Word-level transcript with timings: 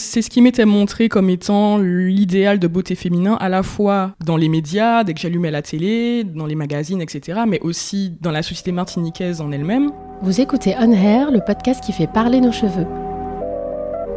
C'est 0.00 0.22
ce 0.22 0.30
qui 0.30 0.40
m'était 0.40 0.64
montré 0.64 1.08
comme 1.08 1.28
étant 1.28 1.76
l'idéal 1.78 2.58
de 2.58 2.66
beauté 2.66 2.94
féminin, 2.94 3.36
à 3.38 3.48
la 3.48 3.62
fois 3.62 4.12
dans 4.24 4.36
les 4.36 4.48
médias, 4.48 5.04
dès 5.04 5.14
que 5.14 5.20
j'allumais 5.20 5.50
la 5.50 5.62
télé, 5.62 6.24
dans 6.24 6.46
les 6.46 6.54
magazines, 6.54 7.02
etc., 7.02 7.42
mais 7.46 7.60
aussi 7.60 8.14
dans 8.20 8.30
la 8.30 8.42
société 8.42 8.72
martiniquaise 8.72 9.40
en 9.40 9.52
elle-même. 9.52 9.92
Vous 10.22 10.40
écoutez 10.40 10.74
On 10.80 10.90
Hair, 10.90 11.30
le 11.30 11.40
podcast 11.40 11.84
qui 11.84 11.92
fait 11.92 12.06
parler 12.06 12.40
nos 12.40 12.50
cheveux. 12.50 12.86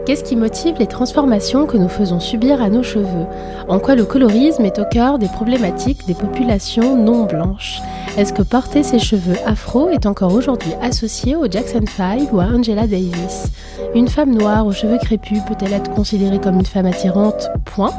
Qu'est-ce 0.05 0.25
qui 0.25 0.35
motive 0.35 0.75
les 0.79 0.87
transformations 0.87 1.65
que 1.65 1.77
nous 1.77 1.87
faisons 1.87 2.19
subir 2.19 2.61
à 2.61 2.69
nos 2.69 2.83
cheveux? 2.83 3.25
En 3.69 3.79
quoi 3.79 3.95
le 3.95 4.03
colorisme 4.03 4.65
est 4.65 4.77
au 4.77 4.83
cœur 4.83 5.17
des 5.17 5.29
problématiques 5.29 6.05
des 6.05 6.13
populations 6.13 6.97
non 6.97 7.23
blanches? 7.23 7.79
Est-ce 8.17 8.33
que 8.33 8.41
porter 8.41 8.83
ses 8.83 8.99
cheveux 8.99 9.37
afro 9.45 9.89
est 9.91 10.05
encore 10.05 10.33
aujourd'hui 10.33 10.73
associé 10.81 11.37
au 11.37 11.49
Jackson 11.49 11.85
5 11.87 12.33
ou 12.33 12.41
à 12.41 12.47
Angela 12.47 12.85
Davis? 12.85 13.45
Une 13.95 14.09
femme 14.09 14.35
noire 14.35 14.67
aux 14.67 14.73
cheveux 14.73 14.97
crépus 14.97 15.39
peut-elle 15.47 15.71
être 15.71 15.91
considérée 15.91 16.39
comme 16.39 16.55
une 16.55 16.65
femme 16.65 16.85
attirante? 16.85 17.47
Point. 17.63 17.93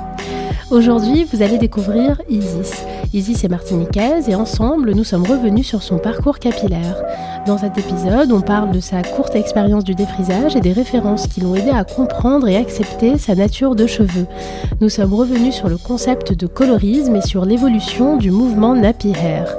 Aujourd'hui, 0.70 1.24
vous 1.24 1.42
allez 1.42 1.58
découvrir 1.58 2.20
Isis. 2.28 2.84
Isis 3.12 3.44
est 3.44 3.48
martiniquaise 3.48 4.30
et 4.30 4.34
ensemble, 4.34 4.92
nous 4.92 5.04
sommes 5.04 5.26
revenus 5.26 5.66
sur 5.66 5.82
son 5.82 5.98
parcours 5.98 6.38
capillaire. 6.38 7.02
Dans 7.46 7.58
cet 7.58 7.76
épisode, 7.76 8.32
on 8.32 8.40
parle 8.40 8.70
de 8.70 8.80
sa 8.80 9.02
courte 9.02 9.36
expérience 9.36 9.84
du 9.84 9.94
défrisage 9.94 10.56
et 10.56 10.60
des 10.60 10.72
références 10.72 11.26
qui 11.26 11.42
l'ont 11.42 11.54
aidé 11.54 11.68
à 11.68 11.84
comprendre 11.84 12.48
et 12.48 12.56
accepter 12.56 13.18
sa 13.18 13.34
nature 13.34 13.74
de 13.76 13.86
cheveux. 13.86 14.26
Nous 14.80 14.88
sommes 14.88 15.12
revenus 15.12 15.54
sur 15.54 15.68
le 15.68 15.76
concept 15.76 16.32
de 16.32 16.46
colorisme 16.46 17.16
et 17.16 17.22
sur 17.22 17.44
l'évolution 17.44 18.16
du 18.16 18.30
mouvement 18.30 18.74
nappy 18.74 19.10
hair. 19.10 19.54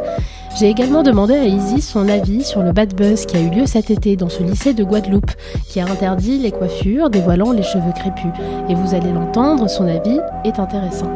J'ai 0.58 0.70
également 0.70 1.04
demandé 1.04 1.34
à 1.34 1.44
Isis 1.44 1.86
son 1.86 2.08
avis 2.08 2.42
sur 2.46 2.64
le 2.64 2.72
bad 2.72 2.96
buzz 2.96 3.26
qui 3.26 3.36
a 3.36 3.42
eu 3.42 3.50
lieu 3.50 3.66
cet 3.66 3.92
été 3.92 4.16
dans 4.16 4.30
ce 4.30 4.42
lycée 4.42 4.74
de 4.74 4.86
Guadeloupe, 4.86 5.32
qui 5.68 5.82
a 5.82 5.86
interdit 5.86 6.38
les 6.38 6.52
coiffures 6.52 7.10
dévoilant 7.10 7.52
les 7.52 7.62
cheveux 7.62 7.92
crépus. 7.94 8.32
Et 8.70 8.74
vous 8.74 8.96
allez 8.96 9.12
l'entendre, 9.12 9.70
son 9.70 9.86
avis 9.86 10.18
est 10.46 10.58
intéressant. 10.58 11.12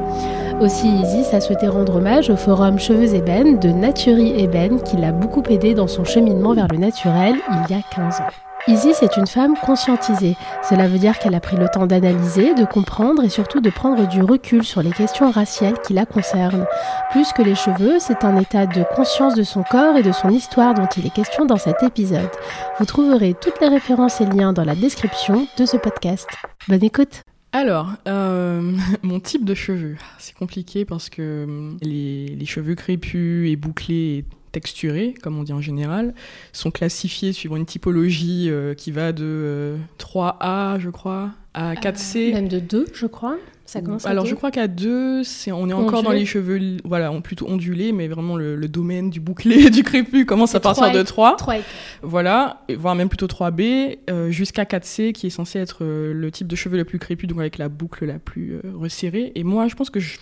Aussi, 0.60 0.90
Isis 0.90 1.34
a 1.34 1.40
souhaité 1.40 1.70
rendre 1.70 1.96
hommage 1.96 2.30
au 2.30 2.36
forum 2.36 2.80
Cheveux 2.80 3.16
Ébène 3.16 3.60
de 3.60 3.70
Naturie 3.70 4.38
Ébène 4.38 4.82
qui 4.82 4.98
l'a 4.98 5.14
beaucoup 5.14 5.44
aidé 5.50 5.74
dans 5.74 5.88
son 5.88 6.04
cheminement 6.04 6.54
vers 6.54 6.68
le 6.68 6.78
naturel 6.78 7.36
il 7.50 7.74
y 7.74 7.80
a 7.80 7.82
15 7.96 8.20
ans. 8.20 8.49
Isis 8.70 9.02
est 9.02 9.18
une 9.18 9.26
femme 9.26 9.56
conscientisée. 9.58 10.36
Cela 10.62 10.88
veut 10.88 11.00
dire 11.00 11.18
qu'elle 11.18 11.34
a 11.34 11.40
pris 11.40 11.58
le 11.58 11.68
temps 11.70 11.88
d'analyser, 11.88 12.54
de 12.54 12.66
comprendre 12.66 13.24
et 13.24 13.30
surtout 13.30 13.62
de 13.62 13.72
prendre 13.72 14.08
du 14.08 14.22
recul 14.22 14.64
sur 14.64 14.84
les 14.84 14.92
questions 14.92 15.32
raciales 15.32 15.82
qui 15.82 15.94
la 15.94 16.06
concernent. 16.06 16.68
Plus 17.10 17.34
que 17.34 17.42
les 17.42 17.56
cheveux, 17.56 17.98
c'est 17.98 18.24
un 18.24 18.38
état 18.38 18.68
de 18.68 18.84
conscience 18.96 19.34
de 19.34 19.42
son 19.42 19.64
corps 19.64 19.98
et 19.98 20.04
de 20.04 20.12
son 20.12 20.30
histoire 20.30 20.76
dont 20.76 20.86
il 20.86 21.08
est 21.08 21.14
question 21.14 21.46
dans 21.46 21.58
cet 21.58 21.82
épisode. 21.82 22.30
Vous 22.78 22.86
trouverez 22.86 23.34
toutes 23.34 23.60
les 23.60 23.70
références 23.70 24.22
et 24.22 24.28
liens 24.28 24.54
dans 24.54 24.66
la 24.66 24.76
description 24.76 25.48
de 25.58 25.66
ce 25.66 25.78
podcast. 25.78 26.30
Bonne 26.68 26.84
écoute 26.84 27.24
alors, 27.52 27.94
euh, 28.08 28.78
mon 29.02 29.20
type 29.20 29.44
de 29.44 29.56
cheveux, 29.56 29.96
c'est 30.20 30.36
compliqué 30.36 30.86
parce 30.86 31.10
que 31.10 31.48
euh, 31.50 31.72
les, 31.82 32.28
les, 32.28 32.46
cheveux 32.46 32.76
crépus 32.76 33.50
et 33.50 33.56
bouclés 33.56 34.24
texturés, 34.52 35.14
comme 35.22 35.38
on 35.38 35.44
dit 35.44 35.54
en 35.54 35.62
général, 35.62 36.14
sont 36.54 36.72
classifiés 36.72 37.34
suivant 37.34 37.56
une 37.56 37.66
typologie 37.66 38.50
euh, 38.50 38.74
qui 38.74 38.92
va 38.92 39.12
de 39.12 39.76
3A, 40.00 40.76
euh, 40.76 40.80
je 40.80 40.90
crois, 40.90 41.32
à 41.54 41.76
4C. 41.76 42.30
Euh, 42.30 42.34
même 42.34 42.48
de 42.48 42.60
2, 42.60 42.88
je 42.94 43.06
crois. 43.06 43.38
Ça 43.66 43.82
commence 43.82 44.08
Alors, 44.08 44.26
je 44.26 44.34
crois 44.34 44.50
qu'à 44.50 44.68
2, 44.68 45.24
c'est, 45.24 45.52
on 45.52 45.70
est 45.70 45.74
encore 45.74 46.02
dans 46.02 46.12
les 46.12 46.26
cheveux 46.26 46.78
voilà, 46.84 47.12
plutôt 47.22 47.48
ondulés, 47.48 47.92
mais 47.92 48.08
vraiment 48.08 48.36
le, 48.36 48.68
domaine 48.68 49.12
du 49.12 49.20
bouclé 49.20 49.70
du 49.72 49.84
crépus 49.84 50.26
commence 50.26 50.56
à 50.56 50.60
partir 50.60 50.92
de 50.92 51.04
3. 51.04 51.36
3 51.38 51.56
voilà, 52.02 52.66
voire 52.76 52.96
même 52.96 53.10
plutôt 53.10 53.28
3B, 53.28 53.98
jusqu'à 54.32 54.64
4C, 54.64 55.12
qui 55.12 55.28
est 55.28 55.30
censé 55.30 55.60
être 55.60 55.84
le 55.84 56.32
type 56.32 56.48
de 56.48 56.56
cheveux 56.56 56.78
le 56.78 56.86
plus 56.86 56.98
crépus, 56.98 57.30
donc 57.30 57.40
avec 57.40 57.60
la 57.60 57.70
boucle 57.70 58.06
la 58.06 58.18
plus 58.18 58.60
resserrée. 58.74 59.32
Et 59.36 59.44
moi, 59.44 59.68
je 59.68 59.76
pense 59.76 59.92
que 59.92 60.00
je 60.00 60.18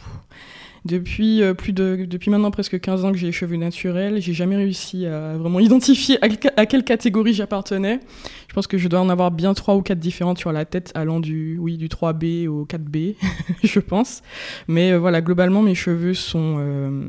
depuis, 0.88 1.44
euh, 1.44 1.54
plus 1.54 1.74
de, 1.74 2.06
depuis 2.10 2.32
maintenant 2.32 2.50
presque 2.50 2.80
15 2.80 3.06
ans 3.06 3.12
que 3.12 3.18
j'ai 3.18 3.28
les 3.28 3.32
cheveux 3.32 3.58
naturels, 3.58 4.22
j'ai 4.22 4.34
jamais 4.34 4.56
réussi 4.56 5.06
à 5.06 5.38
vraiment 5.38 5.60
identifier 5.60 6.18
à, 6.22 6.66
quelle 6.66 6.84
catégorie 6.84 7.34
j'appartenais. 7.34 8.00
Je 8.48 8.54
pense 8.54 8.66
que 8.66 8.78
je 8.78 8.88
dois 8.88 9.00
en 9.00 9.10
avoir 9.10 9.32
bien 9.32 9.54
trois 9.54 9.76
ou 9.76 9.82
quatre 9.82 10.00
différentes 10.00 10.40
sur 10.40 10.52
la 10.52 10.66
tête, 10.66 10.92
allant 10.96 11.20
du, 11.20 11.58
oui, 11.60 11.78
du 11.78 11.88
3B 11.88 12.48
au 12.48 12.66
4B, 12.66 13.16
je 13.64 13.80
pense. 13.80 14.24
Mais 14.68 14.92
euh, 14.92 14.98
voilà, 14.98 15.22
globalement, 15.22 15.62
mes 15.62 15.76
cheveux 15.76 16.14
sont. 16.14 16.56
Euh, 16.60 17.04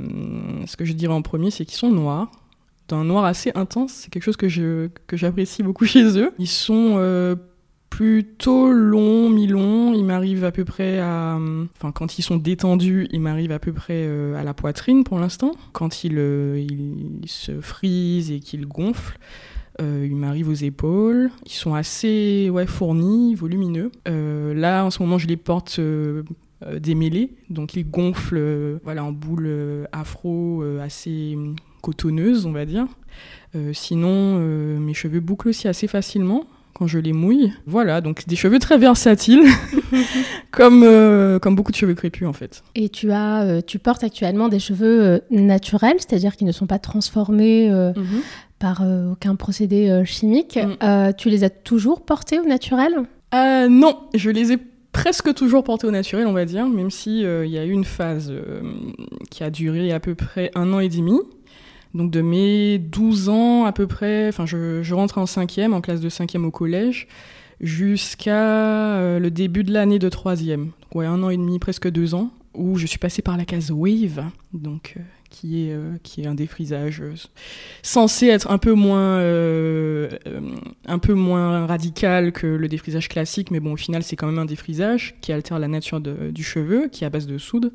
ce 0.67 0.77
que 0.77 0.84
je 0.84 0.93
dirais 0.93 1.15
en 1.15 1.22
premier, 1.22 1.50
c'est 1.50 1.65
qu'ils 1.65 1.78
sont 1.78 1.91
noirs 1.91 2.31
d'un 2.88 3.05
noir 3.05 3.25
assez 3.25 3.53
intense. 3.55 3.93
C'est 3.93 4.11
quelque 4.11 4.22
chose 4.22 4.37
que 4.38 4.49
je 4.49 4.88
que 5.06 5.17
j'apprécie 5.17 5.62
beaucoup 5.62 5.84
chez 5.87 6.19
eux. 6.19 6.33
Ils 6.38 6.49
sont 6.49 6.97
plutôt 7.99 8.71
long, 8.71 9.29
mi-long. 9.29 9.93
Il 9.93 10.05
m'arrive 10.05 10.45
à 10.45 10.53
peu 10.53 10.65
près 10.65 11.01
à. 11.01 11.37
Enfin, 11.77 11.91
quand 11.91 12.17
ils 12.17 12.23
sont 12.23 12.37
détendus, 12.37 13.09
il 13.11 13.21
m'arrive 13.21 13.51
à 13.51 13.59
peu 13.59 13.73
près 13.73 14.05
euh, 14.07 14.41
à 14.41 14.45
la 14.45 14.55
poitrine 14.55 15.03
pour 15.03 15.19
l'instant. 15.19 15.51
Quand 15.73 16.05
ils 16.05 16.17
euh, 16.17 16.65
se 17.27 17.61
frisent 17.61 18.31
et 18.31 18.39
qu'ils 18.39 18.69
gonflent, 18.69 19.19
euh, 19.81 20.07
il 20.09 20.15
m'arrive 20.15 20.49
aux 20.49 20.53
épaules. 20.53 21.33
Ils 21.45 21.51
sont 21.51 21.75
assez 21.75 22.49
ouais, 22.51 22.67
fournis, 22.67 23.35
volumineux. 23.35 23.91
là, 24.07 24.85
en 24.85 24.93
ce 24.93 25.03
moment, 25.03 25.19
je 25.19 25.27
les 25.27 25.37
porte 25.37 25.81
démêlés. 26.79 27.33
Donc, 27.51 27.75
ils 27.75 27.91
gonflent 27.91 28.79
voilà, 28.85 29.03
en 29.03 29.11
boule 29.11 29.89
afro 29.91 30.63
assez 30.81 31.37
cotonneuse, 31.83 32.47
on 32.47 32.53
va 32.53 32.65
dire. 32.65 32.87
sinon, 33.73 34.39
mes 34.79 34.95
cheveux 34.95 35.19
bouclent 35.19 35.49
aussi 35.49 35.67
assez 35.67 35.89
facilement 35.89 36.47
quand 36.78 36.87
je 36.87 36.99
les 36.99 37.12
mouille. 37.12 37.53
Voilà, 37.66 38.00
donc 38.00 38.27
des 38.27 38.37
cheveux 38.37 38.59
très 38.59 38.78
versatiles, 38.78 39.44
comme, 40.50 40.83
euh, 40.84 41.39
comme 41.39 41.56
beaucoup 41.56 41.72
de 41.72 41.77
cheveux 41.77 41.94
crépus 41.94 42.27
en 42.27 42.33
fait. 42.33 42.62
Et 42.75 42.89
tu, 42.89 43.11
as, 43.11 43.43
euh, 43.43 43.61
tu 43.66 43.78
portes 43.78 44.05
actuellement 44.05 44.49
des 44.49 44.61
cheveux 44.61 45.03
euh, 45.03 45.19
naturels, 45.31 45.97
c'est-à-dire 45.99 46.37
qui 46.37 46.44
ne 46.44 46.53
sont 46.53 46.67
pas 46.67 46.78
transformés 46.78 47.69
mhm. 47.71 48.22
par 48.59 48.83
aucun 49.11 49.34
procédé 49.34 50.03
chimique. 50.05 50.59
Mm. 50.59 51.12
tu 51.17 51.31
les 51.31 51.44
as 51.44 51.50
toujours 51.50 52.03
portés 52.03 52.38
au 52.38 52.44
naturel? 52.44 52.94
Non, 53.33 53.99
je 54.15 54.31
les 54.31 54.53
ai 54.53 54.59
presque 54.93 55.34
toujours 55.34 55.65
portés 55.65 55.87
au 55.87 55.91
naturel, 55.91 56.27
on 56.27 56.33
va 56.33 56.44
dire, 56.44 56.67
même 56.67 56.91
si 56.91 57.21
il 57.21 57.50
y 57.50 57.59
a 57.59 57.65
eu 57.65 57.71
une 57.71 57.84
phase 57.84 58.33
qui 59.31 59.44
a 59.44 59.50
duré 59.50 59.93
à 59.93 60.00
peu 60.00 60.15
près 60.15 60.50
un 60.55 60.72
an 60.72 60.81
et 60.81 60.88
demi 60.88 61.19
donc 61.94 62.10
de 62.10 62.21
mes 62.21 62.78
12 62.78 63.28
ans 63.28 63.65
à 63.65 63.72
peu 63.72 63.87
près, 63.87 64.28
enfin 64.28 64.47
je, 64.47 64.94
rentre 64.94 65.19
en 65.19 65.26
cinquième, 65.26 65.72
en 65.72 65.81
classe 65.81 66.00
de 66.00 66.09
cinquième 66.09 66.44
au 66.44 66.50
collège, 66.50 67.09
jusqu'à 67.60 68.97
euh, 68.97 69.19
le 69.19 69.31
début 69.31 69.65
de 69.65 69.72
l'année 69.72 69.99
de 69.99 70.09
troisième. 70.09 70.71
Donc 70.93 71.04
un 71.04 71.22
an 71.22 71.31
et 71.31 71.37
demi, 71.37 71.59
presque 71.59 71.88
deux 71.88 72.15
ans, 72.15 72.31
où 72.54 72.76
je 72.76 72.87
suis 72.87 72.99
passée 72.99 73.22
par 73.22 73.37
la 73.37 73.44
case 73.44 73.71
Wave, 73.71 74.25
donc 74.53 74.94
euh, 74.97 75.00
qui 75.31 75.65
est 75.66 75.72
euh, 75.72 75.97
qui 76.03 76.22
est 76.22 76.26
un 76.26 76.34
défrisage 76.34 77.03
censé 77.82 78.26
être 78.26 78.50
un 78.50 78.59
peu 78.59 78.72
moins 78.72 79.19
un 80.87 80.99
peu 80.99 81.15
moins 81.15 81.66
radical 81.66 82.32
que 82.32 82.47
le 82.47 82.69
défrisage 82.69 83.09
classique, 83.09 83.50
mais 83.50 83.60
bon 83.60 83.72
au 83.72 83.76
final 83.76 84.03
c'est 84.03 84.16
quand 84.16 84.26
même 84.26 84.38
un 84.38 84.47
défrisage 84.47 85.16
qui 85.20 85.32
altère 85.32 85.59
la 85.59 85.69
nature 85.69 86.00
du 86.00 86.43
cheveu, 86.43 86.88
qui 86.91 87.05
est 87.05 87.06
à 87.06 87.10
base 87.10 87.26
de 87.26 87.38
soude. 87.38 87.72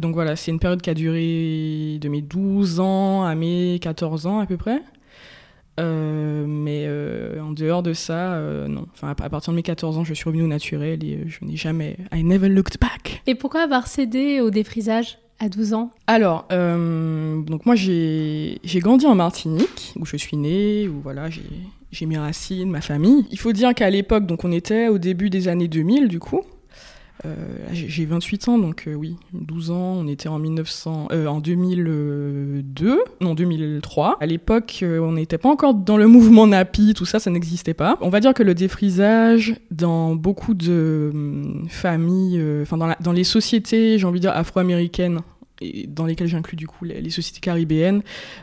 Donc 0.00 0.14
voilà, 0.14 0.36
c'est 0.36 0.50
une 0.50 0.58
période 0.58 0.80
qui 0.80 0.90
a 0.90 0.94
duré 0.94 1.98
de 2.00 2.08
mes 2.08 2.22
12 2.22 2.80
ans 2.80 3.24
à 3.24 3.34
mes 3.34 3.78
14 3.80 4.26
ans 4.26 4.38
à 4.38 4.46
peu 4.46 4.56
près. 4.56 4.80
Euh, 5.80 6.44
mais 6.46 6.84
euh, 6.86 7.40
en 7.40 7.52
dehors 7.52 7.82
de 7.82 7.94
ça, 7.94 8.34
euh, 8.34 8.68
non. 8.68 8.86
Enfin, 8.94 9.08
à, 9.08 9.14
partir 9.14 9.52
de 9.52 9.56
mes 9.56 9.62
14 9.62 9.98
ans, 9.98 10.04
je 10.04 10.12
suis 10.12 10.24
revenue 10.24 10.42
au 10.42 10.48
naturel 10.48 11.02
et 11.04 11.20
je 11.26 11.44
n'ai 11.44 11.56
jamais. 11.56 11.96
I 12.12 12.22
never 12.22 12.48
looked 12.48 12.78
back. 12.80 13.22
Et 13.26 13.34
pourquoi 13.34 13.62
avoir 13.62 13.86
cédé 13.86 14.40
au 14.40 14.50
défrisage 14.50 15.18
à 15.38 15.48
12 15.48 15.72
ans? 15.72 15.90
Alors, 16.06 16.46
donc 16.50 17.66
moi, 17.66 17.74
j'ai 17.74 18.58
grandi 18.76 19.06
en 19.06 19.14
Martinique, 19.14 19.94
où 19.98 20.04
je 20.04 20.16
suis 20.16 20.36
née, 20.36 20.88
où 20.88 21.00
voilà, 21.02 21.28
j'ai 21.30 22.06
mes 22.06 22.18
racines, 22.18 22.70
ma 22.70 22.80
famille. 22.80 23.26
Il 23.30 23.38
faut 23.38 23.52
dire 23.52 23.74
qu'à 23.74 23.88
l'époque, 23.88 24.26
donc 24.26 24.44
on 24.44 24.52
était 24.52 24.88
au 24.88 24.98
début 24.98 25.30
des 25.30 25.48
années 25.48 25.68
2000, 25.68 26.08
du 26.08 26.18
coup. 26.18 26.42
Euh, 27.24 27.34
j'ai 27.72 28.04
28 28.04 28.48
ans, 28.48 28.58
donc 28.58 28.84
euh, 28.86 28.94
oui, 28.94 29.16
12 29.32 29.70
ans, 29.70 29.96
on 29.98 30.08
était 30.08 30.28
en, 30.28 30.38
1900, 30.38 31.08
euh, 31.12 31.26
en 31.26 31.40
2002, 31.40 33.04
non 33.20 33.34
2003. 33.34 34.16
À 34.20 34.26
l'époque, 34.26 34.82
on 34.82 35.12
n'était 35.12 35.38
pas 35.38 35.48
encore 35.48 35.74
dans 35.74 35.96
le 35.96 36.06
mouvement 36.06 36.46
NAPI, 36.46 36.94
tout 36.94 37.04
ça, 37.04 37.18
ça 37.20 37.30
n'existait 37.30 37.74
pas. 37.74 37.96
On 38.00 38.08
va 38.08 38.20
dire 38.20 38.34
que 38.34 38.42
le 38.42 38.54
défrisage, 38.54 39.54
dans 39.70 40.14
beaucoup 40.16 40.54
de 40.54 41.12
familles, 41.68 42.42
enfin 42.62 42.76
dans, 42.76 42.94
dans, 43.00 43.12
les 43.12 43.24
sociétés, 43.24 43.98
j'ai 43.98 44.06
envie 44.06 44.18
de 44.18 44.22
dire 44.22 44.36
afro-américaines, 44.36 45.20
dans 45.88 46.06
lesquelles 46.06 46.28
j'inclus 46.28 46.56
du 46.56 46.66
coup 46.66 46.84
les, 46.84 47.10
sociétés 47.10 47.40
caribéennes, 47.40 48.02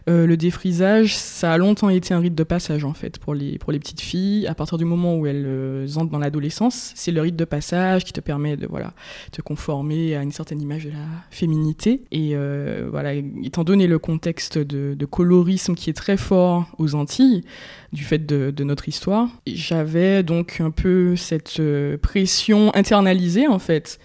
euh, 0.09 0.25
le 0.25 0.37
défrisage, 0.37 1.15
ça 1.15 1.53
a 1.53 1.57
longtemps 1.57 1.89
été 1.89 2.13
un 2.13 2.19
rite 2.19 2.35
de 2.35 2.43
passage 2.43 2.83
en 2.83 2.93
fait 2.93 3.17
pour 3.17 3.33
les, 3.33 3.57
pour 3.57 3.71
les 3.71 3.79
petites 3.79 4.01
filles. 4.01 4.47
À 4.47 4.53
partir 4.53 4.77
du 4.77 4.85
moment 4.85 5.15
où 5.15 5.25
elles 5.25 5.45
euh, 5.45 5.87
entrent 5.95 6.11
dans 6.11 6.19
l'adolescence, 6.19 6.91
c'est 6.95 7.11
le 7.11 7.21
rite 7.21 7.35
de 7.35 7.45
passage 7.45 8.03
qui 8.03 8.13
te 8.13 8.21
permet 8.21 8.57
de 8.57 8.67
voilà, 8.67 8.93
te 9.31 9.41
conformer 9.41 10.15
à 10.15 10.21
une 10.21 10.31
certaine 10.31 10.61
image 10.61 10.85
de 10.85 10.91
la 10.91 11.05
féminité. 11.31 12.01
Et 12.11 12.31
euh, 12.33 12.87
voilà, 12.89 13.13
étant 13.13 13.63
donné 13.63 13.87
le 13.87 13.99
contexte 13.99 14.57
de, 14.57 14.95
de, 14.97 15.05
colorisme 15.05 15.75
qui 15.75 15.89
est 15.89 15.93
très 15.93 16.17
fort 16.17 16.67
aux 16.77 16.95
Antilles, 16.95 17.43
du 17.91 18.03
fait 18.03 18.25
de, 18.25 18.51
de 18.51 18.63
notre 18.63 18.87
histoire, 18.87 19.29
j'avais 19.47 20.21
donc 20.21 20.61
un 20.61 20.69
peu 20.69 21.15
cette 21.15 21.59
pression 22.01 22.73
internalisée 22.75 23.47
en 23.47 23.57
fait 23.57 23.99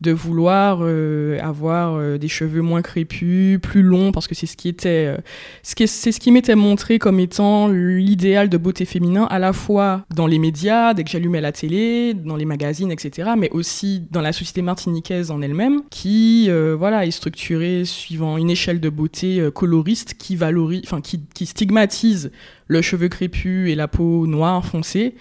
de 0.00 0.12
vouloir 0.12 0.78
euh, 0.82 1.38
avoir 1.40 1.96
euh, 1.96 2.18
des 2.18 2.28
cheveux 2.28 2.62
moins 2.62 2.82
crépus, 2.82 3.58
plus 3.60 3.82
longs, 3.82 4.12
parce 4.12 4.28
que 4.28 4.34
c'est 4.34 4.46
ce 4.46 4.56
qui 4.56 4.68
était, 4.68 5.06
euh, 5.06 5.16
c'est 5.62 5.86
ce 5.86 6.20
qui 6.20 6.30
m'était 6.30 6.54
montré 6.54 6.98
comme 6.98 7.18
étant 7.18 7.68
l'idéal 7.68 8.48
de 8.48 8.56
beauté 8.56 8.84
féminin, 8.84 9.26
à 9.28 9.38
la 9.38 9.52
fois 9.52 10.04
dans 10.14 10.26
les 10.26 10.38
médias, 10.38 10.94
dès 10.94 11.02
que 11.02 11.10
j'allumais 11.10 11.40
la 11.40 11.52
télé, 11.52 12.14
dans 12.14 12.36
les 12.36 12.44
magazines, 12.44 12.92
etc., 12.92 13.30
mais 13.36 13.50
aussi 13.50 14.04
dans 14.10 14.20
la 14.20 14.32
société 14.32 14.62
martiniquaise 14.62 15.30
en 15.30 15.42
elle-même, 15.42 15.82
qui, 15.90 16.48
voilà, 16.78 17.06
est 17.06 17.10
structurée 17.10 17.84
suivant 17.84 18.36
une 18.36 18.50
échelle 18.50 18.80
de 18.80 18.88
beauté 18.88 19.48
coloriste 19.54 20.14
qui 20.14 20.36
valorise, 20.36 20.82
enfin, 20.84 21.00
qui, 21.00 21.20
qui 21.34 21.46
stigmatise 21.46 22.30
le 22.66 22.82
cheveu 22.82 23.08
crépus 23.08 23.70
et 23.70 23.74
la 23.74 23.88
peau 23.88 24.26
noire 24.26 24.64
foncée 24.64 25.14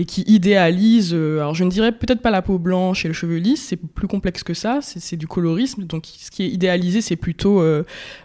et 0.00 0.06
qui 0.06 0.22
idéalise, 0.22 1.10
euh, 1.12 1.40
alors 1.40 1.54
je 1.54 1.62
ne 1.62 1.68
dirais 1.68 1.92
peut-être 1.92 2.22
pas 2.22 2.30
la 2.30 2.40
peau 2.40 2.58
blanche 2.58 3.04
et 3.04 3.08
le 3.08 3.12
cheveu 3.12 3.36
lisse, 3.36 3.66
c'est 3.68 3.76
plus 3.76 4.08
complexe 4.08 4.42
que 4.42 4.54
ça, 4.54 4.78
c'est 4.80 5.18
du 5.18 5.26
colorisme. 5.26 5.84
Donc 5.84 6.06
ce 6.06 6.30
qui 6.30 6.42
est 6.42 6.48
idéalisé, 6.48 7.02
c'est 7.02 7.16
plutôt 7.16 7.60
euh, 7.60 7.84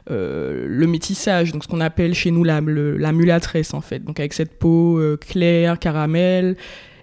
euh, 0.10 0.68
le 0.69 0.88
métissage, 0.88 1.51
donc 1.51 1.66
ce 1.66 1.68
qu'on 1.68 1.81
appelle 1.81 2.13
chez 2.13 2.31
nous 2.31 2.45
la, 2.45 2.62
la 2.62 3.12
mulâtresse 3.12 3.74
en 3.74 3.81
fait. 3.81 4.00
Donc 4.06 4.22
avec 4.22 4.31
cette 4.31 4.57
peau 4.57 5.01
claire, 5.19 5.77
caramel, 5.77 6.56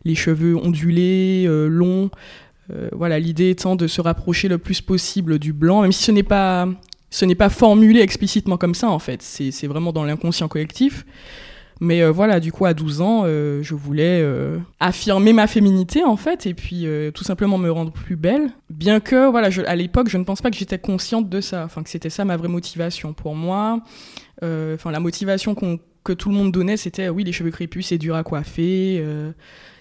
les 0.07 0.15
cheveux 0.15 0.57
ondulés, 0.57 1.47
longs. 1.69 2.09
voilà, 2.93 3.19
l'idée 3.19 3.51
étant 3.51 3.77
de 3.77 3.87
se 3.87 4.01
rapprocher 4.01 4.49
le 4.49 4.57
plus 4.57 4.81
possible 4.81 5.39
du 5.39 5.53
blanc, 5.53 5.83
même 5.83 5.93
si 5.93 6.03
ce 6.05 6.13
n'est 6.13 6.23
pas 6.23 6.67
pas 7.37 7.51
formulé 7.51 8.01
explicitement 8.01 8.57
comme 8.57 8.75
ça 8.75 8.89
en 8.89 8.99
fait, 8.99 9.21
c'est 9.21 9.67
vraiment 9.67 9.93
dans 9.93 10.05
l'inconscient 10.05 10.49
collectif. 10.49 11.05
Mais 11.83 12.01
euh, 12.01 12.13
voilà, 12.13 12.39
du 12.39 12.53
coup, 12.53 12.65
à 12.65 12.75
12 12.75 13.01
ans, 13.01 13.23
euh, 13.25 13.61
je 13.61 13.75
voulais 13.75 14.21
euh, 14.23 14.59
affirmer 14.79 15.33
ma 15.33 15.49
féminité, 15.49 16.05
en 16.05 16.17
fait, 16.17 16.47
et 16.47 16.55
puis 16.55 16.87
tout 17.13 17.25
simplement 17.25 17.59
me 17.59 17.73
rendre 17.73 17.91
plus 17.91 18.15
belle. 18.15 18.51
Bien 18.71 19.01
que, 19.01 19.29
voilà, 19.29 19.49
à 19.67 19.75
l'époque, 19.75 20.09
je 20.09 20.17
ne 20.17 20.23
pense 20.23 20.41
pas 20.41 20.53
que 20.53 20.57
j'étais 20.57 20.79
consciente 20.79 21.29
de 21.29 21.41
ça, 21.41 21.65
enfin, 21.65 21.83
que 21.83 21.91
c'était 21.91 22.09
ça 22.09 22.25
ma 22.25 22.37
vraie 22.37 22.47
motivation. 22.47 23.15
Pour 23.15 23.35
moi, 23.35 23.81
enfin, 24.43 24.93
la 24.93 25.01
motivation 25.01 25.57
que 26.05 26.13
tout 26.13 26.29
le 26.29 26.37
monde 26.37 26.53
donnait, 26.53 26.77
c'était, 26.77 27.09
oui, 27.09 27.25
les 27.25 27.33
cheveux 27.33 27.51
crépus, 27.51 27.89
c'est 27.89 27.99
dur 27.99 28.15
à 28.15 28.23
coiffer 28.23 29.05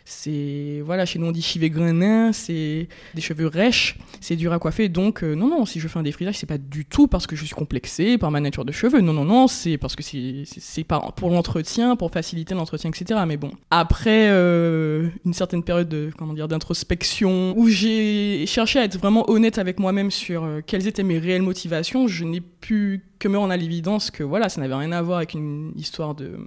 c'est 0.06 0.81
voilà 0.86 1.06
chez 1.06 1.19
nous 1.19 1.27
on 1.27 1.31
dit 1.31 1.42
chivé 1.42 1.69
grainin 1.69 2.31
c'est 2.33 2.88
des 3.13 3.21
cheveux 3.21 3.48
rêches 3.48 3.98
c'est 4.19 4.36
dur 4.36 4.53
à 4.53 4.59
coiffer 4.59 4.89
donc 4.89 5.24
euh, 5.24 5.36
non 5.36 5.50
non 5.50 5.65
si 5.65 5.80
je 5.80 5.88
fais 5.88 6.00
un 6.00 6.03
défrisage 6.03 6.38
c'est 6.38 6.45
pas 6.45 6.57
du 6.57 6.86
tout 6.86 7.07
parce 7.07 7.27
que 7.27 7.36
je 7.36 7.45
suis 7.45 7.56
complexée 7.56 8.18
par 8.18 8.31
ma 8.31 8.39
nature 8.39 8.65
de 8.65 8.71
cheveux. 8.71 9.01
Non 9.01 9.13
non 9.13 9.25
non 9.25 9.48
c'est 9.48 9.77
parce 9.77 9.95
que 9.95 10.03
c'est 10.03 10.44
c'est 10.45 10.83
pour 10.83 11.30
l'entretien 11.30 11.95
pour 11.95 12.12
faciliter 12.12 12.53
l'entretien 12.53 12.89
etc 12.89 13.21
mais 13.27 13.38
bon 13.38 13.51
après 13.69 14.30
euh, 14.30 15.09
une 15.25 15.33
certaine 15.33 15.63
période 15.63 15.89
de 15.89 16.09
comment 16.18 16.33
dire 16.33 16.48
d'introspection 16.48 17.53
où 17.57 17.68
j'ai 17.68 18.45
cherché 18.48 18.80
à 18.80 18.83
être 18.83 18.98
vraiment 18.98 19.30
honnête 19.30 19.57
avec 19.57 19.80
moi-même 19.80 20.12
sur 20.12 20.44
euh, 20.44 20.62
quelles 20.65 20.88
étaient 20.88 21.03
mes 21.03 21.19
réelles 21.19 21.42
motivations 21.42 22.07
je 22.07 22.24
n'ai 22.24 22.42
pu 22.42 23.03
que 23.19 23.27
me 23.27 23.38
rendre 23.38 23.53
à 23.53 23.57
l'évidence 23.57 24.12
que 24.12 24.24
voilà 24.24 24.50
ça 24.50 24.62
n'avait 24.62 24.75
rien 24.75 24.92
à 24.92 25.01
voir 25.01 25.18
avec 25.18 25.33
une 25.33 25.71
histoire 25.75 26.15
de 26.15 26.38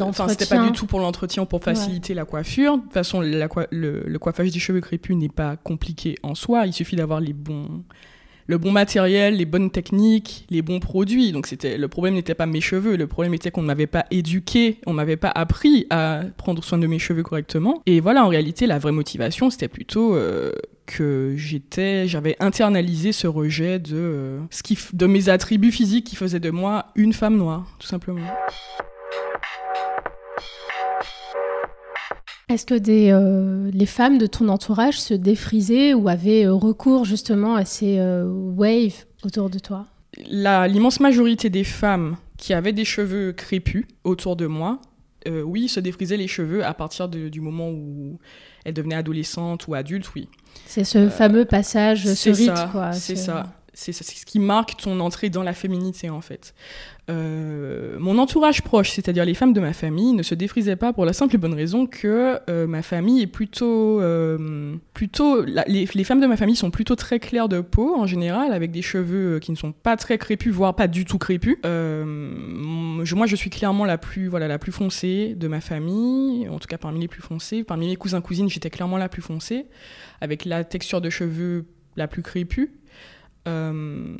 Enfin, 0.00 0.28
c'était 0.28 0.46
pas 0.46 0.64
du 0.64 0.72
tout 0.72 0.86
pour 0.86 1.00
l'entretien, 1.00 1.44
pour 1.44 1.62
faciliter 1.62 2.14
la 2.14 2.24
coiffure. 2.24 2.76
De 2.76 2.82
toute 2.82 2.92
façon, 2.92 3.20
la 3.20 3.48
le, 3.70 4.18
coiffage 4.18 4.50
des 4.50 4.58
cheveux 4.58 4.80
crépus 4.80 5.16
n'est 5.16 5.28
pas 5.28 5.56
compliqué 5.56 6.16
en 6.22 6.34
soi. 6.34 6.66
Il 6.66 6.72
suffit 6.72 6.96
d'avoir 6.96 7.20
les 7.20 7.32
bons, 7.32 7.82
le 8.46 8.58
bon 8.58 8.70
matériel, 8.70 9.36
les 9.36 9.44
bonnes 9.44 9.70
techniques, 9.70 10.46
les 10.50 10.62
bons 10.62 10.80
produits. 10.80 11.32
Donc 11.32 11.46
c'était 11.46 11.78
le 11.78 11.88
problème 11.88 12.14
n'était 12.14 12.34
pas 12.34 12.46
mes 12.46 12.60
cheveux, 12.60 12.96
le 12.96 13.06
problème 13.06 13.34
était 13.34 13.50
qu'on 13.50 13.62
ne 13.62 13.66
m'avait 13.66 13.86
pas 13.86 14.06
éduqué, 14.10 14.78
on 14.86 14.92
m'avait 14.92 15.16
pas 15.16 15.32
appris 15.34 15.86
à 15.90 16.22
prendre 16.36 16.62
soin 16.62 16.78
de 16.78 16.86
mes 16.86 16.98
cheveux 16.98 17.22
correctement. 17.22 17.82
Et 17.86 18.00
voilà, 18.00 18.24
en 18.24 18.28
réalité, 18.28 18.66
la 18.66 18.78
vraie 18.78 18.92
motivation, 18.92 19.50
c'était 19.50 19.68
plutôt 19.68 20.14
euh, 20.14 20.52
que 20.86 21.34
j'étais, 21.36 22.08
j'avais 22.08 22.36
internalisé 22.40 23.12
ce 23.12 23.26
rejet 23.26 23.78
de 23.78 23.96
euh, 23.96 24.40
ce 24.50 24.62
qui, 24.62 24.76
de 24.92 25.06
mes 25.06 25.28
attributs 25.28 25.72
physiques 25.72 26.06
qui 26.06 26.16
faisaient 26.16 26.40
de 26.40 26.50
moi 26.50 26.86
une 26.96 27.12
femme 27.12 27.36
noire, 27.36 27.76
tout 27.78 27.86
simplement. 27.86 28.26
Est-ce 32.50 32.66
que 32.66 32.74
des, 32.74 33.10
euh, 33.12 33.70
les 33.72 33.86
femmes 33.86 34.18
de 34.18 34.26
ton 34.26 34.48
entourage 34.48 35.00
se 35.00 35.14
défrisaient 35.14 35.94
ou 35.94 36.08
avaient 36.08 36.46
euh, 36.46 36.52
recours 36.52 37.04
justement 37.04 37.54
à 37.54 37.64
ces 37.64 37.98
euh, 38.00 38.24
waves 38.26 39.04
autour 39.24 39.50
de 39.50 39.60
toi? 39.60 39.86
L'immense 40.18 40.98
majorité 40.98 41.48
des 41.48 41.62
femmes 41.62 42.16
qui 42.36 42.52
avaient 42.52 42.72
des 42.72 42.84
cheveux 42.84 43.32
crépus 43.32 43.86
autour 44.02 44.34
de 44.34 44.46
moi, 44.46 44.80
oui, 45.44 45.68
se 45.68 45.78
défrisaient 45.78 46.16
les 46.16 46.26
cheveux 46.26 46.64
à 46.64 46.72
partir 46.72 47.06
du 47.08 47.40
moment 47.42 47.68
où 47.68 48.18
elles 48.64 48.72
devenaient 48.72 48.96
adolescentes 48.96 49.68
ou 49.68 49.74
adultes, 49.74 50.12
oui. 50.16 50.28
C'est 50.66 50.82
ce 50.82 51.10
fameux 51.10 51.44
passage, 51.44 52.06
ce 52.06 52.30
rite, 52.30 52.72
quoi. 52.72 52.92
C'est 52.92 53.16
ça 53.16 53.52
c'est 53.80 53.92
ce 53.92 54.26
qui 54.26 54.38
marque 54.38 54.76
ton 54.76 55.00
entrée 55.00 55.30
dans 55.30 55.42
la 55.42 55.54
féminité 55.54 56.10
en 56.10 56.20
fait. 56.20 56.54
Euh, 57.08 57.96
mon 57.98 58.18
entourage 58.18 58.62
proche, 58.62 58.90
c'est-à-dire 58.90 59.24
les 59.24 59.34
femmes 59.34 59.52
de 59.52 59.60
ma 59.60 59.72
famille, 59.72 60.12
ne 60.12 60.22
se 60.22 60.34
défrisaient 60.34 60.76
pas 60.76 60.92
pour 60.92 61.04
la 61.04 61.12
simple 61.12 61.34
et 61.34 61.38
bonne 61.38 61.54
raison 61.54 61.86
que 61.86 62.38
euh, 62.48 62.66
ma 62.66 62.82
famille 62.82 63.22
est 63.22 63.26
plutôt, 63.26 64.00
euh, 64.00 64.76
plutôt 64.92 65.42
les, 65.44 66.04
femmes 66.04 66.20
de 66.20 66.26
ma 66.26 66.36
famille 66.36 66.56
sont 66.56 66.70
plutôt 66.70 66.94
très 66.94 67.18
claires 67.18 67.48
de 67.48 67.60
peau 67.60 67.96
en 67.96 68.06
général, 68.06 68.52
avec 68.52 68.70
des 68.70 68.82
cheveux 68.82 69.38
qui 69.40 69.50
ne 69.50 69.56
sont 69.56 69.72
pas 69.72 69.96
très 69.96 70.18
crépus, 70.18 70.52
voire 70.52 70.76
pas 70.76 70.86
du 70.86 71.04
tout 71.04 71.18
crépus. 71.18 71.58
moi, 71.64 73.26
je 73.26 73.36
suis 73.36 73.50
clairement 73.50 73.86
la 73.86 73.98
plus, 73.98 74.28
voilà, 74.28 74.46
la 74.46 74.58
plus 74.58 74.72
foncée 74.72 75.34
de 75.36 75.48
ma 75.48 75.60
famille, 75.60 76.48
en 76.48 76.58
tout 76.58 76.68
cas 76.68 76.78
parmi 76.78 77.00
les 77.00 77.08
plus 77.08 77.22
foncées. 77.22 77.64
Parmi 77.64 77.88
mes 77.88 77.96
cousins 77.96 78.20
cousines, 78.20 78.48
j'étais 78.48 78.70
clairement 78.70 78.98
la 78.98 79.08
plus 79.08 79.22
foncée, 79.22 79.66
avec 80.20 80.44
la 80.44 80.64
texture 80.64 81.00
de 81.00 81.10
cheveux 81.10 81.64
la 81.96 82.06
plus 82.06 82.22
crépue. 82.22 82.79
Euh, 83.48 84.16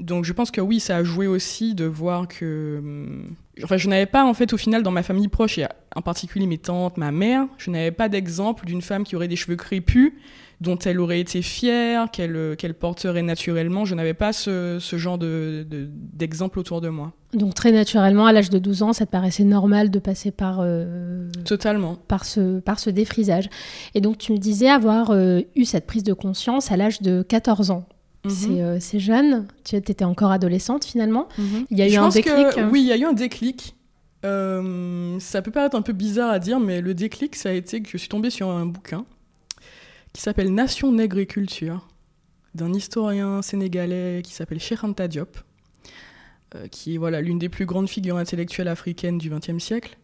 donc 0.00 0.24
je 0.24 0.32
pense 0.32 0.50
que 0.50 0.60
oui, 0.60 0.80
ça 0.80 0.96
a 0.96 1.04
joué 1.04 1.26
aussi 1.26 1.74
de 1.74 1.84
voir 1.84 2.26
que... 2.26 2.80
Euh, 2.84 3.62
enfin, 3.62 3.76
je 3.76 3.88
n'avais 3.88 4.06
pas 4.06 4.24
en 4.24 4.34
fait 4.34 4.52
au 4.52 4.56
final 4.56 4.82
dans 4.82 4.90
ma 4.90 5.02
famille 5.02 5.28
proche, 5.28 5.58
et 5.58 5.66
en 5.94 6.02
particulier 6.02 6.46
mes 6.46 6.58
tantes, 6.58 6.96
ma 6.96 7.12
mère, 7.12 7.46
je 7.58 7.70
n'avais 7.70 7.92
pas 7.92 8.08
d'exemple 8.08 8.66
d'une 8.66 8.82
femme 8.82 9.04
qui 9.04 9.14
aurait 9.14 9.28
des 9.28 9.36
cheveux 9.36 9.56
crépus, 9.56 10.12
dont 10.60 10.78
elle 10.78 10.98
aurait 10.98 11.20
été 11.20 11.42
fière, 11.42 12.10
qu'elle 12.10 12.34
euh, 12.36 12.56
qu'elle 12.56 12.74
porterait 12.74 13.22
naturellement. 13.22 13.84
Je 13.84 13.94
n'avais 13.94 14.14
pas 14.14 14.32
ce, 14.32 14.78
ce 14.80 14.96
genre 14.96 15.18
d'exemple 15.18 16.56
de, 16.56 16.60
autour 16.60 16.80
de 16.80 16.88
moi. 16.88 17.12
Donc 17.32 17.54
très 17.54 17.70
naturellement, 17.70 18.26
à 18.26 18.32
l'âge 18.32 18.50
de 18.50 18.58
12 18.58 18.82
ans, 18.82 18.92
ça 18.92 19.06
te 19.06 19.10
paraissait 19.10 19.44
normal 19.44 19.90
de 19.90 19.98
passer 19.98 20.30
par... 20.30 20.64
Totalement. 21.44 21.96
Par 22.08 22.24
ce, 22.24 22.60
par 22.60 22.78
ce 22.78 22.90
défrisage. 22.90 23.48
Et 23.94 24.00
donc 24.00 24.18
tu 24.18 24.32
me 24.32 24.38
disais 24.38 24.68
avoir 24.68 25.12
eu 25.14 25.64
cette 25.64 25.86
prise 25.86 26.04
de 26.04 26.12
conscience 26.12 26.70
à 26.70 26.76
l'âge 26.76 27.02
de 27.02 27.22
14 27.22 27.70
ans. 27.70 27.86
Mhm. 28.24 28.60
Euh, 28.60 28.76
c'est 28.80 29.00
jeune. 29.00 29.46
Tu 29.64 29.76
étais 29.76 30.04
encore 30.04 30.30
adolescente 30.30 30.84
finalement. 30.84 31.28
Mhm. 31.38 31.66
Il 31.70 31.78
y 31.78 31.82
a 31.82 31.88
eu 31.88 31.96
un 31.96 32.08
déclic. 32.08 32.58
Hein. 32.58 32.68
oui, 32.72 32.80
il 32.80 32.86
y 32.86 32.92
a 32.92 32.96
eu 32.96 33.04
un 33.04 33.12
déclic. 33.12 33.76
Euh, 34.24 35.18
ça 35.20 35.42
peut 35.42 35.50
paraître 35.50 35.76
un 35.76 35.82
peu 35.82 35.92
bizarre 35.92 36.30
à 36.30 36.38
dire, 36.38 36.58
mais 36.58 36.80
le 36.80 36.94
déclic, 36.94 37.36
ça 37.36 37.50
a 37.50 37.52
été 37.52 37.82
que 37.82 37.90
je 37.90 37.98
suis 37.98 38.08
tombée 38.08 38.30
sur 38.30 38.48
un 38.48 38.64
bouquin 38.64 39.04
qui 40.12 40.22
s'appelle 40.22 40.54
Nation 40.54 40.92
nègre 40.92 41.18
et 41.18 41.26
culture 41.26 41.86
d'un 42.54 42.72
historien 42.72 43.42
sénégalais 43.42 44.22
qui 44.24 44.32
s'appelle 44.32 44.60
Cheikh 44.60 44.84
Anta 44.84 45.08
Diop, 45.08 45.36
euh, 46.54 46.68
qui 46.68 46.94
est 46.94 46.98
voilà 46.98 47.20
l'une 47.20 47.38
des 47.38 47.48
plus 47.48 47.66
grandes 47.66 47.88
figures 47.88 48.16
intellectuelles 48.16 48.68
africaines 48.68 49.18
du 49.18 49.28
XXe 49.28 49.58
siècle. 49.58 49.98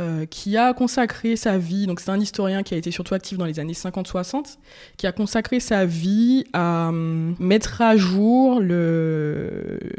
Euh, 0.00 0.24
qui 0.24 0.56
a 0.56 0.72
consacré 0.72 1.36
sa 1.36 1.58
vie, 1.58 1.86
donc 1.86 2.00
c'est 2.00 2.10
un 2.10 2.18
historien 2.18 2.62
qui 2.62 2.72
a 2.72 2.78
été 2.78 2.90
surtout 2.90 3.12
actif 3.12 3.36
dans 3.36 3.44
les 3.44 3.60
années 3.60 3.74
50-60, 3.74 4.56
qui 4.96 5.06
a 5.06 5.12
consacré 5.12 5.60
sa 5.60 5.84
vie 5.84 6.44
à 6.54 6.88
hum, 6.88 7.36
mettre 7.38 7.82
à 7.82 7.94
jour 7.98 8.62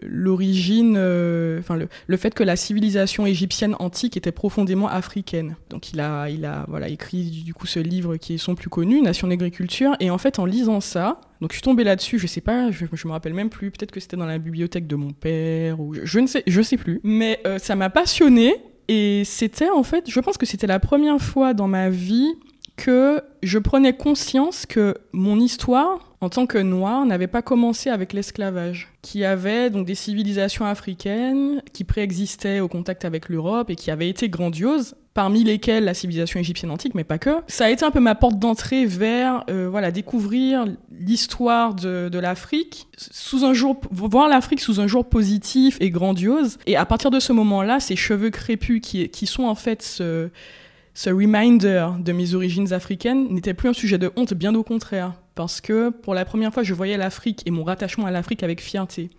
l'origine, 0.02 0.96
euh, 0.98 1.60
enfin 1.60 1.78
le, 2.08 2.18
fait 2.18 2.34
que 2.34 2.44
la 2.44 2.56
civilisation 2.56 3.28
égyptienne 3.28 3.76
antique 3.78 4.18
était 4.18 4.32
profondément 4.32 4.88
africaine. 4.88 5.58
Donc 5.70 5.94
il 5.94 6.00
a, 6.00 6.28
il 6.28 6.44
a 6.46 6.66
voilà, 6.70 6.88
écrit 6.90 7.44
du 7.46 7.54
coup 7.54 7.68
ce 7.68 7.80
livre 7.80 8.18
qui 8.18 8.34
est 8.34 8.40
son 8.40 8.56
plus 8.56 8.70
connu, 8.70 9.00
Nation 9.00 9.28
d'agriculture, 9.28 9.96
et 10.00 10.10
en 10.10 10.18
fait 10.18 10.40
en 10.40 10.46
lisant 10.46 10.82
ça, 10.82 11.22
donc 11.40 11.52
je 11.52 11.58
suis 11.58 11.64
tombée 11.64 11.84
là-dessus, 11.84 12.18
je 12.18 12.26
sais 12.26 12.42
pas, 12.42 12.72
je, 12.72 12.88
je 12.92 13.08
me 13.08 13.12
rappelle 13.12 13.36
même 13.36 13.52
plus, 13.52 13.70
peut-être 13.70 13.92
que 13.92 14.00
c'était 14.00 14.18
dans 14.18 14.26
la 14.26 14.40
bibliothèque 14.40 14.88
de 14.88 14.96
mon 14.96 15.12
père, 15.12 15.80
ou 15.80 15.94
je, 16.02 16.20
ne 16.20 16.26
sais, 16.26 16.42
je 16.48 16.64
sais 16.64 16.78
plus, 16.78 17.00
mais 17.04 17.40
euh, 17.46 17.60
ça 17.60 17.76
m'a 17.76 17.92
passionnée 17.92 18.56
et 18.88 19.24
c'était 19.25 19.70
en 19.70 19.84
fait, 19.84 20.10
je 20.10 20.20
pense 20.20 20.38
que 20.38 20.46
c'était 20.46 20.68
la 20.68 20.80
première 20.80 21.20
fois 21.22 21.54
dans 21.54 21.68
ma 21.68 21.90
vie 21.90 22.36
que 22.75 23.22
je 23.44 23.60
prenais 23.60 23.96
conscience 23.96 24.65
que 24.65 24.96
mon 25.12 25.39
histoire 25.39 26.13
en 26.24 26.30
tant 26.30 26.46
que 26.46 26.58
noir 26.58 27.06
n'avait 27.06 27.27
pas 27.27 27.42
commencé 27.42 27.89
avec 27.89 28.13
l'esclavage, 28.13 28.94
qui 29.01 29.25
avait 29.25 29.70
donc 29.70 29.86
des 29.86 29.96
civilisations 29.96 30.65
africaines 30.65 31.62
qui 31.74 31.84
préexistaient 31.84 32.62
au 32.62 32.70
contact 32.70 33.03
avec 33.03 33.27
l'Europe 33.27 33.70
et 33.70 33.75
qui 33.75 33.92
avaient 33.92 34.08
été 34.08 34.30
grandioses, 34.30 34.96
parmi 35.13 35.44
lesquelles 35.44 35.84
la 35.84 35.94
civilisation 35.94 36.39
égyptienne 36.39 36.72
antique, 36.72 36.96
mais 36.96 37.03
pas 37.03 37.18
que. 37.18 37.30
Ça 37.48 37.65
a 37.65 37.70
été 37.70 37.84
un 37.84 37.92
peu 37.92 38.00
ma 38.00 38.15
porte 38.15 38.39
d'entrée 38.39 38.86
vers 38.86 39.44
euh, 39.50 39.68
voilà 39.70 39.92
découvrir 39.92 40.65
l'histoire 40.98 41.75
de, 41.75 42.08
de 42.10 42.20
l'Afrique 42.20 42.88
sous 42.98 43.44
un 43.44 43.53
jour, 43.53 43.82
voir 43.92 44.30
l'Afrique 44.30 44.62
sous 44.62 44.80
un 44.80 44.88
jour 44.88 45.06
positif 45.06 45.77
et 45.82 45.89
grandiose. 45.89 46.58
Et 46.65 46.77
à 46.77 46.86
partir 46.86 47.12
de 47.12 47.20
ce 47.20 47.34
moment-là, 47.34 47.82
ces 47.82 47.98
cheveux 47.98 48.30
crépus 48.30 48.80
qui, 48.82 49.10
qui 49.10 49.25
sont 49.25 49.44
en 49.44 49.56
fait 49.56 49.82
ce 49.82 50.30
ce 50.94 51.10
reminder 51.10 51.90
de 52.00 52.12
mes 52.12 52.36
origines 52.36 52.72
africaines 52.72 53.28
n'était 53.34 53.54
plus 53.54 53.70
un 53.70 53.74
sujet 53.74 53.98
de 53.98 54.12
honte, 54.16 54.34
bien 54.34 54.54
au 54.54 54.64
contraire, 54.64 55.14
parce 55.34 55.60
que 55.60 55.90
pour 55.90 56.14
la 56.14 56.24
première 56.24 56.54
fois, 56.54 56.64
je 56.64 56.74
voyais 56.74 56.98
l'Afrique 56.98 57.42
et 57.46 57.52
mon 57.52 57.64
rattachement 57.64 58.06
à 58.06 58.12
l'Afrique 58.12 58.44
avec 58.44 58.62
fierté. 58.62 59.10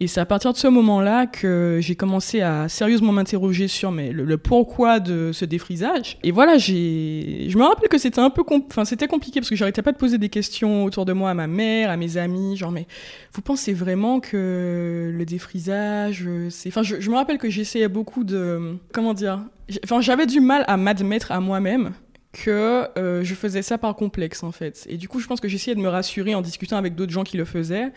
Et 0.00 0.08
c'est 0.08 0.20
à 0.20 0.26
partir 0.26 0.52
de 0.52 0.58
ce 0.58 0.66
moment-là 0.66 1.26
que 1.26 1.78
j'ai 1.80 1.94
commencé 1.94 2.40
à 2.40 2.68
sérieusement 2.68 3.12
m'interroger 3.12 3.68
sur 3.68 3.92
mais, 3.92 4.10
le, 4.10 4.36
pourquoi 4.36 4.98
de 4.98 5.30
ce 5.32 5.44
défrisage. 5.44 6.18
Et 6.24 6.32
voilà, 6.32 6.58
je 6.58 7.56
me 7.56 7.62
rappelle 7.62 7.88
que 7.88 7.98
c'était 7.98 8.20
un 8.20 8.30
peu, 8.30 8.42
compliqué 8.42 9.40
parce 9.40 9.48
que 9.48 9.54
j'arrêtais 9.54 9.82
pas 9.82 9.92
de 9.92 9.98
poser 9.98 10.18
des 10.18 10.28
questions 10.28 10.84
autour 10.84 11.04
de 11.04 11.12
moi 11.12 11.30
à 11.30 11.34
ma 11.34 11.46
mère, 11.46 11.90
à 11.90 11.96
mes 11.96 12.16
amis, 12.16 12.56
genre 12.56 12.72
mais 12.72 12.86
vous 13.32 13.42
pensez 13.42 13.72
vraiment 13.72 14.18
que 14.18 15.12
le 15.14 15.24
défrisage, 15.24 16.28
c'est, 16.50 16.70
enfin 16.70 16.82
je, 16.82 17.00
je 17.00 17.10
me 17.10 17.14
rappelle 17.14 17.38
que 17.38 17.48
j'essayais 17.48 17.88
beaucoup 17.88 18.24
de, 18.24 18.76
comment 18.92 19.14
dire, 19.14 19.40
enfin 19.84 20.00
j'avais 20.00 20.26
du 20.26 20.40
mal 20.40 20.64
à 20.66 20.76
m'admettre 20.76 21.30
à 21.30 21.40
moi-même 21.40 21.92
que 22.32 22.88
euh, 22.98 23.22
je 23.22 23.34
faisais 23.34 23.62
ça 23.62 23.78
par 23.78 23.94
complexe 23.94 24.42
en 24.42 24.52
fait. 24.52 24.86
Et 24.88 24.96
du 24.96 25.08
coup, 25.08 25.20
je 25.20 25.26
pense 25.26 25.40
que 25.40 25.48
j'essayais 25.48 25.74
de 25.74 25.80
me 25.80 25.88
rassurer 25.88 26.34
en 26.34 26.40
discutant 26.40 26.76
avec 26.76 26.94
d'autres 26.94 27.12
gens 27.12 27.24
qui 27.24 27.36
le 27.36 27.44
faisaient 27.44 27.92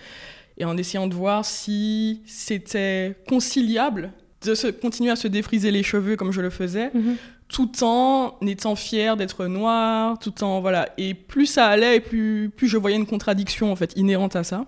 et 0.58 0.66
en 0.66 0.78
essayant 0.78 1.08
de 1.08 1.14
voir 1.14 1.46
si 1.46 2.22
c'était 2.26 3.16
conciliable 3.28 4.12
de 4.46 4.56
se, 4.56 4.68
continuer 4.68 5.12
à 5.12 5.16
se 5.16 5.28
défriser 5.28 5.72
les 5.72 5.84
cheveux 5.84 6.16
comme 6.16 6.32
je 6.32 6.42
le 6.42 6.50
faisais, 6.50 6.92
mhm. 6.94 7.16
tout 7.48 7.84
en 7.84 8.38
étant 8.42 8.76
fier 8.76 9.18
d'être 9.18 9.48
noir, 9.48 10.20
tout 10.20 10.44
en 10.44 10.62
voilà. 10.62 10.90
Et 10.98 11.14
plus 11.14 11.48
ça 11.48 11.68
allait, 11.68 11.98
et 11.98 12.00
plus 12.00 12.50
plus 12.56 12.68
je 12.68 12.78
voyais 12.78 12.98
une 12.98 13.08
contradiction 13.08 13.72
en 13.72 13.76
fait 13.76 13.94
inhérente 13.96 14.36
à 14.36 14.44
ça. 14.44 14.66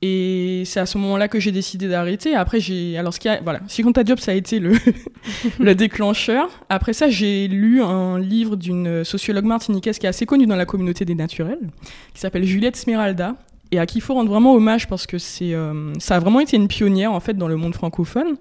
Et 0.00 0.62
c'est 0.64 0.78
à 0.78 0.86
ce 0.86 0.96
moment-là 0.98 1.26
que 1.26 1.40
j'ai 1.40 1.50
décidé 1.50 1.88
d'arrêter. 1.88 2.36
Après, 2.36 2.60
j'ai. 2.60 2.96
Alors, 2.96 3.12
ce 3.12 3.18
qui 3.18 3.28
a. 3.28 3.40
Voilà. 3.42 3.60
ta 3.92 4.04
Job, 4.04 4.20
ça 4.20 4.30
a 4.30 4.34
été 4.34 4.60
le, 4.60 4.74
le 5.58 5.74
déclencheur. 5.74 6.48
Après 6.68 6.92
ça, 6.92 7.08
j'ai 7.08 7.48
lu 7.48 7.82
un 7.82 8.18
livre 8.20 8.54
d'une 8.54 9.02
sociologue 9.02 9.44
martiniquaise 9.44 9.98
qui 9.98 10.06
est 10.06 10.08
assez 10.08 10.24
connue 10.24 10.46
dans 10.46 10.54
la 10.54 10.66
communauté 10.66 11.04
des 11.04 11.16
naturels, 11.16 11.70
qui 12.14 12.20
s'appelle 12.20 12.44
Juliette 12.44 12.76
Smeralda, 12.76 13.34
et 13.70 13.78
à 13.78 13.86
qui 13.86 13.98
il 13.98 14.00
faut 14.00 14.14
rendre 14.14 14.30
vraiment 14.30 14.54
hommage 14.54 14.88
parce 14.88 15.06
que 15.06 15.18
c'est, 15.18 15.54
euh, 15.54 15.92
ça 15.98 16.16
a 16.16 16.18
vraiment 16.18 16.40
été 16.40 16.56
une 16.56 16.68
pionnière 16.68 17.12
en 17.12 17.20
fait 17.20 17.34
dans 17.34 17.48
le 17.48 17.56
monde 17.56 17.74
francophone. 17.74 18.36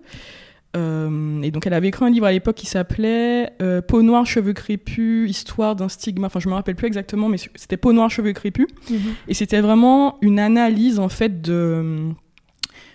Euh, 0.75 1.41
et 1.41 1.49
donc 1.49 1.65
elle 1.65 1.73
avait 1.73 1.87
écrit 1.87 2.05
un 2.05 2.09
livre 2.09 2.25
à 2.25 2.31
l'époque 2.31 2.55
qui 2.55 2.65
s'appelait 2.65 3.51
euh, 3.61 3.81
Peau 3.81 4.01
noire, 4.01 4.25
cheveux 4.25 4.53
crépus, 4.53 5.29
histoire 5.29 5.75
d'un 5.75 5.89
stigma. 5.89 6.27
Enfin, 6.27 6.39
je 6.39 6.49
me 6.49 6.53
rappelle 6.53 6.75
plus 6.75 6.87
exactement, 6.87 7.29
mais 7.29 7.37
c'était 7.55 7.77
Peau 7.77 7.93
noire, 7.93 8.09
cheveux 8.09 8.33
crépus. 8.33 8.67
Mhm. 8.89 8.99
Et 9.27 9.33
c'était 9.33 9.61
vraiment 9.61 10.17
une 10.21 10.39
analyse 10.39 10.99
en 10.99 11.09
fait 11.09 11.41
de 11.41 12.11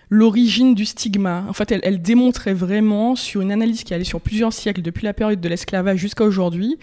l'origine 0.09 0.75
du 0.75 0.85
stigma. 0.85 1.43
En 1.49 1.53
fait, 1.53 1.71
elle, 1.71 1.81
elle, 1.83 2.01
démontrait 2.01 2.53
vraiment 2.53 3.15
sur 3.15 3.41
une 3.41 3.51
analyse 3.51 3.83
qui 3.83 3.93
allait 3.93 4.03
sur 4.03 4.21
plusieurs 4.21 4.53
siècles, 4.53 4.81
depuis 4.81 5.05
la 5.05 5.13
période 5.13 5.41
de 5.41 5.49
l'esclavage 5.49 5.97
jusqu'à 5.97 6.23
aujourd'hui, 6.23 6.77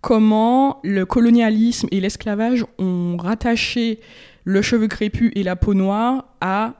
comment 0.00 0.78
le 0.84 1.04
colonialisme 1.04 1.88
et 1.90 2.00
l'esclavage 2.00 2.64
ont 2.78 3.16
rattaché 3.16 3.98
le 4.46 4.62
cheveu 4.62 4.86
crépus 4.86 5.32
et 5.34 5.42
la 5.42 5.56
peau 5.56 5.74
noire 5.74 6.24
à 6.40 6.74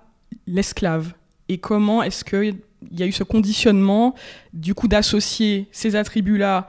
l'esclave 0.46 1.12
et 1.48 1.58
comment 1.58 2.02
est-ce 2.02 2.24
qu'il 2.24 2.56
y 2.92 3.02
a 3.02 3.06
eu 3.06 3.12
ce 3.12 3.24
conditionnement 3.24 4.14
du 4.52 4.72
coup 4.72 4.86
d'associer 4.86 5.66
ces 5.72 5.96
attributs-là 5.96 6.68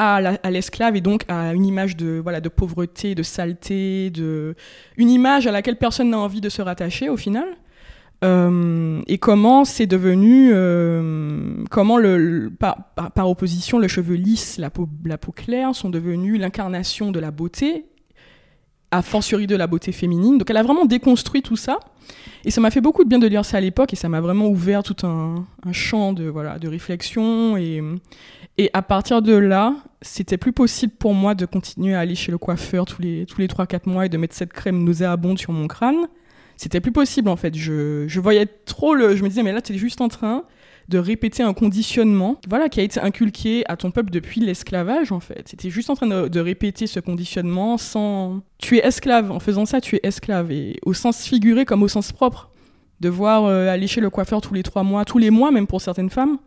à 0.00 0.50
l'esclave 0.50 0.94
et 0.94 1.00
donc 1.00 1.24
à 1.26 1.52
une 1.54 1.66
image 1.66 1.96
de 1.96 2.20
voilà 2.22 2.40
de 2.40 2.48
pauvreté, 2.48 3.16
de 3.16 3.24
saleté, 3.24 4.10
de 4.10 4.54
une 4.96 5.10
image 5.10 5.48
à 5.48 5.50
laquelle 5.50 5.74
personne 5.74 6.10
n'a 6.10 6.20
envie 6.20 6.40
de 6.40 6.48
se 6.48 6.62
rattacher 6.62 7.08
au 7.08 7.16
final. 7.16 7.48
Euh, 8.22 9.00
et 9.08 9.18
comment 9.18 9.64
c'est 9.64 9.86
devenu, 9.86 10.50
euh, 10.52 11.64
comment 11.68 11.96
le, 11.96 12.52
par, 12.56 13.28
opposition, 13.28 13.80
le 13.80 13.88
cheveu 13.88 14.14
lisse, 14.14 14.58
la 14.58 14.70
peau 14.70 15.32
claire 15.34 15.74
sont 15.74 15.90
devenus 15.90 16.38
l'incarnation 16.38 17.10
de 17.10 17.18
la 17.18 17.32
beauté 17.32 17.86
a 18.90 19.02
fortiori 19.02 19.46
de 19.46 19.56
la 19.56 19.66
beauté 19.66 19.92
féminine. 19.92 20.38
Donc 20.38 20.48
elle 20.50 20.56
a 20.56 20.62
vraiment 20.62 20.86
déconstruit 20.86 21.42
tout 21.42 21.56
ça. 21.56 21.78
Et 22.44 22.50
ça 22.50 22.60
m'a 22.60 22.70
fait 22.70 22.80
beaucoup 22.80 23.04
de 23.04 23.08
bien 23.08 23.18
de 23.18 23.26
lire 23.26 23.44
ça 23.44 23.58
à 23.58 23.60
l'époque 23.60 23.92
et 23.92 23.96
ça 23.96 24.08
m'a 24.08 24.20
vraiment 24.20 24.46
ouvert 24.46 24.82
tout 24.82 25.06
un, 25.06 25.44
champ 25.72 26.12
de, 26.12 26.24
voilà, 26.24 26.58
de 26.58 26.68
réflexion. 26.68 27.56
Et, 27.56 27.82
et 28.56 28.70
à 28.72 28.82
partir 28.82 29.20
de 29.20 29.34
là, 29.34 29.74
c'était 30.00 30.38
plus 30.38 30.52
possible 30.52 30.92
pour 30.98 31.14
moi 31.14 31.34
de 31.34 31.44
continuer 31.44 31.94
à 31.94 32.00
aller 32.00 32.14
chez 32.14 32.32
le 32.32 32.38
coiffeur 32.38 32.86
tous 32.86 33.02
les, 33.02 33.26
tous 33.26 33.40
les 33.40 33.48
3-4 33.48 33.88
mois 33.88 34.06
et 34.06 34.08
de 34.08 34.16
mettre 34.16 34.34
cette 34.34 34.52
crème 34.52 34.82
nauséabonde 34.84 35.38
sur 35.38 35.52
mon 35.52 35.66
crâne. 35.66 36.06
C'était 36.56 36.80
plus 36.80 36.92
possible 36.92 37.28
en 37.28 37.36
fait. 37.36 37.54
Je, 37.54 38.06
je 38.08 38.20
voyais 38.20 38.46
trop 38.46 38.94
le. 38.94 39.14
Je 39.14 39.22
me 39.22 39.28
disais, 39.28 39.42
mais 39.42 39.52
là, 39.52 39.60
tu 39.60 39.74
es 39.74 39.78
juste 39.78 40.00
en 40.00 40.08
train 40.08 40.44
de 40.88 40.98
répéter 40.98 41.42
un 41.42 41.52
conditionnement 41.52 42.40
voilà, 42.48 42.68
qui 42.68 42.80
a 42.80 42.82
été 42.82 42.98
inculqué 43.00 43.62
à 43.68 43.76
ton 43.76 43.90
peuple 43.90 44.10
depuis 44.10 44.40
l'esclavage, 44.40 45.12
en 45.12 45.20
fait. 45.20 45.48
C'était 45.48 45.70
juste 45.70 45.90
en 45.90 45.94
train 45.94 46.06
de, 46.06 46.40
répéter 46.40 46.86
ce 46.86 46.98
conditionnement 47.00 47.76
sans... 47.76 48.40
Tu 48.58 48.78
es 48.78 48.86
esclave, 48.86 49.30
en 49.30 49.38
faisant 49.38 49.66
ça, 49.66 49.80
tu 49.80 49.96
es 49.96 50.00
esclave, 50.02 50.50
et 50.50 50.78
au 50.84 50.94
sens 50.94 51.22
figuré 51.24 51.64
comme 51.66 51.82
au 51.82 51.88
sens 51.88 52.12
propre. 52.12 52.50
De 53.00 53.08
voir 53.08 53.44
euh, 53.44 53.68
aller 53.68 53.86
chez 53.86 54.00
le 54.00 54.10
coiffeur 54.10 54.40
tous 54.40 54.54
les 54.54 54.62
trois 54.62 54.82
mois, 54.82 55.04
tous 55.04 55.18
les 55.18 55.30
mois 55.30 55.50
même 55.50 55.66
pour 55.66 55.80
certaines 55.80 56.10
femmes, 56.10 56.38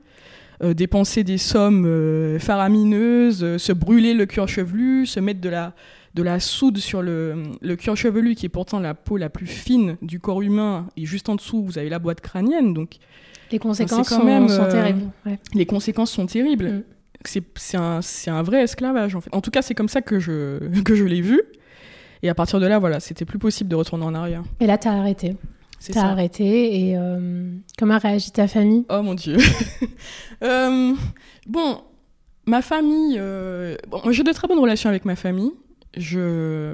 euh, 0.64 0.74
dépenser 0.74 1.24
des 1.24 1.38
sommes 1.38 1.86
euh, 1.86 2.40
faramineuses, 2.40 3.58
se 3.58 3.72
brûler 3.72 4.14
le 4.14 4.26
cuir 4.26 4.48
chevelu, 4.48 5.06
se 5.06 5.20
mettre 5.20 5.40
de 5.40 5.50
la, 5.50 5.74
de 6.14 6.24
la 6.24 6.40
soude 6.40 6.80
sur 6.80 7.04
le, 7.04 7.44
le 7.62 7.76
cuir 7.76 7.96
chevelu, 7.96 8.36
qui 8.36 8.48
est 8.48 8.50
pourtant 8.50 8.80
la 8.80 8.96
peau 8.96 9.18
la 9.18 9.30
plus 9.30 9.46
fine 9.46 9.98
du 10.02 10.20
corps 10.20 10.42
humain, 10.42 10.88
et 10.98 11.06
juste 11.06 11.30
en 11.30 11.36
dessous, 11.36 11.64
vous 11.64 11.78
avez 11.78 11.90
la 11.90 12.00
boîte 12.00 12.22
crânienne, 12.22 12.74
donc 12.74 12.98
les 13.52 13.60
conséquences 13.60 14.10
sont, 14.10 14.24
même, 14.24 14.48
sont, 14.48 14.64
euh, 14.64 14.72
terribles. 14.72 15.10
Les 15.54 15.66
conséquences 15.66 16.12
sont 16.12 16.26
terribles. 16.26 16.70
Mm. 16.70 16.84
C'est 17.56 17.78
un, 17.78 18.00
un, 18.28 18.42
vrai 18.42 18.64
esclavage, 18.64 19.16
en 19.16 19.22
fait. 19.22 19.30
En 19.34 19.42
tout 19.42 19.52
cas, 19.52 19.62
c'est 19.62 19.76
comme 19.76 19.90
ça 19.90 20.02
que 20.02 20.20
je, 20.20 20.82
que 20.84 20.96
je 20.96 21.04
l'ai 21.04 21.22
vu. 21.22 21.42
Et 22.24 22.30
à 22.30 22.36
partir 22.36 22.60
de 22.60 22.68
là, 22.68 22.80
voilà, 22.80 23.00
c'était 23.00 23.26
plus 23.26 23.40
possible 23.40 23.70
de 23.70 23.76
retourner 23.76 24.06
en 24.06 24.16
arrière. 24.16 24.44
Et 24.60 24.68
là, 24.68 24.78
tu 24.78 24.88
as 24.88 24.94
arrêté. 24.94 25.36
Tu 25.84 25.98
as 25.98 26.06
arrêté. 26.06 26.80
Et 26.80 26.98
euh, 26.98 27.52
comment 27.78 27.96
a 27.96 27.98
réagi 27.98 28.32
ta 28.32 28.48
famille? 28.48 28.86
Oh 28.90 29.02
mon 29.02 29.14
Dieu. 29.14 29.38
Euh, 30.44 30.96
bon, 31.46 31.82
ma 32.48 32.64
famille. 32.64 33.22
Bon, 33.88 34.02
j'ai 34.10 34.24
de 34.24 34.32
très 34.32 34.48
bonnes 34.48 34.58
relations 34.58 34.90
avec 34.90 35.06
ma 35.06 35.16
famille. 35.16 35.52
Je. 35.96 36.74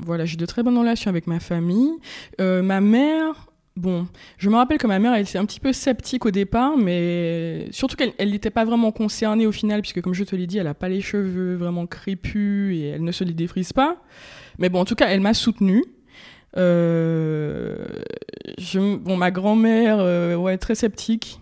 Voilà, 0.00 0.24
j'ai 0.24 0.38
de 0.38 0.46
très 0.46 0.62
bonnes 0.62 0.78
relations 0.78 1.10
avec 1.10 1.26
ma 1.26 1.40
famille. 1.40 1.92
ma 2.38 2.80
mère 2.80 3.50
Bon, 3.76 4.06
je 4.38 4.50
me 4.50 4.54
rappelle 4.54 4.78
que 4.78 4.86
ma 4.86 5.00
mère, 5.00 5.14
elle 5.14 5.22
était 5.22 5.36
un 5.36 5.44
petit 5.44 5.58
peu 5.58 5.72
sceptique 5.72 6.24
au 6.26 6.30
départ, 6.30 6.76
mais 6.76 7.66
surtout 7.72 7.96
qu'elle 7.96 8.30
n'était 8.30 8.50
pas 8.50 8.64
vraiment 8.64 8.92
concernée 8.92 9.46
au 9.48 9.52
final, 9.52 9.80
puisque 9.80 10.00
comme 10.00 10.14
je 10.14 10.22
te 10.22 10.36
l'ai 10.36 10.46
dit, 10.46 10.58
elle 10.58 10.66
n'a 10.66 10.74
pas 10.74 10.88
les 10.88 11.00
cheveux 11.00 11.56
vraiment 11.56 11.84
crépus 11.86 12.76
et 12.76 12.90
elle 12.90 13.02
ne 13.02 13.10
se 13.10 13.24
les 13.24 13.32
défrise 13.32 13.72
pas. 13.72 13.96
Mais 14.58 14.68
bon, 14.68 14.80
en 14.80 14.84
tout 14.84 14.94
cas, 14.94 15.08
elle 15.08 15.20
m'a 15.20 15.34
soutenue. 15.34 15.84
Euh, 16.56 17.84
bon, 18.74 19.16
ma 19.16 19.32
grand-mère, 19.32 19.98
euh, 19.98 20.36
ouais, 20.36 20.56
très 20.56 20.76
sceptique. 20.76 21.40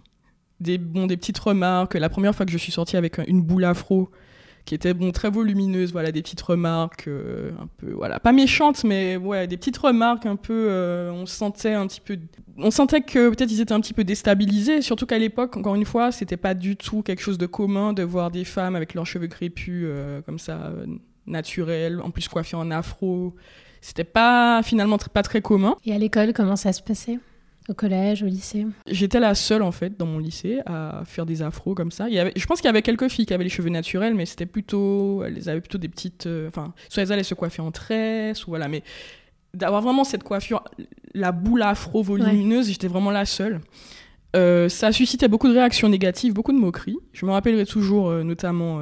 Des, 0.59 0.79
bon, 0.79 1.07
des 1.07 1.19
petites 1.19 1.39
remarques. 1.39 1.95
La 1.95 2.09
première 2.09 2.35
fois 2.35 2.47
que 2.47 2.53
je 2.53 2.59
suis 2.59 2.73
sortie 2.73 2.97
avec 2.97 3.19
une 3.27 3.43
boule 3.43 3.65
afro, 3.65 4.11
qui 4.64 4.75
était 4.75 4.95
bon 4.95 5.11
très 5.11 5.31
volumineuse 5.31 5.92
voilà 5.92 6.12
des 6.12 6.23
petites 6.23 6.40
remarques 6.40 7.09
euh, 7.09 7.50
un 7.61 7.66
peu 7.78 7.92
voilà. 7.92 8.21
Pas 8.21 8.33
méchantes 8.33 8.85
mais 8.85 9.16
ouais 9.16 9.47
des 9.47 9.57
petites 9.57 9.78
remarques 9.78 10.26
un 10.26 10.37
peu 10.37 10.66
euh, 10.69 11.11
on 11.12 11.26
sentait 11.26 11.75
un 11.75 11.87
petit 11.87 12.00
peu 12.00 12.19
on 12.59 12.71
sentait 12.71 13.00
que 13.00 13.31
peut-être 13.31 13.50
ils 13.50 13.61
étaient 13.61 13.73
un 13.73 13.81
petit 13.81 13.95
peu 13.95 14.04
déstabilisés 14.04 14.83
surtout 14.83 15.07
qu'à 15.07 15.19
l'époque 15.19 15.57
encore 15.57 15.75
une 15.75 15.85
fois 15.85 16.12
c'était 16.12 16.37
pas 16.37 16.54
du 16.54 16.76
tout 16.76 17.02
quelque 17.02 17.23
chose 17.23 17.38
de 17.38 17.47
commun 17.47 17.92
de 17.92 18.02
voir 18.02 18.31
des 18.31 18.45
femmes 18.45 18.76
avec 18.76 18.95
leurs 18.95 19.07
cheveux 19.07 19.28
crépus 19.28 19.85
euh, 19.87 20.21
comme 20.23 20.38
ça 20.38 20.73
naturels 21.26 22.00
en 22.00 22.11
plus 22.11 22.28
coiffées 22.28 22.57
en 22.57 22.71
afro. 22.71 23.35
C'était 23.81 24.04
pas 24.04 24.62
finalement 24.62 24.99
pas 24.99 25.23
très 25.23 25.40
commun. 25.40 25.76
Et 25.85 25.92
à 25.92 25.99
l'école 25.99 26.33
comment 26.33 26.57
ça 26.57 26.73
se 26.73 26.83
passait? 26.83 27.19
Au 27.69 27.75
collège, 27.75 28.23
au 28.23 28.26
lycée 28.26 28.66
J'étais 28.87 29.21
la 29.21 29.35
seule, 29.35 29.62
en 29.62 29.73
fait, 29.73 29.97
dans 29.97 30.07
mon 30.07 30.19
lycée, 30.19 30.61
à 30.66 31.02
faire 31.04 31.26
des 31.26 31.42
afros 31.42 31.75
comme 31.75 31.90
ça. 31.90 32.09
Il 32.09 32.14
y 32.14 32.19
avait, 32.19 32.33
je 32.35 32.45
pense 32.47 32.61
qu'il 32.61 32.66
y 32.66 32.71
avait 32.71 32.83
quelques 32.83 33.09
filles 33.09 33.26
qui 33.26 33.35
avaient 33.35 33.45
les 33.45 33.50
cheveux 33.50 33.71
naturels, 33.71 34.14
mais 34.14 34.26
c'était 34.26 34.47
plutôt. 34.47 35.23
Elles 35.25 35.49
avaient 35.49 35.61
plutôt 35.61 35.78
des 35.78 35.88
petites. 35.88 36.26
Euh, 36.26 36.49
enfin, 36.49 36.75
soit 36.88 37.02
elles 37.02 37.12
allaient 37.12 37.23
se 37.23 37.35
coiffer 37.35 37.62
en 37.62 37.71
tresse, 37.71 38.47
ou 38.47 38.50
voilà. 38.50 38.69
Mais 38.69 38.83
d'avoir 39.54 39.83
vraiment 39.83 40.04
cette 40.04 40.25
coiffure, 40.25 40.64
la 41.14 41.31
boule 41.33 41.62
afro 41.62 42.02
volumineuse, 42.02 42.69
j'étais 42.69 42.88
vraiment 42.88 43.11
la 43.11 43.26
seule. 43.26 43.61
Euh, 44.35 44.69
ça 44.69 44.92
suscitait 44.92 45.28
beaucoup 45.28 45.49
de 45.49 45.52
réactions 45.52 45.88
négatives, 45.88 46.33
beaucoup 46.33 46.52
de 46.52 46.59
moqueries. 46.59 46.99
Je 47.12 47.26
me 47.26 47.31
rappellerai 47.33 47.66
toujours, 47.66 48.09
euh, 48.09 48.23
notamment 48.23 48.81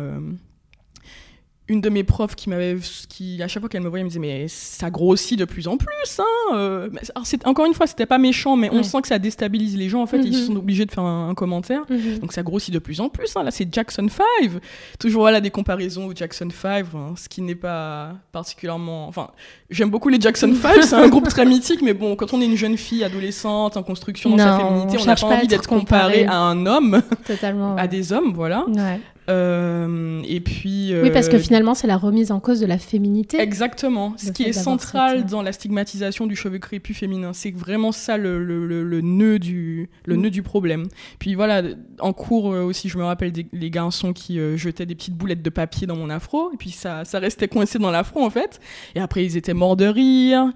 une 1.71 1.81
de 1.81 1.89
mes 1.89 2.03
profs 2.05 2.35
qui 2.35 2.51
m'avait, 2.51 2.77
qui 3.09 3.41
à 3.43 3.49
chaque 3.49 3.61
fois 3.63 3.69
qu'elle 3.69 3.83
me 3.83 3.89
voyait, 3.89 4.03
me 4.05 4.09
disait 4.09 4.19
mais 4.21 4.47
ça 4.49 4.91
grossit 4.91 5.39
de 5.39 5.45
plus 5.45 5.69
en 5.69 5.77
plus. 5.77 6.19
Hein 6.19 6.25
euh. 6.55 6.89
alors 7.15 7.25
c'est 7.27 7.47
encore 7.47 7.65
une 7.67 7.75
fois, 7.75 7.87
c'était 7.87 8.07
pas 8.07 8.19
méchant, 8.19 8.57
mais 8.57 8.69
on 8.73 8.83
sent 8.83 9.01
que 9.03 9.09
ça 9.09 9.19
déstabilise 9.21 9.77
les 9.77 9.89
gens. 9.89 10.03
En 10.03 10.07
fait, 10.07 10.19
ils 10.19 10.37
Mhm. 10.37 10.47
sont 10.47 10.57
obligés 10.57 10.85
de 10.85 10.91
faire 10.91 11.05
un, 11.05 11.29
un 11.31 11.35
commentaire. 11.35 11.83
Mhm. 11.89 12.19
Donc 12.19 12.33
ça 12.33 12.43
grossit 12.43 12.75
de 12.75 12.79
plus 12.81 13.01
en 13.01 13.09
plus. 13.09 13.37
hein. 13.37 13.43
Là, 13.45 13.51
c'est 13.51 13.73
Jackson 13.73 14.07
5. 14.09 14.51
Toujours 14.99 15.23
voilà 15.23 15.41
des 15.41 15.51
comparaisons 15.51 16.07
au 16.07 16.15
Jackson 16.15 16.49
5, 16.51 16.87
hein, 16.95 17.15
ce 17.17 17.29
qui 17.29 17.41
n'est 17.41 17.55
pas 17.55 18.15
particulièrement. 18.33 19.07
Enfin, 19.07 19.29
j'aime 19.71 19.91
beaucoup 19.91 20.09
les 20.09 20.21
Jackson 20.21 20.53
5. 20.61 20.83
c'est 20.83 20.95
un 20.95 21.09
groupe 21.09 21.29
très 21.29 21.47
mythique, 21.47 21.83
mais 21.83 21.95
bon, 21.95 22.17
quand 22.17 22.35
on 22.35 22.41
est 22.41 22.47
une 22.47 22.57
jeune 22.57 22.77
fille 22.77 23.05
adolescente 23.05 23.77
en 23.77 23.83
construction 23.85 24.31
dans 24.31 24.39
sa 24.39 24.59
féminité, 24.59 24.97
on 25.01 25.05
n'a 25.05 25.15
pas 25.15 25.27
à 25.27 25.31
envie 25.31 25.43
être 25.45 25.51
d'être 25.51 25.69
comparé 25.69 26.25
à 26.27 26.37
un 26.37 26.67
homme, 26.67 27.01
Totalement. 27.27 27.75
à 27.77 27.83
ouais. 27.83 27.89
des 27.89 28.13
hommes, 28.13 28.33
voilà. 28.35 28.65
Ouais. 28.67 29.01
Euh, 29.31 30.23
et 30.29 30.41
puis. 30.41 30.93
Oui, 31.03 31.11
parce 31.11 31.29
que 31.29 31.37
euh, 31.37 31.41
finalement, 31.41 31.75
c'est 31.75 31.87
la 31.87 31.97
remise 31.97 32.31
en 32.31 32.41
cause 32.41 32.61
de 32.61 32.67
la 32.67 32.79
féminité. 32.79 33.41
Exactement. 33.41 34.15
Ce 34.17 34.31
qui 34.33 34.43
est 34.45 34.53
central 34.53 35.19
cette- 35.19 35.31
dans 35.31 35.43
la 35.43 35.53
stigmatisation 35.53 36.27
du 36.27 36.37
cheveu 36.37 36.59
crépus 36.59 36.97
féminin, 36.97 37.33
c'est 37.33 37.51
vraiment 37.57 37.93
ça 37.93 38.17
le, 38.17 38.43
le, 38.45 38.67
le, 38.67 38.85
le 38.85 39.01
nœud 39.01 39.39
du 39.39 39.89
le 40.05 40.17
Mm. 40.17 40.21
nœud 40.21 40.31
du 40.31 40.43
problème. 40.43 40.87
Puis 41.19 41.35
voilà, 41.35 41.63
en 42.01 42.13
cours 42.13 42.53
euh, 42.53 42.63
aussi, 42.65 42.89
je 42.89 42.99
me 42.99 43.05
rappelle 43.05 43.33
des 43.33 43.47
les 43.53 43.71
garçons 43.71 44.13
qui 44.13 44.39
euh, 44.39 44.57
jetaient 44.57 44.87
des 44.87 44.95
petites 44.95 45.15
boulettes 45.17 45.43
de 45.43 45.51
papier 45.51 45.87
dans 45.87 45.97
mon 45.97 46.11
afro, 46.11 46.51
et 46.53 46.57
puis 46.57 46.71
ça 46.71 47.05
ça 47.05 47.19
restait 47.19 47.49
coincé 47.49 47.79
dans 47.79 47.91
l'afro 47.91 48.23
en 48.25 48.31
fait. 48.31 48.61
Et 48.95 49.01
après 49.01 49.25
ils 49.25 49.37
étaient 49.37 49.55
morts 49.55 49.77
de 49.77 49.87
rire, 49.87 50.53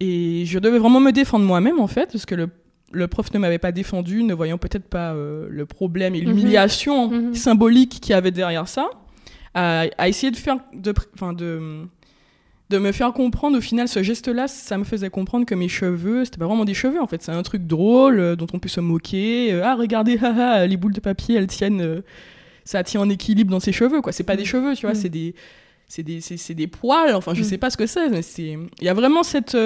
et 0.00 0.44
je 0.46 0.58
devais 0.58 0.78
vraiment 0.78 1.00
me 1.00 1.12
défendre 1.12 1.44
moi-même 1.44 1.80
en 1.80 1.86
fait, 1.86 2.10
parce 2.12 2.26
que 2.26 2.34
le 2.34 2.48
le 2.92 3.06
prof 3.08 3.32
ne 3.32 3.38
m'avait 3.38 3.58
pas 3.58 3.72
défendu, 3.72 4.22
ne 4.24 4.34
voyant 4.34 4.58
peut-être 4.58 4.88
pas 4.88 5.12
euh, 5.14 5.46
le 5.50 5.66
problème 5.66 6.14
et 6.14 6.20
Mhm. 6.20 6.26
l'humiliation 6.28 7.10
Mhm. 7.10 7.34
symbolique 7.34 8.00
qu'il 8.00 8.10
y 8.10 8.14
avait 8.14 8.30
derrière 8.32 8.66
ça, 8.68 8.88
à, 9.54 9.84
à 9.98 10.08
essayer 10.08 10.30
de 10.30 10.36
faire, 10.36 10.58
de, 10.74 10.92
de, 11.36 11.86
de 12.70 12.78
me 12.78 12.92
faire 12.92 13.12
comprendre. 13.12 13.58
Au 13.58 13.60
final, 13.60 13.88
ce 13.88 14.02
geste-là, 14.02 14.46
ça 14.48 14.78
me 14.78 14.84
faisait 14.84 15.10
comprendre 15.10 15.44
que 15.46 15.54
mes 15.54 15.68
cheveux, 15.68 16.24
c'était 16.24 16.38
pas 16.38 16.46
vraiment 16.46 16.64
des 16.64 16.74
cheveux 16.74 17.00
en 17.00 17.06
fait, 17.06 17.22
c'est 17.22 17.32
un 17.32 17.42
truc 17.42 17.66
drôle 17.66 18.18
euh, 18.20 18.36
dont 18.36 18.46
on 18.52 18.58
peut 18.58 18.68
se 18.68 18.80
moquer. 18.80 19.52
Euh, 19.52 19.62
ah, 19.64 19.74
regardez, 19.74 20.18
haha, 20.22 20.66
les 20.66 20.76
boules 20.76 20.92
de 20.94 21.00
papier, 21.00 21.36
elles 21.36 21.46
tiennent, 21.48 22.02
ça 22.64 22.82
tient 22.84 23.00
en 23.00 23.08
équilibre 23.10 23.50
dans 23.50 23.60
ses 23.60 23.72
cheveux, 23.72 24.00
quoi. 24.00 24.12
C'est 24.12 24.22
pas 24.24 24.36
des 24.36 24.44
cheveux, 24.44 24.74
tu 24.74 24.82
vois, 24.86 24.94
Mhm. 24.94 25.00
c'est 25.00 25.08
des, 25.08 25.34
c'est 25.88 26.02
des, 26.04 26.20
des 26.54 26.66
poils. 26.68 27.14
Enfin, 27.14 27.34
je 27.34 27.40
Mhm. 27.40 27.46
sais 27.46 27.58
pas 27.58 27.70
ce 27.70 27.76
que 27.76 27.86
c'est, 27.86 28.08
mais 28.08 28.22
c'est, 28.22 28.56
il 28.80 28.84
y 28.84 28.88
a 28.88 28.94
vraiment 28.94 29.22
cette 29.24 29.56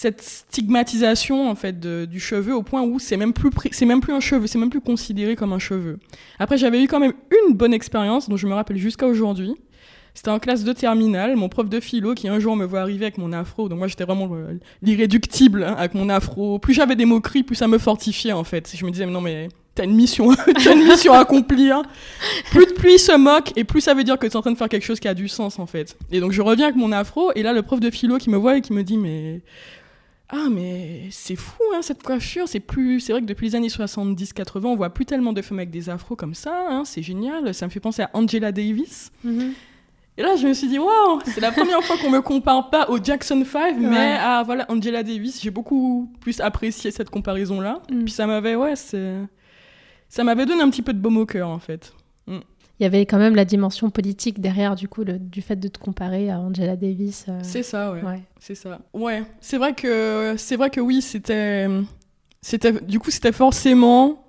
cette 0.00 0.22
stigmatisation 0.22 1.50
en 1.50 1.54
fait 1.54 1.78
du 1.78 2.20
cheveu 2.20 2.54
au 2.54 2.62
point 2.62 2.80
où 2.80 2.98
c'est 2.98 3.18
même 3.18 3.34
plus 3.34 3.50
c'est 3.70 3.84
même 3.84 4.00
plus 4.00 4.14
un 4.14 4.20
cheveu, 4.20 4.46
c'est 4.46 4.56
même 4.56 4.70
plus 4.70 4.80
considéré 4.80 5.36
comme 5.36 5.52
un 5.52 5.58
cheveu. 5.58 5.98
Après 6.38 6.56
j'avais 6.56 6.82
eu 6.82 6.86
quand 6.86 7.00
même 7.00 7.12
une 7.46 7.52
bonne 7.52 7.74
expérience 7.74 8.26
dont 8.26 8.38
je 8.38 8.46
me 8.46 8.54
rappelle 8.54 8.78
jusqu'à 8.78 9.06
aujourd'hui. 9.06 9.56
C'était 10.14 10.30
en 10.30 10.38
classe 10.38 10.64
de 10.64 10.72
terminale, 10.72 11.36
mon 11.36 11.50
prof 11.50 11.68
de 11.68 11.80
philo 11.80 12.14
qui 12.14 12.28
un 12.28 12.38
jour 12.40 12.56
me 12.56 12.64
voit 12.64 12.80
arriver 12.80 13.04
avec 13.04 13.18
mon 13.18 13.30
afro. 13.34 13.68
Donc 13.68 13.78
moi 13.78 13.88
j'étais 13.88 14.04
vraiment 14.04 14.26
euh, 14.32 14.58
l'irréductible 14.80 15.64
hein, 15.64 15.74
avec 15.76 15.92
mon 15.92 16.08
afro. 16.08 16.58
Plus 16.58 16.72
j'avais 16.72 16.96
des 16.96 17.04
moqueries, 17.04 17.42
plus 17.42 17.56
ça 17.56 17.68
me 17.68 17.76
fortifiait 17.76 18.32
en 18.32 18.42
fait. 18.42 18.72
Je 18.74 18.86
me 18.86 18.90
disais 18.90 19.04
mais 19.04 19.12
non 19.12 19.20
mais 19.20 19.48
t'as 19.74 19.84
une 19.84 19.94
mission, 19.94 20.34
t'as 20.64 20.74
une 20.74 20.84
mission 20.84 21.12
à 21.12 21.18
accomplir. 21.18 21.82
Plus, 22.52 22.72
plus 22.72 22.94
il 22.94 22.98
se 22.98 23.14
moque 23.18 23.52
et 23.54 23.64
plus 23.64 23.82
ça 23.82 23.92
veut 23.92 24.02
dire 24.02 24.18
que 24.18 24.26
t'es 24.26 24.36
en 24.36 24.40
train 24.40 24.52
de 24.52 24.56
faire 24.56 24.70
quelque 24.70 24.86
chose 24.86 24.98
qui 24.98 25.08
a 25.08 25.14
du 25.14 25.28
sens 25.28 25.58
en 25.58 25.66
fait. 25.66 25.94
Et 26.10 26.20
donc 26.20 26.32
je 26.32 26.40
reviens 26.40 26.68
avec 26.68 26.76
mon 26.76 26.90
afro 26.90 27.32
et 27.34 27.42
là 27.42 27.52
le 27.52 27.60
prof 27.60 27.80
de 27.80 27.90
philo 27.90 28.16
qui 28.16 28.30
me 28.30 28.38
voit 28.38 28.56
et 28.56 28.62
qui 28.62 28.72
me 28.72 28.82
dit 28.82 28.96
mais 28.96 29.42
ah 30.32 30.48
mais 30.50 31.08
c'est 31.10 31.36
fou 31.36 31.62
hein, 31.74 31.82
cette 31.82 32.02
coiffure, 32.02 32.46
c'est 32.48 32.60
plus 32.60 33.00
c'est 33.00 33.12
vrai 33.12 33.20
que 33.20 33.26
depuis 33.26 33.48
les 33.48 33.56
années 33.56 33.68
70-80 33.68 34.64
on 34.64 34.76
voit 34.76 34.90
plus 34.90 35.04
tellement 35.04 35.32
de 35.32 35.42
femmes 35.42 35.58
avec 35.58 35.70
des 35.70 35.90
afros 35.90 36.16
comme 36.16 36.34
ça, 36.34 36.66
hein, 36.70 36.84
c'est 36.84 37.02
génial, 37.02 37.52
ça 37.54 37.66
me 37.66 37.70
fait 37.70 37.80
penser 37.80 38.02
à 38.02 38.10
Angela 38.14 38.52
Davis. 38.52 39.10
Mhm. 39.24 39.52
Et 40.18 40.22
là 40.22 40.36
je 40.36 40.46
me 40.46 40.52
suis 40.52 40.68
dit 40.68 40.78
waouh, 40.78 41.20
c'est 41.24 41.40
la 41.40 41.50
première 41.52 41.82
fois 41.82 41.96
qu'on 41.96 42.10
me 42.10 42.20
compare 42.20 42.70
pas 42.70 42.88
au 42.90 43.02
Jackson 43.02 43.42
5 43.44 43.76
mais 43.78 43.88
Ouais. 43.88 44.16
à 44.20 44.42
voilà 44.42 44.66
Angela 44.68 45.02
Davis, 45.02 45.40
j'ai 45.42 45.50
beaucoup 45.50 46.10
plus 46.20 46.40
apprécié 46.40 46.90
cette 46.90 47.10
comparaison 47.10 47.60
là. 47.60 47.80
Mm. 47.90 48.04
Puis 48.04 48.12
ça 48.12 48.26
m'avait 48.26 48.54
ouais, 48.54 48.74
ça 48.76 50.24
m'avait 50.24 50.46
donné 50.46 50.62
un 50.62 50.70
petit 50.70 50.82
peu 50.82 50.92
de 50.92 50.98
baume 50.98 51.16
au 51.18 51.26
cœur 51.26 51.48
en 51.48 51.58
fait. 51.58 51.92
Il 52.80 52.84
y 52.84 52.86
avait 52.86 53.04
quand 53.04 53.18
même 53.18 53.36
la 53.36 53.44
dimension 53.44 53.90
politique 53.90 54.40
derrière, 54.40 54.74
du 54.74 54.88
coup, 54.88 55.04
le- 55.04 55.18
du 55.18 55.42
fait 55.42 55.56
de 55.56 55.68
te 55.68 55.78
comparer 55.78 56.30
à 56.30 56.38
Angela 56.40 56.76
Davis. 56.76 57.26
euh, 57.28 57.38
C'est 57.42 57.62
ça 57.62 57.92
ouais. 57.92 58.02
ouais. 58.02 58.22
C'est 58.38 58.54
ça. 58.54 58.80
Ouais, 58.94 59.22
c'est 59.40 59.58
vrai 59.58 59.74
que 59.74 60.34
c'est 60.38 60.56
vrai 60.56 60.70
que 60.70 60.80
oui, 60.80 61.02
c'était 61.02 61.68
c'était 62.40 62.72
du 62.72 62.98
coup 62.98 63.10
c'était 63.10 63.32
forcément 63.32 64.24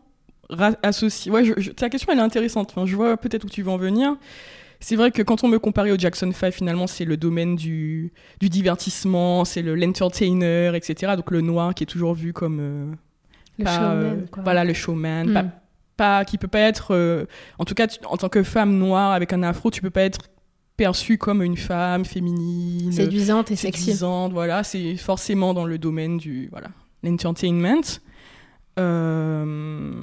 associé. 0.83 1.31
Ouais, 1.31 1.45
je- 1.45 1.53
je- 1.57 1.71
ta 1.71 1.89
question 1.89 2.11
elle 2.11 2.19
est 2.19 2.23
intéressante. 2.23 2.71
Enfin, 2.75 2.85
je 2.85 2.95
vois 2.95 3.15
peut-être 3.17 3.45
où 3.45 3.49
tu 3.49 3.61
veux 3.63 3.71
en 3.71 3.77
venir. 3.77 4.15
C'est 4.81 4.95
vrai 4.95 5.11
que 5.11 5.21
quand 5.21 5.43
on 5.43 5.47
me 5.47 5.59
comparait 5.59 5.91
au 5.91 5.97
Jackson 5.97 6.31
5, 6.33 6.51
finalement, 6.51 6.87
c'est 6.87 7.05
le 7.05 7.15
domaine 7.15 7.55
du, 7.55 8.11
du 8.39 8.49
divertissement, 8.49 9.45
c'est 9.45 9.61
le 9.61 9.75
l'entertainer, 9.75 10.75
etc. 10.75 11.13
Donc 11.15 11.29
le 11.31 11.41
noir 11.41 11.73
qui 11.75 11.83
est 11.83 11.87
toujours 11.87 12.15
vu 12.15 12.33
comme 12.33 12.59
euh, 12.59 12.91
Le 13.59 13.63
pas, 13.65 13.75
showman, 13.77 14.03
euh, 14.03 14.25
quoi. 14.31 14.43
voilà 14.43 14.63
le 14.65 14.73
showman, 14.73 15.27
Mm. 15.29 15.33
pas, 15.33 15.45
pas 15.97 16.25
qui 16.25 16.37
peut 16.37 16.47
pas 16.47 16.59
être 16.59 16.93
euh, 16.95 17.25
en 17.59 17.65
tout 17.65 17.73
cas 17.75 17.87
tu- 17.87 17.99
en 18.05 18.17
tant 18.17 18.29
que 18.29 18.43
femme 18.43 18.77
noire 18.77 19.11
avec 19.11 19.33
un 19.33 19.43
afro, 19.43 19.69
tu 19.71 19.81
peux 19.81 19.89
pas 19.89 20.01
être 20.03 20.19
perçue 20.77 21.17
comme 21.17 21.43
une 21.43 21.57
femme 21.57 22.05
féminine, 22.05 22.91
Séduisante 22.91 23.51
et 23.51 23.55
sexy. 23.55 23.81
séduisante, 23.83 24.31
voilà, 24.33 24.63
c'est 24.63 24.95
forcément 24.97 25.53
dans 25.53 25.65
le 25.65 25.77
domaine 25.77 26.17
du 26.17 26.47
voilà, 26.51 26.69
l'entertainment. 27.03 27.81
Euh, 28.79 30.01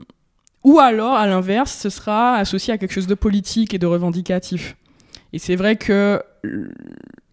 ou 0.65 0.79
alors, 0.79 1.15
à 1.15 1.27
l'inverse, 1.27 1.73
ce 1.73 1.89
sera 1.91 2.35
associé 2.37 2.75
à 2.75 2.79
quelque 2.79 2.93
chose 2.93 3.07
de 3.07 3.15
politique 3.15 3.75
et 3.75 3.79
de 3.79 3.87
revendicatif. 3.87 4.77
Et 5.33 5.39
c'est 5.39 5.57
vrai 5.57 5.77
que 5.77 6.23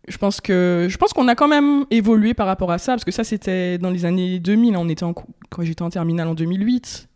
je 0.07 0.17
pense 0.17 0.41
que 0.41 0.87
je 0.89 0.97
pense 0.97 1.13
qu'on 1.13 1.27
a 1.27 1.35
quand 1.35 1.47
même 1.47 1.85
évolué 1.91 2.33
par 2.33 2.45
rapport 2.47 2.71
à 2.71 2.77
ça 2.77 2.93
parce 2.93 3.03
que 3.05 3.11
ça 3.11 3.23
c'était 3.23 3.77
dans 3.77 3.89
les 3.89 4.05
années 4.05 4.39
2000, 4.39 4.75
on 4.77 4.87
était 4.89 5.03
en, 5.03 5.13
quand 5.13 5.63
j'étais 5.63 5.81
en 5.81 5.89
terminale 5.89 6.27
en 6.27 6.35
2008. 6.35 7.07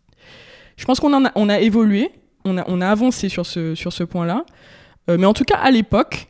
Je 0.80 0.86
pense 0.86 0.98
qu'on 0.98 1.12
a, 1.12 1.60
évolué, 1.60 2.10
on 2.46 2.56
a, 2.56 2.88
avancé 2.88 3.28
sur 3.28 3.44
ce, 3.44 4.02
point-là. 4.02 4.46
Euh, 5.10 5.18
mais 5.18 5.26
en 5.26 5.34
tout 5.34 5.44
cas, 5.44 5.58
à 5.58 5.70
l'époque, 5.70 6.28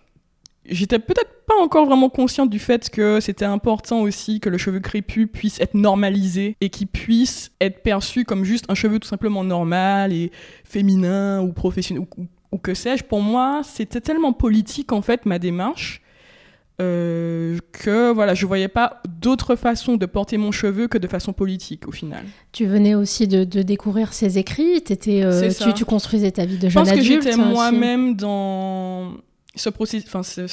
j'étais 0.67 0.99
peut-être 0.99 1.45
pas 1.47 1.55
encore 1.63 1.87
vraiment 1.87 2.09
consciente 2.09 2.51
du 2.51 2.59
fait 2.59 2.91
que 2.91 3.21
c'était 3.21 3.45
important 3.45 4.01
aussi 4.01 4.41
que 4.41 4.49
le 4.49 4.59
cheveu 4.59 4.81
crépus 4.81 5.29
puisse 5.33 5.61
être 5.61 5.75
normalisé 5.75 6.57
et 6.61 6.69
qu'il 6.69 6.89
puisse 6.89 7.53
être 7.61 7.85
perçu 7.85 8.25
comme 8.25 8.43
juste 8.43 8.65
un 8.69 8.75
cheveu 8.75 8.99
tout 8.99 9.07
simplement 9.07 9.45
normal 9.45 10.13
et 10.13 10.33
féminin 10.65 11.41
ou 11.43 11.53
professionnel 11.53 12.05
ou 12.51 12.59
que 12.59 12.75
sais-je. 12.75 13.05
Pour 13.05 13.23
moi, 13.23 13.61
c'était 13.63 14.01
tellement 14.01 14.33
politique 14.33 14.91
en 14.91 15.01
fait 15.01 15.27
ma 15.27 15.39
démarche 15.39 16.03
euh, 16.81 17.59
que 17.73 18.11
voilà, 18.13 18.35
je 18.35 18.47
voyais 18.47 18.69
pas 18.69 19.03
d'autre 19.21 19.55
façon 19.57 19.97
de 19.97 20.07
porter 20.07 20.37
mon 20.39 20.51
cheveu 20.53 20.89
que 20.89 20.99
de 20.99 21.07
façon 21.07 21.33
politique 21.33 21.87
au 21.87 21.93
final. 21.93 22.25
Tu 22.53 22.67
venais 22.67 22.95
aussi 22.95 23.29
de, 23.29 23.45
de 23.45 23.63
découvrir 23.63 24.13
ses 24.13 24.39
écrits, 24.39 24.81
t'étais, 24.83 25.23
euh, 25.23 25.51
tu, 25.63 25.73
tu 25.75 25.85
construisais 25.85 26.31
ta 26.31 26.45
vie 26.47 26.57
de 26.59 26.69
Je 26.69 26.73
jeune 26.75 26.83
pense 26.85 26.93
que 26.93 26.99
adulte. 26.99 27.23
j'étais 27.23 27.35
aussi. 27.39 27.49
moi-même 27.51 28.17
dans 28.17 29.13
ce 29.55 29.69
processus, 29.69 30.09
enfin 30.09 30.23
ce- 30.23 30.47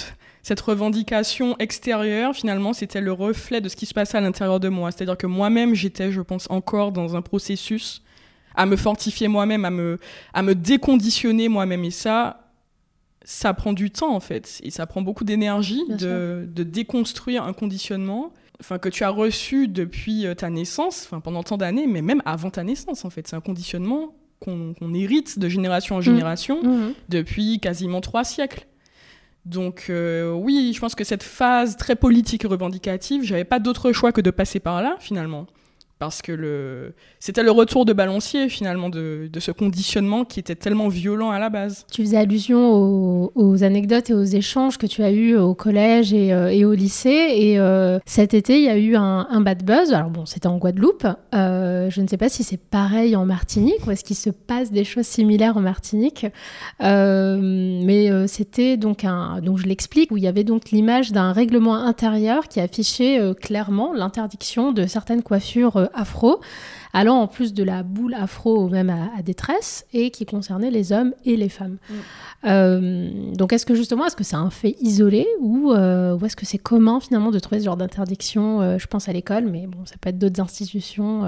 cette 0.44 0.60
revendication 0.62 1.56
extérieure. 1.60 2.34
Finalement, 2.34 2.72
c'était 2.74 3.02
le 3.02 3.12
reflet 3.12 3.60
de 3.62 3.68
ce 3.70 3.76
qui 3.76 3.86
se 3.86 3.94
passait 3.94 4.18
à 4.18 4.22
l'intérieur 4.22 4.60
de 4.60 4.70
moi. 4.70 4.92
C'est-à-dire 4.92 5.18
que 5.18 5.28
moi-même, 5.28 5.74
j'étais, 5.76 6.12
je 6.12 6.22
pense, 6.22 6.48
encore 6.50 6.92
dans 6.94 7.16
un 7.16 7.22
processus 7.22 8.02
à 8.56 8.66
me 8.66 8.76
fortifier 8.78 9.28
moi-même, 9.28 9.66
à 9.66 9.70
me, 9.72 10.00
à 10.34 10.42
me 10.42 10.56
déconditionner 10.56 11.48
moi-même. 11.50 11.84
Et 11.84 11.92
ça, 11.92 12.46
ça 13.30 13.54
prend 13.54 13.74
du 13.74 13.92
temps 13.92 14.16
en 14.16 14.22
fait, 14.22 14.62
et 14.63 14.72
ça 14.72 14.86
prend 14.88 15.02
beaucoup 15.02 15.26
d'énergie 15.26 15.84
de, 15.90 16.48
de 16.50 16.63
déconstruire 16.63 17.44
un 17.44 17.52
conditionnement. 17.52 18.32
Enfin, 18.62 18.80
que 18.80 18.88
tu 18.90 19.04
as 19.04 19.10
reçu 19.10 19.68
depuis 19.68 20.26
euh, 20.26 20.34
ta 20.34 20.50
naissance, 20.50 21.04
enfin 21.06 21.20
pendant 21.20 21.44
tant 21.44 21.58
d'années, 21.58 21.88
mais 21.88 22.02
même 22.02 22.22
avant 22.26 22.50
ta 22.50 22.63
naissance 22.63 23.04
en 23.04 23.10
fait. 23.10 23.28
C'est 23.28 23.36
un 23.36 23.42
conditionnement 23.42 24.16
qu'on 24.40 24.94
hérite 24.94 25.40
de 25.40 25.50
génération 25.50 25.98
en 25.98 26.02
génération 26.02 26.63
Mhm. 26.63 26.94
depuis 27.10 27.60
quasiment 27.60 28.00
trois 28.02 28.24
siècles. 28.24 28.66
Donc 29.46 29.88
euh, 29.90 30.32
oui, 30.32 30.72
je 30.74 30.80
pense 30.80 30.96
que 30.96 31.04
cette 31.04 31.24
phase 31.24 31.76
très 31.76 31.96
politique 31.96 32.46
et 32.46 32.48
revendicative, 32.48 33.24
j'avais 33.24 33.44
pas 33.46 33.60
d'autre 33.60 33.92
choix 33.92 34.12
que 34.13 34.22
de 34.22 34.32
passer 34.32 34.60
par 34.62 34.82
là 34.82 34.96
finalement. 35.00 35.48
Parce 35.99 36.21
que 36.21 36.31
le... 36.31 36.93
c'était 37.19 37.41
le 37.41 37.49
retour 37.49 37.83
de 37.83 37.91
balancier 37.91 38.49
finalement 38.49 38.89
de, 38.89 39.29
ce 39.39 39.51
conditionnement 39.51 40.25
qui 40.25 40.39
était 40.39 40.55
tellement 40.55 40.89
violent 40.89 41.31
à 41.31 41.39
la 41.39 41.49
base. 41.49 41.86
Tu 41.91 42.03
faisais 42.03 42.17
allusion 42.17 43.31
aux, 43.33 43.63
anecdotes 43.63 44.12
et 44.12 44.13
aux 44.13 44.23
échanges 44.23 44.77
que 44.77 44.86
tu 44.86 45.01
as 45.01 45.12
eus 45.12 45.36
au 45.36 45.55
collège 45.55 46.13
et, 46.13 46.33
euh, 46.33 46.67
au 46.67 46.73
lycée. 46.73 47.29
Et 47.36 47.60
euh, 47.60 47.97
cet 48.05 48.36
été, 48.36 48.57
il 48.57 48.65
y 48.65 48.69
a 48.69 48.77
eu 48.77 48.95
un, 48.95 49.27
un 49.29 49.41
bad 49.41 49.63
buzz. 49.63 49.91
Alors 49.91 50.12
bon, 50.12 50.27
c'était 50.27 50.47
en 50.47 50.57
Guadeloupe. 50.57 51.07
Euh, 51.33 51.89
je 51.89 52.01
ne 52.01 52.07
sais 52.07 52.17
pas 52.17 52.29
si 52.29 52.43
c'est 52.43 52.57
pareil 52.57 53.15
en 53.15 53.25
Martinique 53.25 53.88
ou 53.88 53.91
est-ce 53.91 54.03
qu'il 54.03 54.15
se 54.15 54.29
passe 54.29 54.71
des 54.71 54.83
choses 54.83 55.07
similaires 55.07 55.57
en 55.57 55.62
Martinique. 55.62 56.27
Mais 56.79 58.27
c'était 58.27 58.77
donc 58.77 59.03
un, 59.03 59.41
donc 59.41 59.57
je 59.57 59.65
l'explique, 59.65 60.12
où 60.12 60.17
il 60.17 60.23
y 60.23 60.27
avait 60.27 60.43
donc 60.43 60.69
l'image 60.69 61.12
d'un 61.12 61.31
règlement 61.31 61.75
intérieur 61.75 62.47
qui 62.47 62.60
affichait 62.60 63.19
clairement 63.41 63.93
l'interdiction 63.93 64.71
de 64.71 64.86
certaines 64.86 65.23
coiffures 65.23 65.87
afro, 65.93 66.39
allant 66.93 67.17
en 67.21 67.28
plus 67.28 67.54
de 67.54 67.63
la 67.63 67.84
boule 67.84 68.13
afro 68.13 68.69
même 68.69 68.89
à, 68.89 69.21
des 69.21 69.34
tresses, 69.34 69.86
et 69.93 70.12
qui 70.12 70.26
concernait 70.26 70.71
les 70.71 70.91
hommes 70.91 71.13
et 71.26 71.38
les 71.38 71.50
femmes. 71.50 71.78
Mm. 72.43 73.34
donc 73.34 73.54
est-ce 73.54 73.65
que 73.65 73.76
justement, 73.76 74.06
est-ce 74.06 74.15
que 74.15 74.23
c'est 74.23 74.36
un 74.36 74.50
fait 74.50 74.76
isolé 74.80 75.28
ou, 75.39 75.71
ou 75.71 76.26
est-ce 76.26 76.36
que 76.36 76.45
c'est 76.45 76.58
commun 76.58 77.00
finalement 77.00 77.32
de 77.32 77.39
trouver 77.39 77.60
ce 77.60 77.65
genre 77.65 77.78
d'interdiction 77.78 78.78
Je 78.78 78.88
pense 78.88 79.10
à 79.10 79.13
l'école, 79.13 79.45
mais 79.45 79.67
bon, 79.67 79.86
ça 79.86 79.95
peut 80.00 80.10
être 80.10 80.19
d'autres 80.19 80.41
institutions 80.41 81.26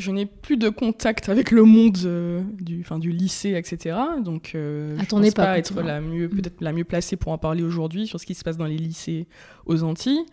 je 0.00 0.10
n'ai 0.10 0.26
plus 0.26 0.56
de 0.56 0.68
contact 0.68 1.28
avec 1.28 1.50
le 1.50 1.64
monde 1.64 1.98
euh, 2.04 2.42
du, 2.60 2.82
fin, 2.82 2.98
du 2.98 3.12
lycée, 3.12 3.52
etc. 3.54 3.96
Donc, 4.22 4.52
euh, 4.54 4.96
je 4.96 5.02
ne 5.02 5.06
pense 5.06 5.34
pas 5.34 5.58
être 5.58 5.80
la 5.82 6.00
mieux, 6.00 6.26
mm. 6.26 6.30
peut-être 6.30 6.60
la 6.60 6.72
mieux 6.72 6.84
placée 6.84 7.16
pour 7.16 7.32
en 7.32 7.38
parler 7.38 7.62
aujourd'hui 7.62 8.06
sur 8.06 8.18
ce 8.18 8.26
qui 8.26 8.34
se 8.34 8.42
passe 8.42 8.56
dans 8.56 8.66
les 8.66 8.78
lycées 8.78 9.26
aux 9.66 9.82
Antilles. 9.82 10.24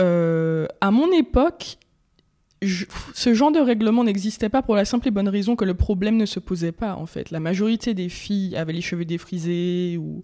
Euh, 0.00 0.66
à 0.80 0.90
mon 0.90 1.12
époque, 1.12 1.78
ce 3.14 3.34
genre 3.34 3.52
de 3.52 3.58
règlement 3.58 4.04
n'existait 4.04 4.48
pas 4.48 4.62
pour 4.62 4.74
la 4.74 4.84
simple 4.84 5.08
et 5.08 5.10
bonne 5.10 5.28
raison 5.28 5.56
que 5.56 5.64
le 5.64 5.74
problème 5.74 6.16
ne 6.16 6.26
se 6.26 6.40
posait 6.40 6.72
pas, 6.72 6.94
en 6.94 7.06
fait. 7.06 7.30
La 7.30 7.40
majorité 7.40 7.94
des 7.94 8.08
filles 8.08 8.56
avaient 8.56 8.72
les 8.72 8.80
cheveux 8.80 9.04
défrisés, 9.04 9.96
ou... 9.98 10.22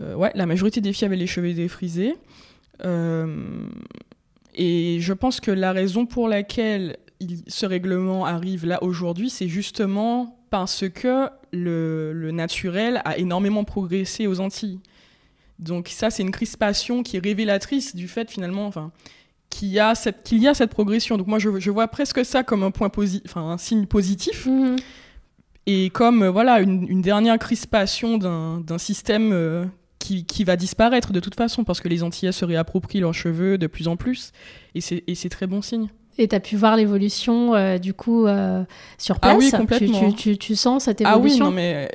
ouais, 0.00 0.30
la 0.34 0.46
majorité 0.46 0.80
des 0.80 0.92
filles 0.92 1.06
avaient 1.06 1.16
les 1.16 1.26
cheveux 1.26 1.54
défrisés. 1.54 2.14
et 4.54 4.98
je 5.00 5.12
pense 5.12 5.40
que 5.40 5.50
la 5.50 5.72
raison 5.72 6.06
pour 6.06 6.28
laquelle 6.28 6.96
ce 7.46 7.66
règlement 7.66 8.26
arrive 8.26 8.66
là 8.66 8.82
aujourd'hui, 8.82 9.30
c'est 9.30 9.48
justement 9.48 10.38
parce 10.50 10.88
que 10.88 11.28
le, 11.52 12.30
naturel 12.32 13.00
a 13.04 13.16
énormément 13.18 13.64
progressé 13.64 14.26
aux 14.26 14.40
Antilles. 14.40 14.80
Donc 15.58 15.88
ça, 15.88 16.10
c'est 16.10 16.22
une 16.22 16.30
crispation 16.30 17.02
qui 17.02 17.16
est 17.16 17.20
révélatrice 17.20 17.96
du 17.96 18.08
fait 18.08 18.30
finalement, 18.30 18.66
enfin, 18.66 18.92
qu'il 19.50 19.68
y 19.68 19.78
a 19.78 19.94
cette 19.94 20.22
qu'il 20.22 20.42
y 20.42 20.48
a 20.48 20.54
cette 20.54 20.70
progression. 20.70 21.16
Donc 21.16 21.26
moi, 21.26 21.38
je, 21.38 21.70
vois 21.70 21.88
presque 21.88 22.24
ça 22.24 22.42
comme 22.42 22.62
un 22.62 22.70
point 22.70 22.90
un 23.36 23.58
signe 23.58 23.86
positif. 23.86 24.46
Mm-hmm. 24.46 24.78
Et 25.66 25.90
comme 25.90 26.22
euh, 26.22 26.30
voilà 26.30 26.60
une, 26.60 27.02
dernière 27.02 27.38
crispation 27.38 28.18
d'un 28.18 28.78
système 28.78 29.32
euh, 29.32 29.64
qui, 29.98 30.24
qui, 30.24 30.44
va 30.44 30.56
disparaître 30.56 31.12
de 31.12 31.20
toute 31.20 31.34
façon 31.34 31.64
parce 31.64 31.80
que 31.80 31.88
les 31.88 32.02
Antillais 32.02 32.32
se 32.32 32.44
réapproprient 32.44 33.00
leurs 33.00 33.14
cheveux 33.14 33.58
de 33.58 33.66
plus 33.66 33.88
en 33.88 33.96
plus 33.96 34.32
et 34.74 34.80
c'est 34.80 35.28
très 35.28 35.46
bon 35.46 35.62
signe. 35.62 35.88
Et 36.18 36.28
tu 36.28 36.34
as 36.34 36.40
pu 36.40 36.56
voir 36.56 36.76
l'évolution 36.76 37.54
euh, 37.54 37.78
du 37.78 37.92
coup 37.92 38.26
euh, 38.26 38.64
sur 38.96 39.20
place. 39.20 39.34
Ah 39.34 39.38
oui, 39.38 39.50
complètement. 39.50 40.12
Tu, 40.12 40.38
tu, 40.38 40.56
sens 40.56 40.84
cette 40.84 41.00
évolution 41.00 41.46
Ah 41.46 41.48
oui, 41.48 41.50
non 41.50 41.50
mais 41.50 41.90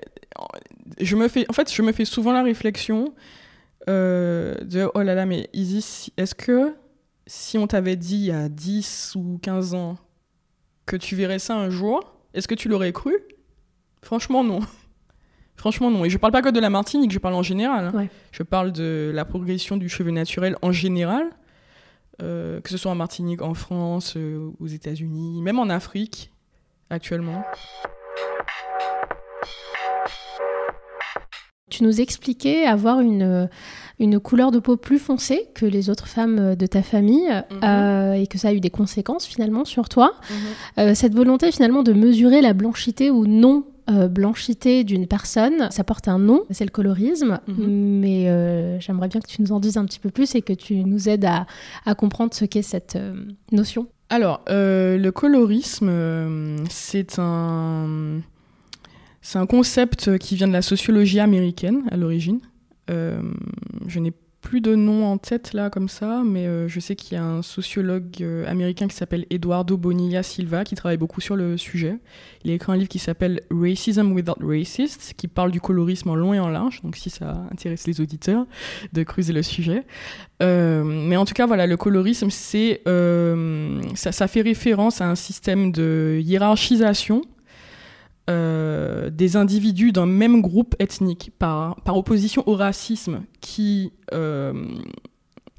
je 1.00 1.16
me 1.16 1.28
fais, 1.28 1.46
en 1.50 1.54
fait, 1.54 1.74
je 1.74 1.82
me 1.82 1.92
fais 1.92 2.06
souvent 2.06 2.34
la 2.34 2.44
réflexion 2.44 3.14
de 3.88 4.92
oh 4.94 5.02
là 5.02 5.16
là, 5.16 5.26
mais 5.26 5.50
Isis, 5.54 6.12
est-ce 6.18 6.36
que 6.36 6.74
si 7.28 7.58
on 7.58 7.68
t'avait 7.68 7.96
dit 7.96 8.16
il 8.16 8.26
y 8.26 8.32
a 8.32 8.50
10 8.50 9.16
ou 9.16 9.40
15 9.42 9.74
ans 9.74 9.98
que 10.86 10.96
tu 10.96 11.16
verrais 11.16 11.40
ça 11.40 11.56
un 11.56 11.70
jour, 11.70 12.16
est-ce 12.34 12.48
que 12.48 12.56
tu 12.56 12.68
l'aurais 12.70 12.92
cru? 12.92 13.14
Franchement, 14.02 14.44
non. 14.44 14.60
Franchement, 15.56 15.92
non. 15.92 16.06
Et 16.06 16.10
je 16.10 16.18
parle 16.18 16.34
pas 16.34 16.42
que 16.42 16.50
de 16.50 16.60
la 16.60 16.70
Martinique, 16.70 17.12
je 17.12 17.20
parle 17.20 17.36
en 17.36 17.44
général. 17.44 17.92
Hein. 17.94 18.08
Je 18.32 18.42
parle 18.42 18.72
de 18.72 19.12
la 19.14 19.26
progression 19.26 19.78
du 19.78 19.90
cheveu 19.90 20.12
naturel 20.12 20.56
en 20.62 20.72
général. 20.72 21.30
Euh, 22.22 22.62
que 22.62 22.70
ce 22.70 22.78
soit 22.78 22.92
en 22.92 22.96
Martinique, 22.96 23.42
en 23.42 23.54
France, 23.54 24.14
euh, 24.16 24.52
aux 24.60 24.68
États-Unis, 24.68 25.42
même 25.42 25.60
en 25.60 25.70
Afrique 25.70 26.32
actuellement. 26.90 27.44
Tu 31.72 31.84
nous 31.84 32.00
expliquais 32.00 32.66
avoir 32.66 33.00
une, 33.00 33.50
une 33.98 34.20
couleur 34.20 34.52
de 34.52 34.60
peau 34.60 34.78
plus 34.78 35.00
foncée 35.00 35.48
que 35.56 35.66
les 35.66 35.90
autres 35.90 36.08
femmes 36.08 36.56
de 36.56 36.66
ta 36.68 36.84
famille 36.84 37.30
mhm. 37.30 37.64
euh, 37.64 38.14
et 38.14 38.28
que 38.28 38.38
ça 38.38 38.50
a 38.50 38.54
eu 38.54 38.60
des 38.60 38.70
conséquences 38.70 39.26
finalement 39.26 39.66
sur 39.66 39.90
toi. 39.90 40.14
Mhm. 40.78 40.96
cette 40.96 41.16
volonté 41.16 41.52
finalement 41.52 41.82
de 41.82 41.94
mesurer 41.94 42.42
la 42.42 42.54
blanchité 42.54 43.10
ou 43.10 43.26
non 43.26 43.66
euh, 43.90 44.08
blanchité 44.08 44.84
d'une 44.84 45.08
personne, 45.08 45.70
ça 45.72 45.84
porte 45.84 46.08
un 46.08 46.20
nom, 46.20 46.44
c'est 46.52 46.64
le 46.64 46.70
colorisme, 46.70 47.40
mhm. 47.48 48.00
mais 48.00 48.30
euh, 48.30 48.80
j'aimerais 48.80 49.08
bien 49.08 49.20
que 49.20 49.28
tu 49.28 49.42
nous 49.42 49.52
en 49.52 49.60
dises 49.60 49.76
un 49.76 49.86
petit 49.86 50.00
peu 50.00 50.12
plus 50.12 50.36
et 50.36 50.42
que 50.42 50.54
tu 50.54 50.84
nous 50.84 51.10
aides 51.10 51.26
à, 51.26 51.96
comprendre 51.96 52.34
ce 52.34 52.46
qu'est 52.46 52.62
cette 52.62 52.96
euh, 52.96 53.14
notion. 53.52 53.88
Alors, 54.10 54.42
le 54.48 55.10
colorisme, 55.10 55.90
c'est 56.70 57.18
un, 57.18 58.20
c'est 59.22 59.40
un 59.40 59.46
concept 59.46 60.18
qui 60.18 60.36
vient 60.36 60.48
de 60.48 60.54
la 60.54 60.62
sociologie 60.62 61.20
américaine 61.20 61.84
à 61.92 61.98
l'origine. 61.98 62.40
je 62.90 64.00
n'ai 64.00 64.14
plus 64.42 64.60
de 64.60 64.76
nom 64.76 65.06
en 65.06 65.18
tête 65.18 65.54
là 65.54 65.70
comme 65.70 65.88
ça, 65.88 66.24
mais 66.26 66.48
euh, 66.48 66.68
je 66.68 66.80
sais 66.80 66.96
qu'il 66.96 67.14
y 67.14 67.18
a 67.18 67.24
un 67.24 67.42
sociologue 67.42 68.18
euh, 68.22 68.46
américain 68.48 68.88
qui 68.88 68.96
s'appelle 68.96 69.26
Eduardo 69.30 69.78
Bonilla 69.78 70.24
Silva 70.24 70.64
qui 70.64 70.76
travaille 70.76 70.98
beaucoup 70.98 71.22
sur 71.22 71.36
le 71.36 71.58
sujet. 71.58 72.00
Il 72.44 72.52
a 72.52 72.56
écrit 72.56 72.72
un 72.72 72.76
livre 72.76 72.90
qui 72.90 73.00
s'appelle 73.00 73.42
Racism 73.52 74.12
Without 74.12 74.36
Racists, 74.42 75.14
qui 75.16 75.28
parle 75.28 75.52
du 75.52 75.62
colorisme 75.62 76.10
en 76.10 76.16
long 76.16 76.34
et 76.34 76.40
en 76.40 76.50
large, 76.50 76.82
donc 76.82 76.96
si 76.96 77.10
ça 77.10 77.46
intéresse 77.52 77.86
les 77.88 78.02
auditeurs 78.02 78.46
de 78.94 79.04
creuser 79.04 79.32
le 79.32 79.44
sujet. 79.44 79.84
Euh, 80.42 80.84
mais 80.84 81.18
en 81.18 81.26
tout 81.26 81.34
cas, 81.34 81.46
voilà, 81.46 81.68
le 81.68 81.78
colorisme, 81.78 82.30
c'est 82.32 82.82
ça 83.96 84.28
fait 84.28 84.42
référence 84.42 85.02
à 85.02 85.10
un 85.10 85.16
système 85.16 85.72
de 85.72 86.20
hiérarchisation 86.22 87.22
euh, 88.30 89.10
des 89.10 89.36
individus 89.36 89.92
d'un 89.92 90.06
même 90.06 90.42
groupe 90.42 90.76
ethnique, 90.78 91.32
par, 91.40 91.76
par 91.82 91.98
opposition 91.98 92.44
au 92.48 92.56
racisme 92.56 93.24
qui, 93.42 93.94
euh, 94.14 94.54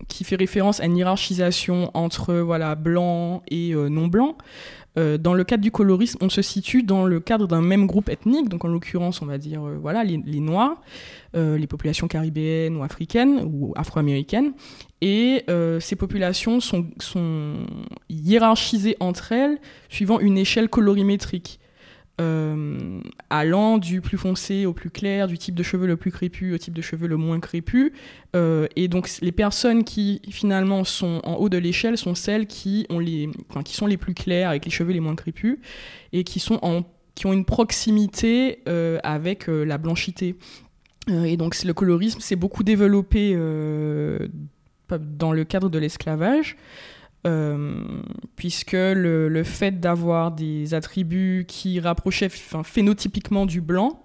qui 0.06 0.22
fait 0.22 0.36
référence 0.36 0.78
à 0.78 0.86
une 0.86 0.96
hiérarchisation 0.96 1.90
entre 1.94 2.34
voilà, 2.34 2.76
blanc 2.76 3.42
et 3.48 3.74
euh, 3.74 3.88
non 3.88 4.06
blanc. 4.06 4.38
dans 4.96 5.34
le 5.34 5.42
cadre 5.42 5.62
du 5.62 5.72
colorisme, 5.72 6.18
on 6.20 6.28
se 6.28 6.40
situe 6.40 6.84
dans 6.84 7.04
le 7.04 7.18
cadre 7.18 7.48
d'un 7.48 7.62
même 7.62 7.86
groupe 7.86 8.08
ethnique, 8.08 8.48
donc 8.48 8.64
en 8.64 8.68
l'occurrence, 8.68 9.22
on 9.22 9.26
va 9.26 9.38
dire 9.38 9.62
voilà, 9.80 10.04
les, 10.04 10.22
les 10.24 10.40
Noirs, 10.40 10.80
les 11.34 11.66
populations 11.66 12.08
caribéennes 12.08 12.76
ou 12.76 12.84
africaines 12.84 13.40
ou 13.52 13.72
afro-américaines. 13.74 14.52
Et 15.00 15.46
ces 15.80 15.96
populations 15.96 16.60
sont, 16.60 16.86
sont 17.00 17.54
hiérarchisées 18.10 18.96
entre 19.00 19.32
elles 19.32 19.58
suivant 19.88 20.20
une 20.20 20.38
échelle 20.38 20.68
colorimétrique. 20.68 21.58
Euh, 22.20 23.00
allant 23.30 23.78
du 23.78 24.02
plus 24.02 24.18
foncé 24.18 24.66
au 24.66 24.74
plus 24.74 24.90
clair, 24.90 25.26
du 25.26 25.38
type 25.38 25.54
de 25.54 25.62
cheveux 25.62 25.86
le 25.86 25.96
plus 25.96 26.12
crépus 26.12 26.54
au 26.54 26.58
type 26.58 26.74
de 26.74 26.82
cheveux 26.82 27.08
le 27.08 27.16
moins 27.16 27.40
crépus. 27.40 27.90
Euh, 28.36 28.66
et 28.76 28.86
donc 28.86 29.08
les 29.22 29.32
personnes 29.32 29.82
qui 29.82 30.20
finalement 30.30 30.84
sont 30.84 31.22
en 31.24 31.36
haut 31.36 31.48
de 31.48 31.56
l'échelle 31.56 31.96
sont 31.96 32.14
celles 32.14 32.46
qui, 32.46 32.86
ont 32.90 32.98
les, 32.98 33.30
qui 33.64 33.74
sont 33.74 33.86
les 33.86 33.96
plus 33.96 34.12
claires 34.12 34.50
avec 34.50 34.66
les 34.66 34.70
cheveux 34.70 34.92
les 34.92 35.00
moins 35.00 35.16
crépus 35.16 35.58
et 36.12 36.22
qui, 36.22 36.38
sont 36.38 36.58
en, 36.60 36.82
qui 37.14 37.26
ont 37.26 37.32
une 37.32 37.46
proximité 37.46 38.58
euh, 38.68 38.98
avec 39.04 39.46
la 39.46 39.78
blanchité. 39.78 40.36
et 41.08 41.38
donc 41.38 41.60
le 41.64 41.72
colorisme 41.72 42.20
s'est 42.20 42.36
beaucoup 42.36 42.62
développé 42.62 43.34
dans 44.90 45.32
le 45.32 45.44
cadre 45.44 45.70
de 45.70 45.78
l'esclavage. 45.78 46.56
Euh, 47.24 47.84
puisque 48.34 48.72
le, 48.72 49.42
fait 49.44 49.78
d'avoir 49.78 50.32
des 50.32 50.74
attributs 50.74 51.44
qui 51.46 51.78
rapprochaient 51.78 52.28
phénotypiquement 52.28 53.46
du 53.46 53.60
blanc 53.60 54.02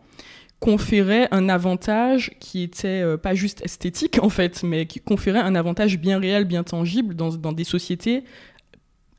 conférait 0.59 1.27
un 1.31 1.49
avantage 1.49 2.31
qui 2.39 2.61
était 2.61 3.01
euh, 3.01 3.17
pas 3.17 3.33
juste 3.33 3.63
esthétique 3.65 4.19
en 4.21 4.29
fait, 4.29 4.61
mais 4.61 4.85
qui 4.85 4.99
conférait 4.99 5.39
un 5.39 5.55
avantage 5.55 5.97
bien 5.97 6.19
réel, 6.19 6.45
bien 6.45 6.63
tangible 6.63 7.15
dans, 7.15 7.31
des 7.31 7.63
sociétés 7.63 8.23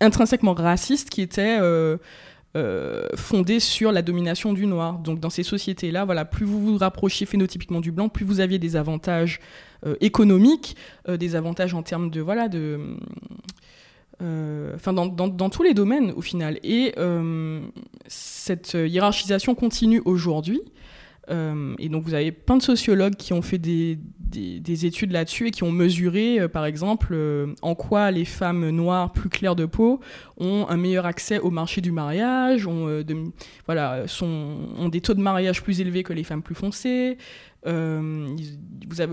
intrinsèquement 0.01 0.55
racistes 0.55 1.11
qui 1.11 1.21
étaient 1.21 1.59
euh, 1.61 1.99
fondées 3.17 3.59
sur 3.59 3.91
la 3.91 4.03
domination 4.03 4.53
du 4.53 4.67
noir. 4.67 5.01
Donc 5.01 5.19
dans 5.19 5.31
ces 5.31 5.43
sociétés-là, 5.43 6.05
voilà, 6.05 6.25
plus 6.25 6.47
vous 6.47 6.61
vous 6.61 6.79
rapprochiez 6.79 7.27
phénotypiquement 7.27 7.81
du 7.81 7.91
blanc, 7.91 8.09
plus 8.09 8.25
vous 8.25 8.39
aviez 8.39 8.61
des 8.61 8.77
avantages 8.77 9.41
économiques, 10.01 10.77
des 11.09 11.35
avantages 11.35 11.75
en 11.75 11.83
termes 11.83 12.11
de 12.11 12.21
voilà 12.21 12.49
de 12.49 12.97
euh, 14.21 14.73
enfin 14.75 14.93
dans, 14.93 15.51
tous 15.51 15.63
les 15.63 15.75
domaines 15.75 16.13
au 16.13 16.21
final. 16.21 16.59
Et 16.65 16.93
euh, 16.99 17.61
cette 18.07 18.75
hiérarchisation 18.75 19.55
continue 19.55 20.03
aujourd'hui. 20.05 20.61
Euh, 21.31 21.75
et 21.79 21.89
donc 21.91 22.05
vous 22.05 22.15
avez 22.15 22.33
plein 22.33 22.57
de 22.57 22.63
sociologues 22.63 23.15
qui 23.15 23.35
ont 23.35 23.43
fait 23.43 23.59
des, 23.59 23.99
des, 24.19 24.87
études 24.87 25.13
là-dessus 25.13 25.49
et 25.49 25.51
qui 25.51 25.63
ont 25.63 25.71
mesuré, 25.71 26.49
par 26.49 26.65
exemple, 26.65 27.17
en 27.61 27.75
quoi 27.75 28.11
les 28.11 28.25
femmes 28.25 28.71
noires 28.71 29.13
plus 29.13 29.29
claires 29.29 29.55
de 29.55 29.67
peau 29.67 30.01
ont 30.39 30.67
un 30.69 30.77
meilleur 30.79 31.05
accès 31.05 31.39
au 31.39 31.51
marché 31.51 31.81
du 31.81 31.93
mariage, 31.93 32.67
ont, 32.67 33.05
voilà, 33.67 34.05
ont 34.23 34.89
des 34.89 35.01
taux 35.03 35.15
de 35.15 35.21
mariage 35.21 35.63
plus 35.63 35.81
élevés 35.81 36.03
que 36.03 36.15
les 36.15 36.25
femmes 36.25 36.43
plus 36.43 36.55
foncées. 36.55 37.19
il 37.67 38.39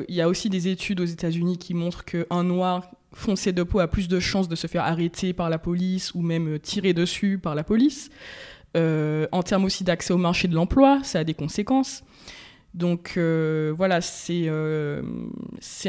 y 0.10 0.22
a 0.22 0.30
aussi 0.30 0.50
des 0.50 0.70
études 0.70 1.02
aux 1.02 1.06
États-Unis 1.06 1.58
qui 1.58 1.74
montrent 1.74 2.06
qu'un 2.06 2.44
noir 2.44 2.90
foncé 3.16 3.54
de 3.54 3.64
peau 3.64 3.80
a 3.80 3.88
plus 3.88 4.08
de 4.08 4.20
chances 4.20 4.48
de 4.48 4.56
se 4.56 4.68
faire 4.68 4.84
arrêter 4.84 5.34
par 5.34 5.50
la 5.50 5.58
police 5.58 6.14
ou 6.14 6.22
même 6.22 6.60
tirer 6.60 6.94
dessus 6.94 7.40
par 7.40 7.56
la 7.56 7.64
police. 7.64 8.10
Euh, 8.78 9.26
en 9.32 9.42
termes 9.42 9.64
aussi 9.64 9.84
d'accès 9.84 10.14
au 10.14 10.18
marché 10.18 10.48
de 10.48 10.54
l'emploi, 10.54 11.00
ça 11.04 11.20
a 11.20 11.24
des 11.24 11.34
conséquences. 11.34 12.04
Donc 12.74 13.14
euh, 13.16 13.74
voilà, 13.76 14.02
c'est 14.02 14.44
euh, 14.48 15.02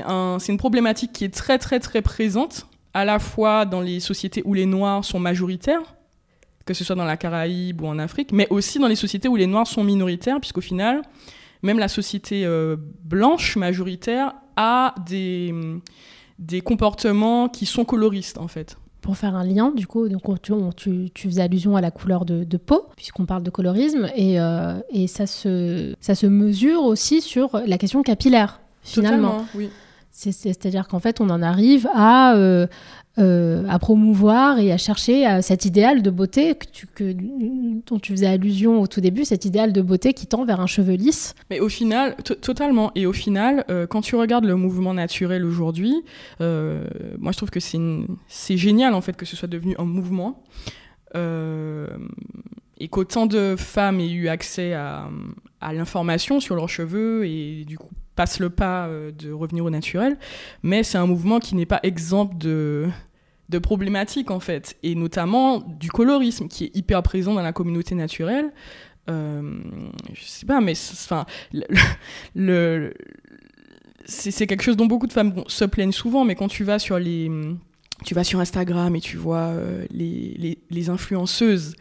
un, 0.06 0.38
une 0.38 0.56
problématique 0.56 1.12
qui 1.12 1.24
est 1.24 1.34
très 1.34 1.58
très 1.58 1.80
très 1.80 2.00
présente, 2.00 2.68
à 2.94 3.04
la 3.04 3.18
fois 3.18 3.66
dans 3.66 3.80
les 3.80 3.98
sociétés 3.98 4.40
où 4.44 4.54
les 4.54 4.66
Noirs 4.66 5.04
sont 5.04 5.18
majoritaires, 5.18 5.96
que 6.64 6.74
ce 6.74 6.84
soit 6.84 6.94
dans 6.94 7.04
la 7.04 7.16
Caraïbe 7.16 7.82
ou 7.82 7.86
en 7.86 7.98
Afrique, 7.98 8.30
mais 8.30 8.46
aussi 8.50 8.78
dans 8.78 8.86
les 8.86 8.96
sociétés 8.96 9.26
où 9.26 9.34
les 9.34 9.48
Noirs 9.48 9.66
sont 9.66 9.82
minoritaires, 9.82 10.38
puisqu'au 10.38 10.60
final, 10.60 11.02
même 11.62 11.80
la 11.80 11.88
société 11.88 12.46
euh, 12.46 12.76
blanche 13.02 13.56
majoritaire 13.56 14.34
a 14.56 14.94
des, 15.06 15.52
des 16.38 16.60
comportements 16.60 17.48
qui 17.48 17.66
sont 17.66 17.84
coloristes, 17.84 18.38
en 18.38 18.48
fait 18.48 18.76
pour 19.06 19.16
faire 19.16 19.36
un 19.36 19.44
lien, 19.44 19.70
du 19.70 19.86
coup, 19.86 20.08
donc 20.08 20.24
tu, 20.74 21.12
tu, 21.14 21.28
faisais 21.28 21.40
allusion 21.40 21.76
à 21.76 21.80
la 21.80 21.92
couleur 21.92 22.24
de, 22.24 22.56
peau, 22.56 22.88
puisqu'on 22.96 23.24
parle 23.24 23.44
de 23.44 23.50
colorisme, 23.50 24.08
et, 24.16 24.40
euh, 24.40 24.80
et, 24.90 25.06
ça, 25.06 25.28
se, 25.28 25.94
ça 26.00 26.16
se 26.16 26.26
mesure 26.26 26.82
aussi 26.82 27.20
sur 27.20 27.60
la 27.64 27.78
question 27.78 28.02
capillaire, 28.02 28.60
finalement. 28.82 29.46
oui. 29.54 29.70
C'est-à-dire 30.16 30.88
qu'en 30.88 30.98
fait, 30.98 31.20
on 31.20 31.28
en 31.28 31.42
arrive 31.42 31.86
à, 31.92 32.36
euh, 32.36 32.66
euh, 33.18 33.64
à 33.68 33.78
promouvoir 33.78 34.58
et 34.58 34.72
à 34.72 34.78
chercher 34.78 35.28
euh, 35.28 35.42
cet 35.42 35.66
idéal 35.66 36.00
de 36.00 36.08
beauté 36.08 36.54
que 36.54 36.64
tu, 36.64 36.86
que, 36.86 37.14
dont 37.86 37.98
tu 37.98 38.12
faisais 38.12 38.26
allusion 38.26 38.80
au 38.80 38.86
tout 38.86 39.02
début, 39.02 39.26
cet 39.26 39.44
idéal 39.44 39.74
de 39.74 39.82
beauté 39.82 40.14
qui 40.14 40.26
tend 40.26 40.46
vers 40.46 40.60
un 40.60 40.66
cheveu 40.66 40.94
lisse. 40.94 41.34
Mais 41.50 41.60
au 41.60 41.68
final, 41.68 42.16
totalement. 42.40 42.92
Et 42.94 43.04
au 43.04 43.12
final, 43.12 43.66
quand 43.90 44.00
tu 44.00 44.16
regardes 44.16 44.46
le 44.46 44.56
mouvement 44.56 44.94
naturel 44.94 45.44
aujourd'hui, 45.44 45.94
moi 46.40 47.32
je 47.32 47.36
trouve 47.36 47.50
que 47.50 47.60
c'est 47.60 48.56
génial 48.56 48.94
en 48.94 49.02
fait 49.02 49.16
que 49.16 49.26
ce 49.26 49.36
soit 49.36 49.48
devenu 49.48 49.74
un 49.78 49.84
mouvement. 49.84 50.42
Et 52.78 52.88
qu'autant 52.88 53.26
de 53.26 53.56
femmes 53.56 54.00
aient 54.00 54.10
eu 54.10 54.28
accès 54.28 54.74
à, 54.74 55.08
l'information 55.72 56.38
sur 56.38 56.54
leurs 56.54 56.68
cheveux 56.68 57.26
et 57.26 57.64
du 57.64 57.76
coup 57.76 57.90
passe 58.14 58.38
le 58.38 58.50
pas 58.50 58.86
euh, 58.86 59.10
de 59.10 59.32
revenir 59.32 59.64
au 59.64 59.70
naturel, 59.70 60.16
mais 60.62 60.82
c'est 60.82 60.96
un 60.96 61.06
mouvement 61.06 61.38
qui 61.38 61.54
n'est 61.54 61.66
pas 61.66 61.80
exempt 61.82 62.34
de, 62.38 62.88
de 63.48 63.58
problématiques 63.58 64.30
en 64.30 64.40
fait, 64.40 64.76
et 64.82 64.94
notamment 64.94 65.58
du 65.58 65.90
colorisme 65.90 66.48
qui 66.48 66.64
est 66.64 66.76
hyper 66.76 67.02
présent 67.02 67.34
dans 67.34 67.42
la 67.42 67.52
communauté 67.52 67.94
naturelle. 67.94 68.52
Euh, 69.10 69.58
je 70.14 70.22
sais 70.22 70.46
pas, 70.46 70.60
mais 70.60 70.72
enfin, 70.72 71.26
c'est 74.06 74.46
quelque 74.46 74.62
chose 74.62 74.76
dont 74.76 74.86
beaucoup 74.86 75.06
de 75.06 75.12
femmes 75.12 75.44
se 75.46 75.64
plaignent 75.64 75.92
souvent, 75.92 76.24
mais 76.24 76.34
quand 76.34 76.48
tu 76.48 76.64
vas 76.64 76.78
sur 76.78 76.98
les, 76.98 77.30
tu 78.04 78.14
vas 78.14 78.24
sur 78.24 78.40
Instagram 78.40 78.94
et 78.96 79.00
tu 79.00 79.16
vois 79.16 79.48
euh, 79.48 79.86
les, 79.90 80.90
influenceuses 80.90 81.74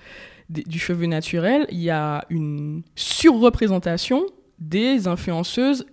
du 0.49 0.79
cheveu 0.79 1.05
naturel, 1.08 1.65
il 1.71 1.81
y 1.81 1.89
a 1.89 2.25
une 2.29 2.84
surreprésentation 2.95 4.25
des 4.60 5.08
influenceuses. 5.08 5.86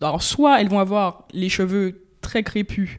Alors, 0.00 0.22
soit 0.22 0.60
elles 0.60 0.68
vont 0.68 0.80
avoir 0.80 1.26
les 1.32 1.48
cheveux 1.48 2.04
très 2.20 2.42
crépus, 2.42 2.98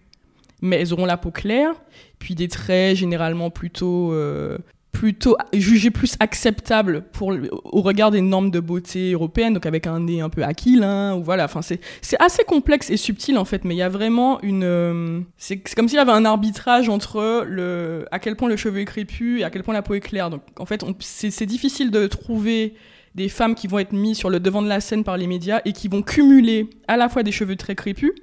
mais 0.62 0.78
elles 0.80 0.94
auront 0.94 1.06
la 1.06 1.18
peau 1.18 1.32
claire, 1.32 1.74
puis 2.20 2.36
des 2.36 2.48
traits 2.48 2.96
généralement 2.96 3.50
plutôt, 3.50 4.14
euh, 4.14 4.58
plutôt 4.94 5.36
jugés 5.52 5.92
plus 5.92 6.16
acceptables 6.22 7.04
pour, 7.12 7.34
au 7.66 7.82
regard 7.82 8.12
des 8.12 8.22
normes 8.22 8.52
de 8.52 8.62
beauté 8.62 9.12
européennes, 9.12 9.56
donc 9.56 9.66
avec 9.66 9.88
un 9.88 10.00
nez 10.00 10.22
un 10.22 10.30
peu 10.30 10.44
aquilin, 10.44 11.16
ou 11.16 11.24
voilà. 11.24 11.46
Enfin, 11.46 11.62
c'est, 11.62 11.82
c'est 12.02 12.22
assez 12.22 12.46
complexe 12.46 12.90
et 12.90 12.96
subtil 12.96 13.38
en 13.38 13.44
fait, 13.44 13.66
mais 13.66 13.74
il 13.74 13.80
y 13.80 13.82
a 13.82 13.90
vraiment 13.90 14.40
une. 14.42 14.64
Euh, 14.64 15.20
c'est, 15.38 15.58
comme 15.76 15.90
s'il 15.90 15.98
y 15.98 16.00
avait 16.00 16.14
un 16.14 16.24
arbitrage 16.24 16.88
entre 16.88 17.44
le, 17.46 18.06
à 18.12 18.20
quel 18.20 18.38
point 18.38 18.48
le 18.48 18.56
cheveu 18.56 18.80
est 18.80 18.86
crépus 18.86 19.42
et 19.42 19.44
à 19.44 19.50
quel 19.50 19.64
point 19.64 19.74
la 19.74 19.82
peau 19.82 19.96
est 19.96 20.00
claire. 20.00 20.30
Donc 20.30 20.42
en 20.58 20.66
fait, 20.66 20.86
c'est 21.00 21.46
difficile 21.46 21.92
de 21.92 22.08
trouver 22.08 22.76
des 23.16 23.30
femmes 23.30 23.56
qui 23.56 23.68
vont 23.68 23.80
être 23.80 23.94
mises 23.94 24.18
sur 24.18 24.30
le 24.30 24.40
devant 24.40 24.62
de 24.62 24.70
la 24.70 24.80
scène 24.80 25.04
par 25.04 25.18
les 25.18 25.28
médias 25.28 25.62
et 25.66 25.74
qui 25.74 25.88
vont 25.88 26.02
cumuler 26.02 26.70
à 26.88 26.98
la 26.98 27.10
fois 27.10 27.24
des 27.24 27.32
cheveux 27.32 27.56
très 27.56 27.76
crépus 27.76 28.14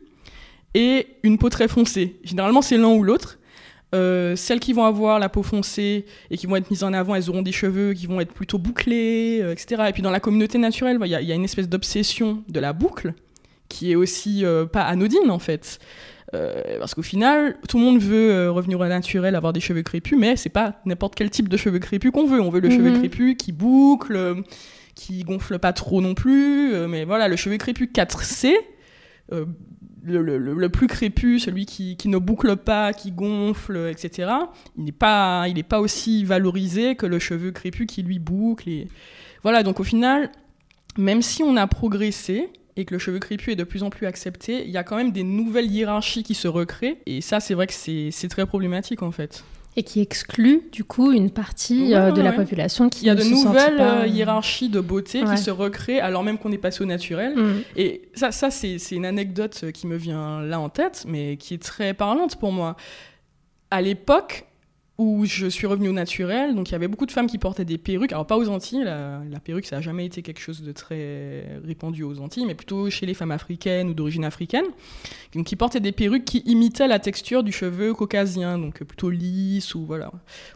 et 0.75 1.09
une 1.25 1.37
peau 1.37 1.49
très 1.49 1.69
foncée. 1.69 2.21
Généralement, 2.23 2.63
c'est 2.63 2.79
l'un 2.79 2.91
ou 2.91 3.03
l'autre. 3.03 3.40
Euh, 3.93 4.37
celles 4.37 4.61
qui 4.61 4.73
vont 4.73 4.85
avoir 4.85 5.19
la 5.19 5.29
peau 5.29 5.43
foncée 5.43 6.05
et 6.31 6.37
qui 6.37 6.47
vont 6.47 6.57
être 6.57 6.71
mises 6.71 6.85
en 6.85 6.93
avant, 6.93 7.15
elles 7.15 7.29
auront 7.29 7.43
des 7.43 7.53
cheveux 7.53 7.93
qui 7.93 8.07
vont 8.07 8.21
être 8.21 8.33
plutôt 8.33 8.59
bouclés, 8.59 9.41
euh, 9.43 9.53
etc. 9.53 9.83
Et 9.89 9.93
puis 9.93 10.03
dans 10.03 10.13
la 10.13 10.21
communauté 10.21 10.59
naturelle, 10.59 10.99
il 11.03 11.09
y, 11.09 11.33
a 11.33 11.35
une 11.35 11.45
espèce 11.45 11.69
d'obsession 11.69 12.45
de 12.49 12.61
la 12.61 12.73
boucle 12.73 13.15
qui 13.69 13.91
est 13.91 13.97
aussi 13.97 14.45
euh, 14.45 14.65
pas 14.67 14.83
anodine 14.83 15.31
en 15.31 15.39
fait. 15.39 15.79
parce 16.33 16.95
qu'au 16.95 17.03
final, 17.03 17.57
tout 17.69 17.79
le 17.79 17.85
monde 17.85 17.99
veut 17.99 18.49
revenir 18.51 18.79
au 18.79 18.87
naturel, 18.87 19.35
avoir 19.35 19.53
des 19.53 19.61
cheveux 19.61 19.83
crépus, 19.83 20.17
mais 20.17 20.37
c'est 20.37 20.49
pas 20.49 20.77
n'importe 20.87 21.17
quel 21.17 21.29
type 21.29 21.49
de 21.49 21.57
cheveux 21.57 21.81
crépus 21.81 22.13
qu'on 22.13 22.27
veut. 22.27 22.41
On 22.41 22.51
veut 22.51 22.61
le 22.61 22.71
cheveu 22.71 22.91
mhm. 22.91 22.99
crépus 23.01 23.37
qui 23.37 23.51
boucle, 23.51 24.45
qui 24.95 25.25
gonfle 25.25 25.59
pas 25.59 25.73
trop 25.73 26.01
non 26.01 26.15
plus. 26.15 26.73
Mais 26.87 27.05
voilà, 27.05 27.27
le 27.27 27.35
cheveu 27.35 27.57
crépus 27.57 27.89
4C, 27.93 28.55
le, 30.05 30.69
plus 30.69 30.87
crépus, 30.87 31.45
celui 31.45 31.67
qui, 31.67 31.97
ne 32.07 32.19
boucle 32.19 32.57
pas, 32.57 32.93
qui 32.93 33.13
gonfle, 33.13 33.89
etc., 33.91 34.31
il 34.77 34.85
n'est 34.85 34.93
pas, 34.93 35.47
pas 35.69 35.81
aussi 35.81 36.25
valorisé 36.25 36.97
que 36.97 37.07
le 37.07 37.19
cheveu 37.19 37.51
crépus 37.51 37.87
qui 37.87 38.03
lui 38.03 38.19
boucle. 38.19 38.69
Et... 38.69 38.89
Voilà, 39.43 39.63
donc 39.63 39.81
au 39.81 39.85
final, 39.85 40.31
même 40.99 41.23
si 41.23 41.43
on 41.43 41.57
a 41.57 41.67
progressé, 41.67 42.49
et 42.77 42.85
que 42.85 42.95
le 42.95 42.99
cheveu 42.99 43.19
crépus 43.19 43.53
est 43.53 43.57
de 43.57 43.65
plus 43.65 43.83
en 43.83 43.91
plus 43.91 44.07
accepté, 44.07 44.65
il 44.65 44.71
y 44.71 44.77
a 44.77 44.85
quand 44.85 44.97
même 44.97 45.13
des 45.13 45.25
nouvelles 45.25 45.71
hiérarchies 45.71 46.23
qui 46.23 46.35
se 46.35 46.49
recréent. 46.49 46.97
Et 47.07 47.21
ça, 47.21 47.41
c'est 47.41 47.55
vrai 47.55 47.67
que 47.67 47.73
c'est 47.73 48.29
très 48.29 48.47
problématique 48.47 49.03
en 49.03 49.11
fait 49.11 49.45
et 49.81 49.83
qui 49.83 50.03
exclut 50.03 50.69
du 50.73 50.85
coup 50.85 51.11
une 51.11 51.31
partie 51.31 51.95
euh, 51.95 52.13
de 52.13 52.21
la 52.21 52.33
population 52.33 52.91
qui 52.91 53.05
Il 53.05 53.07
y 53.07 53.11
a 53.11 53.15
de 53.15 53.25
nouvelles 53.25 53.81
euh, 53.81 54.07
hiérarchies 54.07 54.69
de 54.69 54.79
beauté 54.79 55.23
qui 55.25 55.39
se 55.39 55.51
recréent 55.51 56.05
alors 56.05 56.23
même 56.23 56.37
qu'on 56.37 56.53
est 56.53 56.59
passé 56.59 56.83
au 56.83 56.87
naturel. 56.87 57.35
Mm. 57.35 57.63
Et 57.77 58.03
ça, 58.13 58.31
ça 58.31 58.51
c'est 58.51 58.77
une 58.91 59.07
anecdote 59.07 59.73
qui 59.73 59.87
me 59.87 59.97
vient 59.97 60.43
là 60.43 60.61
en 60.61 60.69
tête, 60.69 61.07
mais 61.09 61.39
qui 61.39 61.55
est 61.55 61.63
très 61.63 61.95
parlante 61.95 62.37
pour 62.37 62.53
moi. 62.53 62.77
À 63.71 63.81
l'époque, 63.81 64.45
où 65.01 65.25
je 65.25 65.47
suis 65.47 65.67
revenue 65.67 65.89
au 65.89 65.93
naturel. 65.93 66.55
Donc 66.55 66.69
il 66.69 66.73
y 66.73 66.75
avait 66.75 66.87
beaucoup 66.87 67.07
de 67.07 67.11
femmes 67.11 67.27
qui 67.27 67.39
portaient 67.39 67.65
des 67.65 67.79
perruques. 67.79 68.13
Alors 68.13 68.27
pas 68.27 68.37
aux 68.37 68.49
Antilles, 68.51 68.85
la, 68.85 69.23
perruque 69.43 69.65
ça 69.65 69.77
n'a 69.77 69.83
jamais 69.83 70.05
été 70.05 70.21
quelque 70.21 70.41
chose 70.41 70.61
de 70.63 70.73
très 70.73 71.59
répandu 71.65 72.03
aux 72.03 72.21
Antilles, 72.21 72.45
mais 72.45 72.55
plutôt 72.55 72.91
chez 72.91 73.07
les 73.07 73.15
femmes 73.15 73.31
africaines 73.31 73.89
ou 73.89 73.95
d'origine 73.95 74.27
africaine. 74.27 74.67
Donc 75.35 75.47
qui 75.47 75.57
portaient 75.57 75.81
des 75.81 75.93
perruques 75.93 76.27
qui 76.27 76.43
imitaient 76.45 76.87
la 76.87 76.99
texture 76.99 77.43
du 77.43 77.51
cheveu 77.51 77.95
caucasien, 77.95 78.59
donc 78.59 78.85
plutôt 78.85 79.09
lisse 79.09 79.75
ou 79.75 79.87
voilà, 79.87 80.13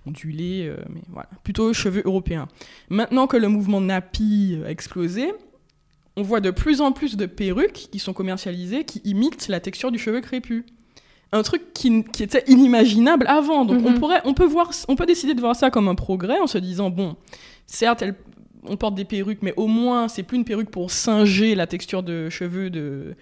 ondulé, 0.07 0.67
euh, 0.67 0.77
mais 0.91 1.01
voilà, 1.09 1.31
plutôt 1.43 1.73
cheveux 1.73 2.03
européens. 2.05 2.47
Maintenant 2.91 3.27
que 3.27 3.39
le 3.39 3.49
mouvement 3.49 3.81
nappy 3.81 4.59
a 4.67 4.71
explosé, 4.71 5.33
on 6.17 6.23
voit 6.23 6.41
de 6.41 6.51
plus 6.51 6.83
en 6.83 6.93
plus 6.93 7.17
de 7.17 7.25
perruques 7.25 7.89
qui 7.91 7.99
sont 7.99 8.13
commercialisées 8.13 8.85
qui 8.85 9.01
imitent 9.05 9.49
la 9.49 9.61
texture 9.61 9.91
du 9.91 9.99
cheveu 9.99 10.21
crépus 10.21 10.65
un 11.35 11.43
truc 11.43 11.75
qui, 11.75 12.05
qui, 12.05 12.23
était 12.23 12.45
inimaginable 12.47 13.27
avant. 13.29 13.65
Donc 13.65 13.85
on 13.85 13.91
mhm. 13.91 13.99
pourrait, 13.99 14.21
on 14.25 14.35
peut 14.35 14.45
voir, 14.45 14.71
on 14.89 14.95
peut 14.95 15.07
décider 15.07 15.35
de 15.35 15.41
voir 15.41 15.57
ça 15.57 15.71
comme 15.71 15.89
un 15.89 15.95
progrès 15.95 16.39
en 16.39 16.47
se 16.47 16.59
disant 16.59 16.91
bon, 16.91 17.17
certes, 17.67 18.05
on 18.67 18.77
porte 18.77 18.95
des 18.95 19.05
perruques, 19.05 19.43
mais 19.43 19.53
au 19.57 19.67
moins 19.67 20.09
c'est 20.09 20.23
plus 20.23 20.39
une 20.39 20.45
perruque 20.45 20.71
pour 20.71 20.91
singer 20.91 21.55
la 21.55 21.67
texture 21.67 22.03
de 22.03 22.31
cheveux 22.31 22.71
de 22.71 23.15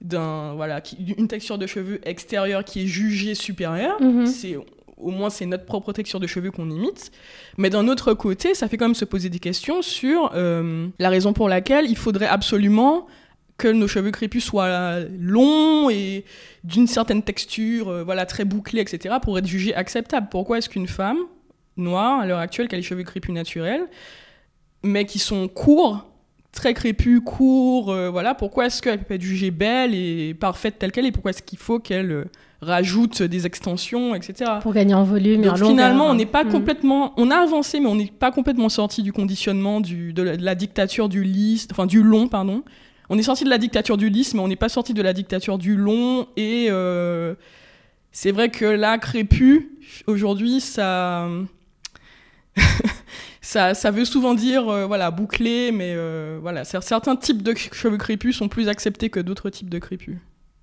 d'un 0.00 0.54
voilà, 0.54 0.80
qui, 0.80 0.96
une 1.16 1.28
texture 1.28 1.58
de 1.58 1.66
cheveux 1.66 2.00
extérieure 2.08 2.64
qui 2.64 2.82
est 2.82 2.86
jugée 2.86 3.34
supérieure. 3.34 4.00
Mhm. 4.00 4.26
C'est 4.26 4.56
au 4.96 5.10
moins 5.10 5.30
c'est 5.30 5.46
notre 5.46 5.64
propre 5.64 5.92
texture 5.92 6.20
de 6.20 6.28
cheveux 6.28 6.52
qu'on 6.52 6.70
imite. 6.70 7.10
Mais 7.58 7.70
d'un 7.70 7.88
autre 7.88 8.14
côté, 8.14 8.54
ça 8.54 8.68
fait 8.68 8.76
quand 8.76 8.86
même 8.86 8.94
se 8.94 9.04
poser 9.04 9.28
des 9.30 9.40
questions 9.40 9.82
sur 9.82 10.30
euh, 10.34 10.86
la 11.00 11.08
raison 11.08 11.32
pour 11.32 11.48
laquelle 11.48 11.86
il 11.88 11.96
faudrait 11.96 12.26
absolument 12.28 13.06
que 13.58 13.68
nos 13.68 13.86
cheveux 13.86 14.10
crépus 14.10 14.44
soient 14.44 15.00
longs 15.18 15.90
et 15.90 16.24
d'une 16.64 16.86
certaine 16.86 17.22
texture, 17.22 17.88
euh, 17.88 18.04
voilà, 18.04 18.26
très 18.26 18.44
bouclés, 18.44 18.80
etc., 18.80 19.16
pour 19.22 19.38
être 19.38 19.46
jugés 19.46 19.74
acceptables. 19.74 20.28
Pourquoi 20.30 20.58
est-ce 20.58 20.68
qu'une 20.68 20.88
femme 20.88 21.18
noire, 21.76 22.20
à 22.20 22.26
l'heure 22.26 22.38
actuelle, 22.38 22.68
qui 22.68 22.74
a 22.74 22.78
les 22.78 22.84
cheveux 22.84 23.02
crépus 23.02 23.34
naturels, 23.34 23.86
mais 24.82 25.04
qui 25.04 25.18
sont 25.18 25.48
courts, 25.48 26.06
très 26.52 26.74
crépus, 26.74 27.20
courts, 27.24 27.90
euh, 27.90 28.10
voilà, 28.10 28.34
pourquoi 28.34 28.66
est-ce 28.66 28.82
qu'elle 28.82 29.02
peut 29.02 29.14
être 29.14 29.22
jugée 29.22 29.50
belle 29.50 29.94
et 29.94 30.34
parfaite 30.34 30.78
telle 30.78 30.92
qu'elle 30.92 31.06
est? 31.06 31.12
Pourquoi 31.12 31.30
est-ce 31.30 31.42
qu'il 31.42 31.58
faut 31.58 31.78
qu'elle 31.78 32.12
euh, 32.12 32.24
rajoute 32.60 33.22
des 33.22 33.46
extensions, 33.46 34.14
etc. 34.14 34.52
Pour 34.60 34.72
gagner 34.74 34.94
en 34.94 35.04
volume 35.04 35.44
et 35.44 35.48
en 35.48 35.56
Finalement, 35.56 36.06
on 36.06 36.14
n'est 36.14 36.26
pas 36.26 36.44
hmm. 36.44 36.50
complètement, 36.50 37.14
on 37.16 37.30
a 37.30 37.36
avancé, 37.36 37.80
mais 37.80 37.88
on 37.88 37.96
n'est 37.96 38.06
pas 38.06 38.30
complètement 38.30 38.68
sorti 38.68 39.02
du 39.02 39.12
conditionnement 39.12 39.80
du, 39.80 40.12
de, 40.12 40.22
la, 40.22 40.36
de, 40.36 40.44
la, 40.44 40.54
dictature 40.54 41.08
du 41.08 41.24
lisse, 41.24 41.66
enfin 41.70 41.86
du 41.86 42.02
long, 42.02 42.28
pardon, 42.28 42.62
on 43.08 43.18
est 43.18 43.22
sorti 43.22 43.44
de 43.44 43.50
la 43.50 43.58
dictature 43.58 43.96
du 43.96 44.08
lisse, 44.08 44.34
mais 44.34 44.40
on 44.40 44.48
n'est 44.48 44.56
pas 44.56 44.68
sorti 44.68 44.94
de 44.94 45.02
la 45.02 45.12
dictature 45.12 45.58
du 45.58 45.76
long. 45.76 46.26
Et 46.36 46.68
euh, 46.70 47.34
c'est 48.10 48.32
vrai 48.32 48.48
que 48.48 48.64
là, 48.64 48.98
crépu, 48.98 49.78
aujourd'hui, 50.06 50.60
ça, 50.60 51.28
veut 53.90 54.04
souvent 54.04 54.34
dire 54.34 54.68
euh, 54.68 54.86
voilà 54.86 55.10
bouclé, 55.10 55.72
mais 55.72 55.92
euh, 55.94 56.38
voilà, 56.40 56.64
certains 56.64 57.16
types 57.16 57.42
de 57.42 57.54
cheveux 57.54 57.98
crépus 57.98 58.36
sont 58.36 58.48
plus 58.48 58.68
acceptés 58.68 59.10
que 59.10 59.20
d'autres 59.20 59.50
types 59.50 59.70
de 59.70 59.78
crépus, 59.78 60.18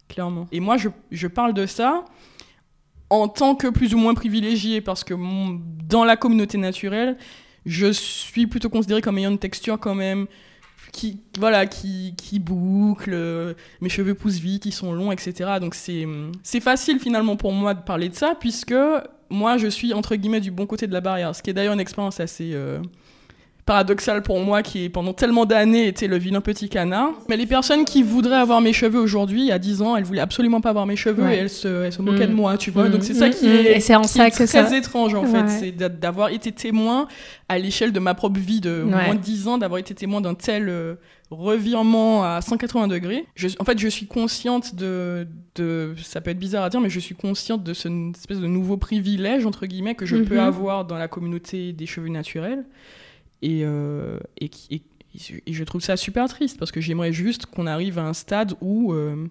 clairement. 0.08 0.48
Et 0.52 0.60
moi, 0.60 0.78
je, 0.78 0.90
je, 1.12 1.28
parle 1.28 1.54
de 1.54 1.66
ça 1.66 2.06
en 3.10 3.28
tant 3.28 3.56
que 3.56 3.68
plus 3.68 3.94
ou 3.94 3.98
moins 3.98 4.14
privilégié, 4.14 4.82
parce 4.82 5.04
que 5.04 5.14
dans 5.88 6.06
la 6.06 6.16
communauté 6.16 6.58
naturelle, 6.58 7.18
je 7.66 7.92
suis 7.92 8.48
plutôt 8.48 8.70
considérée 8.70 9.02
comme 9.02 9.18
ayant 9.18 9.32
une 9.32 9.40
texture 9.40 9.80
quand 9.80 9.96
même 9.96 10.28
qui 10.92 11.22
voilà 11.38 11.66
qui, 11.66 12.14
qui 12.18 12.40
boucle 12.40 13.12
euh, 13.14 13.54
mes 13.82 13.90
cheveux 13.90 14.16
poussent 14.16 14.40
vite 14.40 14.66
ils 14.66 14.72
sont 14.72 14.92
longs 14.92 15.12
etc 15.12 15.52
donc 15.62 15.76
c'est 15.76 16.06
c'est 16.44 16.60
facile 16.60 17.00
finalement 17.00 17.36
pour 17.36 17.52
moi 17.52 17.74
de 17.74 17.82
parler 17.82 18.10
de 18.10 18.16
ça 18.16 18.36
puisque 18.40 18.74
moi, 19.30 19.58
je 19.58 19.68
suis 19.68 19.94
entre 19.94 20.16
guillemets 20.16 20.40
du 20.40 20.52
bon 20.52 20.66
côté 20.66 20.88
de 20.88 20.94
la 20.94 21.02
barrière, 21.02 21.36
ce 21.36 21.44
qui 21.44 21.50
est 21.50 21.54
d'ailleurs 21.54 21.74
une 21.74 21.80
expérience 21.80 22.20
assez 22.20 22.52
euh, 22.54 22.80
paradoxale 23.74 24.24
pour 24.24 24.40
moi, 24.40 24.64
qui 24.64 24.90
pendant 24.90 25.14
tellement 25.14 25.46
d'années 25.46 25.88
était 25.88 26.08
le 26.08 26.18
vilain 26.18 26.42
petit 26.42 26.70
canard. 26.70 27.12
Mais 27.30 27.38
les 27.38 27.46
personnes 27.46 27.86
qui 27.86 28.02
voudraient 28.02 28.36
avoir 28.38 28.62
mes 28.62 28.74
cheveux 28.74 29.00
aujourd'hui, 29.00 29.52
à 29.52 29.60
10 29.60 29.84
ans, 29.84 29.96
elles 29.96 30.04
voulaient 30.06 30.22
absolument 30.22 30.60
pas 30.60 30.70
avoir 30.70 30.88
mes 30.88 30.96
cheveux 30.96 31.22
Ouais. 31.24 31.36
et 31.36 31.38
elles 31.38 31.52
se, 31.52 31.68
elles 31.86 31.94
se 31.94 32.02
moquaient 32.02 32.26
Mm. 32.26 32.32
de 32.32 32.36
moi, 32.36 32.58
tu 32.58 32.72
vois. 32.72 32.90
Donc 32.90 33.04
c'est 33.04 33.14
ça 33.14 33.30
qui 33.30 33.46
est, 33.48 33.78
Et 33.78 33.80
c'est 33.80 33.96
en 33.96 34.02
qui 34.02 34.08
ça 34.08 34.26
est 34.28 34.32
que 34.32 34.36
très 34.38 34.48
ça- 34.48 34.76
étrange 34.76 35.14
en 35.14 35.24
Ouais. 35.24 35.30
fait, 35.30 35.48
c'est 35.50 35.72
d'a- 35.72 35.88
d'avoir 35.88 36.30
été 36.30 36.52
témoin 36.52 37.08
à 37.48 37.60
l'échelle 37.60 37.92
de 37.92 38.00
ma 38.00 38.16
propre 38.16 38.40
vie 38.40 38.60
de 38.60 38.82
Ouais. 38.84 39.06
moins 39.06 39.14
de 39.16 39.20
10 39.20 39.48
ans, 39.48 39.60
d'avoir 39.60 39.78
été 39.80 39.94
témoin 39.94 40.20
d'un 40.20 40.34
tel 40.34 40.68
euh, 40.68 40.96
revirement 41.30 42.24
à 42.24 42.42
180 42.42 42.88
degrés. 42.88 43.26
Je, 43.36 43.50
en 43.60 43.64
fait, 43.66 43.78
je 43.78 43.88
suis 43.88 44.08
consciente 44.08 44.74
de, 44.74 45.28
de, 45.56 45.94
ça 46.04 46.22
peut 46.22 46.32
être 46.32 46.40
bizarre 46.40 46.64
à 46.64 46.70
dire, 46.72 46.82
mais 46.82 46.90
je 46.90 47.00
suis 47.00 47.14
consciente 47.14 47.64
de 47.64 47.74
ce 47.76 47.88
n- 47.88 48.14
espèce 48.16 48.40
de 48.40 48.48
nouveau 48.48 48.78
privilège 48.78 49.46
entre 49.46 49.68
guillemets 49.68 49.94
que 49.94 50.08
je 50.08 50.16
Mhm. 50.16 50.26
peux 50.26 50.40
avoir 50.40 50.86
dans 50.86 50.98
la 50.98 51.08
communauté 51.08 51.72
des 51.72 51.86
cheveux 51.86 52.10
naturels, 52.10 52.64
et 53.42 53.62
euh, 53.64 54.20
et, 54.40 54.50
et, 54.72 54.82
je 55.54 55.64
trouve 55.64 55.82
ça 55.82 55.98
super 55.98 56.28
triste 56.28 56.60
parce 56.60 56.72
que 56.72 56.82
j'aimerais 56.82 57.14
juste 57.14 57.46
qu'on 57.48 57.68
arrive 57.68 57.98
à 57.98 58.04
un 58.04 58.14
stade 58.14 58.54
où 58.62 58.94
euh, 58.94 59.28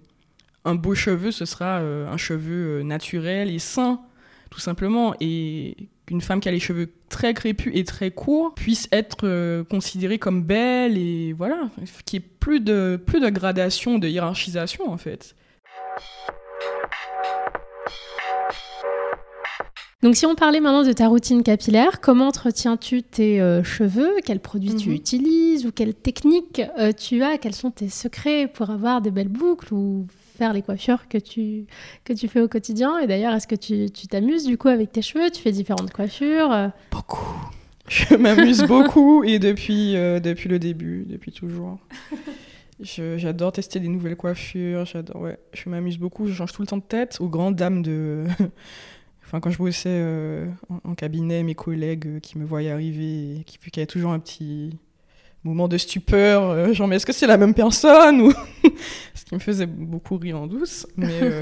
un 0.65 0.75
beau 0.75 0.93
cheveu 0.93 1.31
ce 1.31 1.45
sera 1.45 1.79
euh, 1.79 2.07
un 2.07 2.17
cheveu 2.17 2.83
naturel 2.83 3.49
et 3.49 3.59
sain 3.59 4.01
tout 4.49 4.59
simplement 4.59 5.15
et 5.19 5.75
qu'une 6.05 6.21
femme 6.21 6.41
qui 6.41 6.49
a 6.49 6.51
les 6.51 6.59
cheveux 6.59 6.91
très 7.07 7.33
crépus 7.33 7.71
et 7.75 7.83
très 7.85 8.11
courts 8.11 8.53
puisse 8.55 8.89
être 8.91 9.63
considérée 9.69 10.19
comme 10.19 10.43
belle 10.43 10.97
et 10.97 11.33
voilà 11.33 11.69
qu'il 12.05 12.19
n'y 12.19 12.25
ait 12.25 12.29
plus 12.39 12.59
de 12.59 12.99
plus 13.03 13.21
de 13.21 13.29
gradation 13.29 13.99
de 13.99 14.07
hiérarchisation 14.07 14.91
en 14.91 14.97
fait 14.97 15.35
Donc 20.01 20.15
si 20.15 20.25
on 20.25 20.33
parlait 20.33 20.61
maintenant 20.61 20.85
de 20.87 20.93
ta 20.93 21.09
routine 21.09 21.43
capillaire, 21.43 21.99
comment 21.99 22.27
entretiens-tu 22.29 23.03
tes 23.03 23.41
euh, 23.41 23.63
cheveux? 23.63 24.13
Quels 24.23 24.39
produits 24.39 24.75
tu 24.75 24.89
Mhm. 24.89 24.95
utilises 24.95 25.65
Ou 25.65 25.71
quelles 25.73 25.93
techniques 25.93 26.61
euh, 26.79 26.93
tu 26.93 27.21
as? 27.21 27.37
Quels 27.37 27.53
sont 27.53 27.69
tes 27.71 27.89
secrets 27.89 28.47
pour 28.47 28.69
avoir 28.69 29.01
des 29.01 29.11
belles 29.11 29.27
boucles 29.27 29.73
ou 29.73 30.07
faire 30.37 30.53
les 30.53 30.61
coiffures 30.61 31.09
que 31.09 31.17
tu, 31.17 31.65
que 32.05 32.13
tu 32.13 32.29
fais 32.29 32.39
au 32.39 32.47
quotidien? 32.47 32.97
Et 32.99 33.07
d'ailleurs, 33.07 33.33
est-ce 33.33 33.47
que 33.47 33.55
tu 33.55 33.91
tu 33.91 34.07
t'amuses 34.07 34.45
du 34.45 34.57
coup 34.57 34.69
avec 34.69 34.93
tes 34.93 35.01
cheveux? 35.01 35.29
Tu 35.31 35.41
fais 35.41 35.51
différentes 35.51 35.91
coiffures 35.91 36.51
euh, 36.53 36.67
beaucoup. 36.91 37.35
Je 37.89 38.15
m'amuse 38.15 38.63
beaucoup 38.63 39.23
et 39.25 39.37
depuis 39.39 39.97
euh, 39.97 40.21
depuis 40.21 40.47
le 40.47 40.59
début 40.59 41.05
depuis 41.09 41.33
toujours. 41.33 41.77
Je- 42.79 43.17
J'adore 43.17 43.51
tester 43.51 43.81
des 43.81 43.89
nouvelles 43.89 44.15
coiffures, 44.15 44.85
j'adore, 44.85 45.21
ouais, 45.23 45.37
je 45.53 45.67
m'amuse 45.69 45.97
beaucoup, 45.97 46.27
je 46.27 46.33
change 46.33 46.53
tout 46.53 46.61
le 46.61 46.67
temps 46.67 46.77
de 46.77 46.83
tête 46.83 47.17
aux 47.19 47.27
grandes 47.27 47.55
dames 47.57 47.81
de... 47.81 48.23
enfin, 49.29 49.39
quand 49.39 49.51
je 49.51 49.57
bossais 49.57 49.89
euh, 49.89 50.47
en, 50.69 50.91
en 50.91 50.95
cabinet, 50.95 51.43
mes 51.43 51.55
collègues 51.55 52.07
euh, 52.07 52.19
qui 52.19 52.37
me 52.37 52.45
voyaient 52.45 52.71
arriver, 52.71 53.37
et 53.37 53.43
qui, 53.45 53.57
qui 53.57 53.79
avaient 53.79 53.87
toujours 53.87 54.11
un 54.11 54.19
petit 54.19 54.77
moment 55.43 55.67
de 55.67 55.77
stupeur, 55.77 56.43
euh, 56.43 56.73
genre, 56.73 56.87
mais 56.87 56.97
est-ce 56.97 57.05
que 57.05 57.13
c'est 57.13 57.27
la 57.27 57.37
même 57.37 57.53
personne 57.53 58.21
ou... 58.21 58.33
Ce 59.13 59.25
qui 59.25 59.35
me 59.35 59.39
faisait 59.39 59.67
beaucoup 59.67 60.17
rire 60.17 60.41
en 60.41 60.47
douce. 60.47 60.87
Mais 60.97 61.41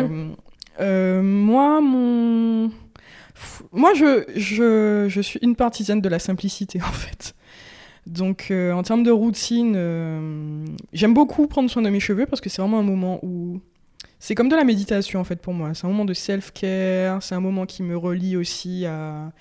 moi, 1.21 1.81
mon... 1.81 2.71
Moi, 3.71 3.93
je, 3.93 4.25
je, 4.35 5.05
je 5.07 5.21
suis 5.21 5.39
une 5.41 5.55
partisane 5.55 6.01
de 6.01 6.09
la 6.09 6.19
simplicité, 6.19 6.81
en 6.87 6.91
fait. 6.91 7.35
Donc, 8.07 8.47
euh, 8.51 8.71
en 8.71 8.83
termes 8.83 9.03
de 9.03 9.11
routine, 9.11 9.73
euh, 9.75 10.65
j'aime 10.93 11.13
beaucoup 11.13 11.47
prendre 11.47 11.69
soin 11.69 11.81
de 11.81 11.89
mes 11.89 11.99
cheveux 11.99 12.25
parce 12.25 12.41
que 12.41 12.49
c'est 12.49 12.61
vraiment 12.61 12.79
un 12.79 12.83
moment 12.83 13.19
où. 13.23 13.59
C'est 14.19 14.35
comme 14.35 14.49
de 14.49 14.55
la 14.55 14.63
méditation, 14.63 15.19
en 15.19 15.23
fait, 15.23 15.37
pour 15.37 15.53
moi. 15.53 15.73
C'est 15.73 15.85
un 15.85 15.89
moment 15.89 16.05
de 16.05 16.13
self-care. 16.13 17.21
C'est 17.21 17.35
un 17.35 17.39
moment 17.39 17.65
qui 17.65 17.83
me 17.83 17.97
relie 17.97 18.35
aussi 18.35 18.85
à 18.85 19.31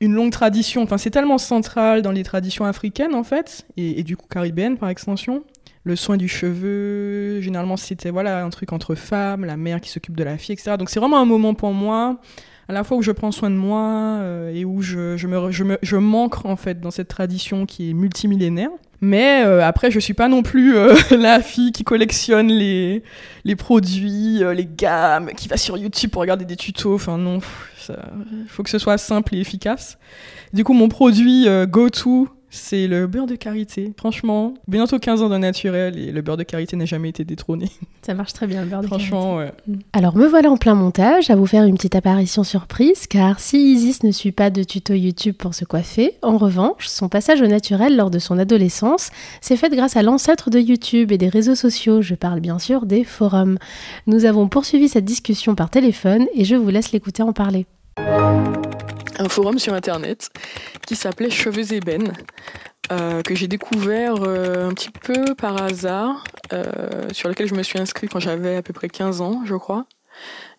une 0.00 0.14
longue 0.14 0.32
tradition. 0.32 0.82
Enfin, 0.82 0.98
c'est 0.98 1.10
tellement 1.10 1.38
central 1.38 2.02
dans 2.02 2.12
les 2.12 2.22
traditions 2.22 2.64
africaines, 2.64 3.14
en 3.14 3.24
fait, 3.24 3.66
et, 3.76 4.02
du 4.02 4.16
coup 4.16 4.26
caribéennes 4.28 4.78
par 4.78 4.88
extension. 4.88 5.44
Le 5.84 5.96
soin 5.96 6.16
du 6.16 6.28
cheveu, 6.28 7.40
généralement, 7.40 7.76
c'était 7.76 8.10
voilà, 8.10 8.44
un 8.44 8.50
truc 8.50 8.72
entre 8.72 8.94
femmes, 8.94 9.44
la 9.44 9.56
mère 9.56 9.80
qui 9.80 9.88
s'occupe 9.90 10.16
de 10.16 10.24
la 10.24 10.38
fille, 10.38 10.52
etc. 10.52 10.76
Donc, 10.78 10.90
c'est 10.90 11.00
vraiment 11.00 11.18
un 11.18 11.24
moment 11.24 11.54
pour 11.54 11.72
moi 11.72 12.20
à 12.68 12.72
la 12.72 12.84
fois 12.84 12.96
où 12.96 13.02
je 13.02 13.10
prends 13.10 13.32
soin 13.32 13.50
de 13.50 13.56
moi 13.56 14.20
euh, 14.20 14.54
et 14.54 14.64
où 14.64 14.80
je, 14.80 15.26
me, 15.26 15.50
je, 15.50 15.64
je 15.82 15.96
m'ancre 15.96 16.46
en 16.46 16.54
fait 16.54 16.80
dans 16.80 16.92
cette 16.92 17.08
tradition 17.08 17.66
qui 17.66 17.90
est 17.90 17.94
multimillénaire. 17.94 18.70
Mais 19.00 19.42
euh, 19.44 19.66
après, 19.66 19.90
je 19.90 19.98
suis 19.98 20.12
pas 20.12 20.28
non 20.28 20.42
plus 20.42 20.76
euh, 20.76 20.94
la 21.10 21.40
fille 21.40 21.72
qui 21.72 21.84
collectionne 21.84 22.48
les, 22.48 23.02
les 23.44 23.56
produits, 23.56 24.44
euh, 24.44 24.52
les 24.52 24.66
gammes, 24.66 25.30
qui 25.36 25.48
va 25.48 25.56
sur 25.56 25.78
YouTube 25.78 26.10
pour 26.10 26.20
regarder 26.20 26.44
des 26.44 26.56
tutos. 26.56 26.94
Enfin 26.94 27.16
non, 27.16 27.38
il 27.88 28.48
faut 28.48 28.62
que 28.62 28.70
ce 28.70 28.78
soit 28.78 28.98
simple 28.98 29.34
et 29.34 29.40
efficace. 29.40 29.98
Du 30.52 30.64
coup, 30.64 30.72
mon 30.72 30.88
produit 30.88 31.48
euh, 31.48 31.66
go-to, 31.66 32.28
c'est 32.50 32.86
le 32.88 33.06
beurre 33.06 33.26
de 33.26 33.36
karité. 33.36 33.92
Franchement, 33.96 34.54
bientôt 34.68 34.98
15 34.98 35.22
ans 35.22 35.28
de 35.28 35.38
naturel 35.38 35.96
et 35.96 36.10
le 36.10 36.20
beurre 36.20 36.36
de 36.36 36.42
karité 36.42 36.76
n'a 36.76 36.84
jamais 36.84 37.08
été 37.08 37.24
détrôné. 37.24 37.70
Ça 38.02 38.14
marche 38.14 38.32
très 38.32 38.46
bien, 38.46 38.62
le 38.62 38.68
beurre 38.68 38.82
de 38.82 38.86
Franchement, 38.86 39.36
ouais. 39.36 39.52
karité. 39.66 39.84
Alors 39.92 40.16
me 40.16 40.26
voilà 40.26 40.50
en 40.50 40.56
plein 40.56 40.74
montage 40.74 41.30
à 41.30 41.36
vous 41.36 41.46
faire 41.46 41.64
une 41.64 41.76
petite 41.76 41.94
apparition 41.94 42.44
surprise 42.44 43.06
car 43.06 43.40
si 43.40 43.72
Isis 43.72 44.02
ne 44.02 44.10
suit 44.10 44.32
pas 44.32 44.50
de 44.50 44.64
tuto 44.64 44.94
YouTube 44.94 45.36
pour 45.36 45.54
se 45.54 45.64
coiffer, 45.64 46.14
en 46.22 46.36
revanche, 46.36 46.88
son 46.88 47.08
passage 47.08 47.40
au 47.40 47.46
naturel 47.46 47.96
lors 47.96 48.10
de 48.10 48.18
son 48.18 48.38
adolescence 48.38 49.10
s'est 49.40 49.56
fait 49.56 49.70
grâce 49.70 49.96
à 49.96 50.02
l'ancêtre 50.02 50.50
de 50.50 50.58
YouTube 50.58 51.12
et 51.12 51.18
des 51.18 51.28
réseaux 51.28 51.54
sociaux, 51.54 52.02
je 52.02 52.14
parle 52.14 52.40
bien 52.40 52.58
sûr 52.58 52.84
des 52.84 53.04
forums. 53.04 53.58
Nous 54.06 54.24
avons 54.24 54.48
poursuivi 54.48 54.88
cette 54.88 55.04
discussion 55.04 55.54
par 55.54 55.70
téléphone 55.70 56.26
et 56.34 56.44
je 56.44 56.56
vous 56.56 56.68
laisse 56.68 56.92
l'écouter 56.92 57.22
en 57.22 57.32
parler. 57.32 57.66
Un 59.20 59.28
forum 59.28 59.58
sur 59.58 59.74
internet 59.74 60.30
qui 60.86 60.96
s'appelait 60.96 61.30
Cheveux 61.30 61.74
Ébène, 61.74 62.14
euh, 62.90 63.22
que 63.22 63.34
j'ai 63.34 63.48
découvert 63.48 64.14
euh, 64.22 64.68
un 64.68 64.72
petit 64.72 64.90
peu 64.90 65.34
par 65.34 65.62
hasard, 65.62 66.24
euh, 66.52 67.08
sur 67.12 67.28
lequel 67.28 67.46
je 67.46 67.54
me 67.54 67.62
suis 67.62 67.78
inscrite 67.78 68.10
quand 68.10 68.18
j'avais 68.18 68.56
à 68.56 68.62
peu 68.62 68.72
près 68.72 68.88
15 68.88 69.20
ans, 69.20 69.42
je 69.44 69.54
crois, 69.54 69.84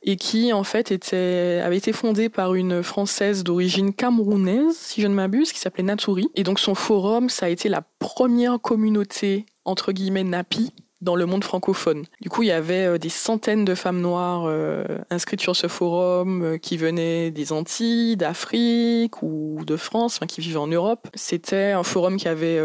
et 0.04 0.16
qui 0.16 0.54
en 0.54 0.64
fait 0.64 0.92
était, 0.92 1.62
avait 1.64 1.78
été 1.78 1.92
fondé 1.92 2.30
par 2.30 2.54
une 2.54 2.84
Française 2.84 3.44
d'origine 3.44 3.94
camerounaise, 3.94 4.78
si 4.78 5.02
je 5.02 5.08
ne 5.08 5.16
m'abuse, 5.16 5.52
qui 5.52 5.60
s'appelait 5.60 5.84
Naturi. 5.84 6.30
Et 6.36 6.44
donc 6.44 6.60
son 6.60 6.76
forum, 6.76 7.30
ça 7.30 7.48
a 7.48 7.50
été 7.50 7.68
la 7.68 7.82
première 7.98 8.60
communauté, 8.62 9.48
entre 9.66 9.92
guillemets, 9.92 10.24
napi 10.24 10.72
dans 11.02 11.16
le 11.16 11.26
monde 11.26 11.44
francophone. 11.44 12.06
Du 12.22 12.30
coup, 12.30 12.44
il 12.44 12.48
y 12.48 12.52
avait 12.52 12.86
euh, 12.86 12.98
des 12.98 13.10
centaines 13.10 13.66
de 13.66 13.76
femmes 13.76 14.02
noires 14.02 14.44
euh, 14.46 14.84
inscrites 15.10 15.42
sur 15.42 15.56
ce 15.56 15.68
forum 15.68 16.44
euh, 16.44 16.58
qui 16.58 16.78
venaient 16.78 17.32
des 17.32 17.52
Antilles, 17.52 18.18
d'Afrique 18.18 19.24
ou 19.24 19.60
de 19.66 19.76
France, 19.78 20.20
qui 20.28 20.42
vivaient 20.42 20.58
en 20.58 20.68
Europe. 20.68 21.08
C'était 21.16 21.72
un 21.72 21.84
forum 21.84 22.18
qui 22.18 22.28
avait 22.28 22.60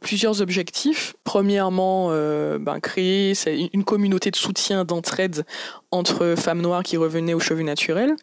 plusieurs 0.00 0.40
objectifs. 0.40 1.14
Premièrement, 1.24 2.08
ben, 2.08 2.80
créer 2.80 3.34
une 3.72 3.84
communauté 3.84 4.30
de 4.30 4.36
soutien, 4.36 4.84
d'entraide 4.84 5.44
entre 5.90 6.34
femmes 6.36 6.60
noires 6.60 6.82
qui 6.82 6.96
revenaient 6.96 7.34
aux 7.34 7.40
cheveux 7.40 7.62
naturels. 7.62 8.14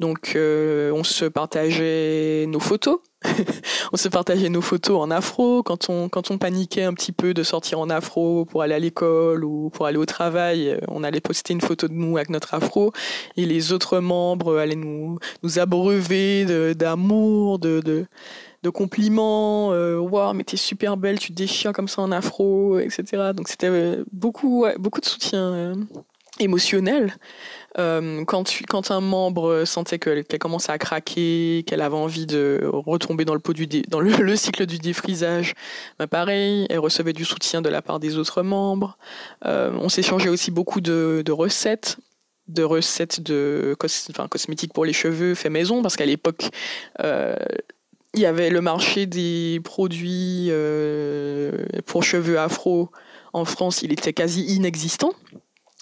Donc, 0.00 0.36
on 0.36 1.04
se 1.04 1.24
partageait 1.24 2.46
nos 2.48 2.60
photos. 2.60 2.98
on 3.92 3.96
se 3.96 4.08
partageait 4.08 4.48
nos 4.48 4.60
photos 4.60 4.98
en 5.00 5.10
afro 5.10 5.62
quand 5.62 5.88
on, 5.90 6.08
quand 6.08 6.30
on 6.30 6.38
paniquait 6.38 6.82
un 6.84 6.94
petit 6.94 7.12
peu 7.12 7.34
de 7.34 7.42
sortir 7.42 7.78
en 7.80 7.90
afro 7.90 8.44
pour 8.44 8.62
aller 8.62 8.74
à 8.74 8.78
l'école 8.78 9.44
ou 9.44 9.70
pour 9.70 9.86
aller 9.86 9.98
au 9.98 10.06
travail. 10.06 10.70
euh, 10.70 10.78
On 10.88 11.02
allait 11.04 11.20
poster 11.20 11.52
une 11.52 11.60
photo 11.60 11.88
de 11.88 11.92
nous 11.94 12.16
avec 12.16 12.30
notre 12.30 12.54
afro 12.54 12.92
et 13.36 13.46
les 13.46 13.72
autres 13.72 13.98
membres 14.00 14.58
allaient 14.58 14.74
nous, 14.76 15.18
nous 15.42 15.58
abreuver 15.58 16.44
d'amour, 16.74 17.58
de, 17.58 17.80
de, 17.80 18.06
de 18.62 18.70
compliments. 18.70 19.72
Euh, 19.72 19.98
Waouh, 19.98 20.32
mais 20.34 20.44
t'es 20.44 20.56
super 20.56 20.96
belle, 20.96 21.18
tu 21.18 21.32
te 21.32 21.36
déchires 21.36 21.72
comme 21.72 21.88
ça 21.88 22.02
en 22.02 22.12
afro, 22.12 22.78
etc. 22.78 23.32
Donc 23.34 23.48
c'était 23.48 23.68
euh, 23.68 24.04
beaucoup, 24.12 24.66
beaucoup 24.78 25.00
de 25.00 25.06
soutien 25.06 25.74
émotionnel. 26.40 27.14
Euh, 27.78 28.24
quand, 28.24 28.90
un 28.90 29.00
membre 29.00 29.64
sentait 29.64 29.98
que- 29.98 30.22
qu'elle 30.22 30.38
commençait 30.38 30.72
à 30.72 30.78
craquer, 30.78 31.62
qu'elle 31.66 31.82
avait 31.82 31.96
envie 31.96 32.26
de 32.26 32.62
retomber 32.64 33.24
dans 33.24 33.34
le 33.34 33.40
pot 33.40 33.52
du 33.52 33.66
dans 33.66 34.00
le, 34.00 34.10
le 34.22 34.36
cycle 34.36 34.66
du 34.66 34.78
défrisage, 34.78 35.54
ben 35.98 36.06
pareil, 36.06 36.66
elle 36.70 36.78
recevait 36.78 37.12
du 37.12 37.24
soutien 37.24 37.60
de 37.60 37.68
la 37.68 37.82
part 37.82 38.00
des 38.00 38.16
autres 38.16 38.42
membres. 38.42 38.96
Euh, 39.44 39.72
on 39.80 39.88
s'échangeait 39.88 40.30
aussi 40.30 40.50
beaucoup 40.50 40.80
de, 40.80 41.22
recettes 41.30 41.98
de 42.48 42.62
recettes 42.62 43.20
de 43.20 43.76
cosmétiques 44.30 44.72
pour 44.72 44.84
les 44.84 44.92
cheveux 44.92 45.34
fait 45.34 45.50
maison 45.50 45.82
parce 45.82 45.96
qu'à 45.96 46.06
l'époque 46.06 46.48
euh, 47.02 47.34
il 48.14 48.20
y 48.20 48.26
avait 48.26 48.50
le 48.50 48.60
marché 48.60 49.06
des 49.06 49.60
produits 49.64 50.46
euh, 50.50 51.50
pour 51.86 52.04
cheveux 52.04 52.38
afro 52.38 52.90
en 53.32 53.44
France 53.44 53.82
il 53.82 53.92
était 53.92 54.12
quasi 54.12 54.42
inexistant 54.42 55.12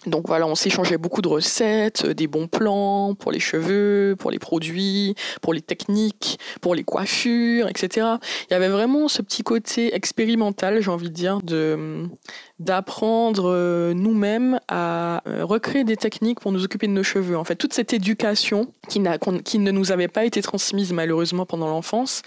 Donc 0.06 0.26
voilà, 0.26 0.46
on 0.46 0.54
s'échangeait 0.54 0.98
beaucoup 0.98 1.22
de 1.22 1.28
recettes, 1.28 2.06
des 2.06 2.26
bons 2.26 2.46
plans 2.46 3.14
pour 3.14 3.32
les 3.32 3.40
cheveux, 3.40 4.16
pour 4.18 4.30
les 4.30 4.38
produits, 4.38 5.14
pour 5.40 5.54
les 5.54 5.62
techniques, 5.62 6.38
pour 6.60 6.74
les 6.74 6.84
coiffures, 6.84 7.68
etc. 7.68 8.06
Il 8.50 8.52
y 8.52 8.56
avait 8.56 8.68
vraiment 8.68 9.08
ce 9.08 9.22
petit 9.22 9.42
côté 9.42 9.94
expérimental, 9.94 10.80
j'ai 10.80 10.90
envie 10.90 11.10
de 11.10 11.14
dire, 11.14 11.40
de 11.42 12.06
d'apprendre 12.60 13.92
nous-mêmes 13.92 14.60
à 14.68 15.22
recréer 15.26 15.84
des 15.84 15.96
techniques 15.96 16.40
pour 16.40 16.52
nous 16.52 16.64
occuper 16.64 16.86
de 16.86 16.92
nos 16.92 17.02
cheveux. 17.02 17.36
En 17.36 17.44
fait, 17.44 17.56
toute 17.56 17.74
cette 17.74 17.92
éducation 17.92 18.72
qui, 18.88 19.02
qui 19.44 19.58
ne 19.58 19.70
nous 19.70 19.90
avait 19.90 20.08
pas 20.08 20.24
été 20.24 20.40
transmise 20.40 20.92
malheureusement 20.92 21.46
pendant 21.46 21.66
l'enfance, 21.66 22.22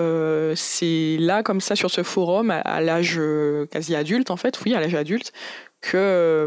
euh, 0.00 0.54
c'est 0.56 1.16
là, 1.20 1.42
comme 1.42 1.60
ça, 1.60 1.76
sur 1.76 1.90
ce 1.90 2.02
forum, 2.02 2.50
à, 2.50 2.80
l'âge 2.80 3.16
euh, 3.18 3.66
quasi 3.66 3.94
adulte, 3.94 4.30
en 4.30 4.36
fait, 4.36 4.60
oui, 4.64 4.74
à 4.74 4.80
l'âge 4.80 4.94
adulte, 4.94 5.32
que, 5.90 6.46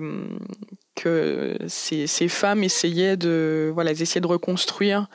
euh, 1.05 1.57
ces, 1.67 2.27
femmes 2.27 2.63
essayaient 2.63 3.17
de, 3.17 3.73
reconstruire 4.25 5.07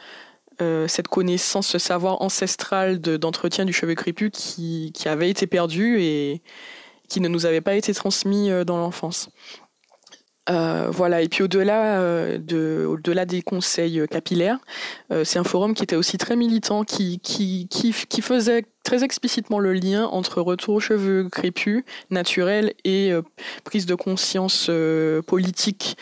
cette 0.86 1.08
connaissance, 1.08 1.66
ce 1.66 1.78
savoir 1.78 2.22
ancestral 2.22 3.00
d'entretien 3.00 3.64
du 3.64 3.72
cheveu 3.72 3.96
crépus 3.96 4.30
qui, 4.32 4.92
qui, 4.94 5.08
avait 5.08 5.28
été 5.28 5.48
perdu 5.48 6.00
et 6.00 6.40
qui 7.08 7.20
ne 7.20 7.26
nous 7.26 7.46
avait 7.46 7.60
pas 7.60 7.74
été 7.74 7.92
transmis 7.92 8.48
dans 8.64 8.76
l'enfance. 8.76 9.28
Euh, 10.50 10.88
voilà, 10.90 11.22
et 11.22 11.28
puis 11.28 11.44
au-delà 11.44 12.00
euh, 12.00 12.36
de, 12.38 12.84
au-delà 12.88 13.26
des 13.26 13.42
conseils 13.42 14.02
capillaires, 14.10 14.58
euh, 15.12 15.22
c'est 15.22 15.38
un 15.38 15.44
forum 15.44 15.72
qui 15.72 15.84
était 15.84 15.94
aussi 15.94 16.18
très 16.18 16.34
militant, 16.34 16.82
qui, 16.82 17.20
qui, 17.20 17.68
qui, 17.68 17.92
qui, 17.92 18.22
faisait 18.22 18.64
très 18.82 19.04
explicitement 19.04 19.60
le 19.60 19.72
lien 19.72 20.06
entre 20.06 20.40
retour 20.40 20.74
aux 20.74 20.80
cheveux 20.80 21.28
crépus, 21.28 21.84
naturels, 22.10 22.74
et 22.84 23.12
prise 23.62 23.86
de 23.86 23.94
conscience 23.94 24.68
politique 25.26 25.96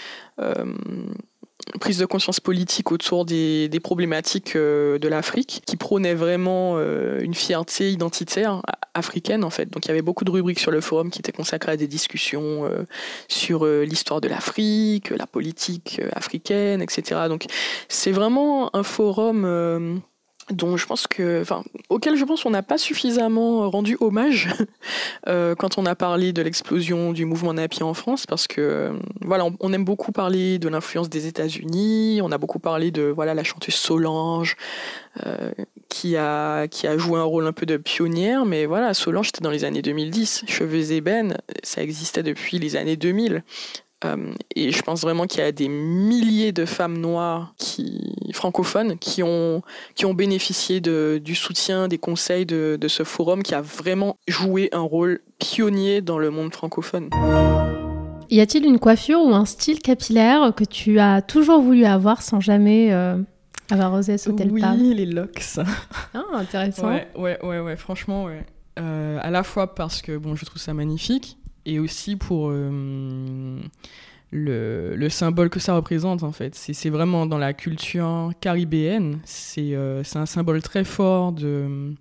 prise 1.78 1.98
de 1.98 2.06
conscience 2.06 2.40
politique 2.40 2.90
autour 2.92 3.24
des, 3.24 3.68
des 3.68 3.80
problématiques 3.80 4.56
euh, 4.56 4.98
de 4.98 5.08
l'Afrique, 5.08 5.62
qui 5.66 5.76
prônait 5.76 6.14
vraiment 6.14 6.74
euh, 6.76 7.20
une 7.20 7.34
fierté 7.34 7.90
identitaire 7.90 8.62
africaine 8.94 9.44
en 9.44 9.50
fait. 9.50 9.66
Donc 9.70 9.86
il 9.86 9.88
y 9.88 9.90
avait 9.92 10.02
beaucoup 10.02 10.24
de 10.24 10.30
rubriques 10.30 10.58
sur 10.58 10.70
le 10.70 10.80
forum 10.80 11.10
qui 11.10 11.20
étaient 11.20 11.32
consacrées 11.32 11.72
à 11.72 11.76
des 11.76 11.86
discussions 11.86 12.64
euh, 12.64 12.84
sur 13.28 13.64
l'histoire 13.64 14.20
de 14.20 14.28
l'Afrique, 14.28 15.10
la 15.10 15.26
politique 15.26 16.00
africaine, 16.12 16.82
etc. 16.82 17.22
Donc 17.28 17.46
c'est 17.88 18.12
vraiment 18.12 18.74
un 18.74 18.82
forum 18.82 20.02
dont 20.52 20.76
je 20.76 20.86
pense 20.86 21.06
que, 21.06 21.40
enfin, 21.40 21.62
auquel 21.88 22.16
je 22.16 22.24
pense 22.24 22.42
qu'on 22.42 22.50
n'a 22.50 22.62
pas 22.62 22.78
suffisamment 22.78 23.70
rendu 23.70 23.96
hommage 24.00 24.48
euh, 25.28 25.54
quand 25.54 25.78
on 25.78 25.86
a 25.86 25.94
parlé 25.94 26.32
de 26.32 26.42
l'explosion 26.42 27.12
du 27.12 27.24
mouvement 27.24 27.54
Napi 27.54 27.82
en 27.82 27.94
France, 27.94 28.26
parce 28.26 28.46
que 28.46 28.60
euh, 28.60 28.92
voilà, 29.20 29.46
on, 29.60 29.72
aime 29.72 29.84
beaucoup 29.84 30.12
parler 30.12 30.58
de 30.58 30.68
l'influence 30.68 31.08
des 31.08 31.26
États-Unis, 31.26 32.20
on 32.22 32.32
a 32.32 32.38
beaucoup 32.38 32.58
parlé 32.58 32.90
de 32.90 33.02
voilà 33.02 33.34
la 33.34 33.44
chanteuse 33.44 33.74
Solange 33.74 34.56
euh, 35.26 35.52
qui 35.88 36.16
a 36.16 36.68
qui 36.68 36.86
a 36.86 36.98
joué 36.98 37.18
un 37.18 37.24
rôle 37.24 37.46
un 37.46 37.52
peu 37.52 37.66
de 37.66 37.76
pionnière, 37.76 38.44
mais 38.44 38.66
voilà, 38.66 38.94
Solange 38.94 39.26
c'était 39.26 39.42
dans 39.42 39.50
les 39.50 39.64
années 39.64 39.82
2010, 39.82 40.44
Cheveux 40.46 40.92
ébènes, 40.92 41.38
ça 41.62 41.82
existait 41.82 42.22
depuis 42.22 42.58
les 42.58 42.76
années 42.76 42.96
2000. 42.96 43.42
Euh, 44.04 44.32
et 44.56 44.72
je 44.72 44.82
pense 44.82 45.02
vraiment 45.02 45.26
qu'il 45.26 45.40
y 45.40 45.44
a 45.44 45.52
des 45.52 45.68
milliers 45.68 46.52
de 46.52 46.64
femmes 46.64 46.96
noires 46.96 47.52
qui, 47.58 48.14
francophones 48.32 48.98
qui 48.98 49.22
ont, 49.22 49.62
qui 49.94 50.06
ont 50.06 50.14
bénéficié 50.14 50.80
de, 50.80 51.20
du 51.22 51.34
soutien, 51.34 51.86
des 51.86 51.98
conseils 51.98 52.46
de, 52.46 52.78
de 52.80 52.88
ce 52.88 53.02
forum 53.02 53.42
qui 53.42 53.54
a 53.54 53.60
vraiment 53.60 54.16
joué 54.26 54.70
un 54.72 54.80
rôle 54.80 55.20
pionnier 55.38 56.00
dans 56.00 56.18
le 56.18 56.30
monde 56.30 56.52
francophone. 56.54 57.10
Y 58.30 58.40
a-t-il 58.40 58.64
une 58.64 58.78
coiffure 58.78 59.20
ou 59.20 59.34
un 59.34 59.44
style 59.44 59.80
capillaire 59.80 60.54
que 60.54 60.64
tu 60.64 60.98
as 60.98 61.20
toujours 61.20 61.60
voulu 61.60 61.84
avoir 61.84 62.22
sans 62.22 62.40
jamais 62.40 62.92
euh, 62.92 63.18
avoir 63.70 63.92
osé 63.92 64.16
sauter 64.18 64.44
le 64.44 64.60
pas? 64.60 64.72
Oui, 64.72 64.94
les 64.94 65.04
locks. 65.04 65.42
Ah, 66.14 66.22
intéressant. 66.34 66.88
Ouais, 66.88 67.08
ouais, 67.16 67.38
ouais, 67.44 67.58
ouais 67.58 67.76
franchement, 67.76 68.24
ouais. 68.24 68.46
Euh, 68.78 69.18
à 69.20 69.30
la 69.30 69.42
fois 69.42 69.74
parce 69.74 70.00
que 70.00 70.16
bon, 70.16 70.36
je 70.36 70.44
trouve 70.44 70.62
ça 70.62 70.72
magnifique, 70.72 71.38
et 71.66 71.78
aussi 71.78 72.16
pour 72.16 72.48
euh, 72.50 73.60
le, 74.32 74.94
le, 74.96 75.08
symbole 75.08 75.50
que 75.50 75.60
ça 75.60 75.74
représente 75.74 76.22
en 76.22 76.32
fait. 76.32 76.54
C'est 76.54 76.90
vraiment 76.90 77.26
dans 77.26 77.38
la 77.38 77.52
culture 77.52 78.32
caribéenne, 78.40 79.18
c'est 79.24 79.74
euh, 79.74 80.02
un 80.14 80.26
symbole 80.26 80.62
très 80.62 80.84
fort 80.84 81.32
de... 81.32 81.94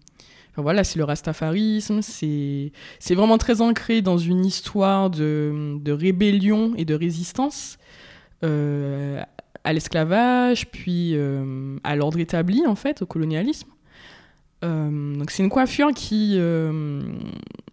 Enfin, 0.51 0.61
voilà, 0.63 0.83
c'est 0.83 0.97
le 0.97 1.05
rastafarisme, 1.05 2.01
c'est 2.01 2.71
vraiment 3.15 3.37
très 3.37 3.61
ancré 3.61 4.01
dans 4.01 4.17
une 4.17 4.45
histoire 4.45 5.09
de, 5.09 5.81
rébellion 5.87 6.73
et 6.75 6.85
de 6.85 6.95
résistance 6.95 7.77
euh, 8.43 9.21
à 9.63 9.73
l'esclavage, 9.73 10.67
puis 10.71 11.15
à 11.83 11.95
l'ordre 11.95 12.19
établi 12.19 12.65
en 12.65 12.75
fait, 12.75 13.03
au 13.03 13.05
colonialisme. 13.05 13.69
donc 14.63 15.29
c'est 15.29 15.43
une 15.43 15.49
coiffure 15.49 15.91
qui, 15.93 16.39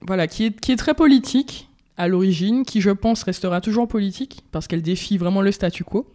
voilà, 0.03 0.26
qui 0.26 0.45
est 0.45 0.76
très 0.76 0.95
politique, 0.95 1.65
à 1.97 2.09
l'origine, 2.09 2.64
qui 2.64 2.80
je 2.80 2.90
pense 2.90 3.22
restera 3.22 3.61
toujours 3.61 3.88
politique, 3.88 4.44
parce 4.53 4.66
qu'elle 4.66 4.82
défie 4.82 5.18
vraiment 5.18 5.42
le 5.42 5.53
statu 5.53 5.84
quo. 5.84 6.07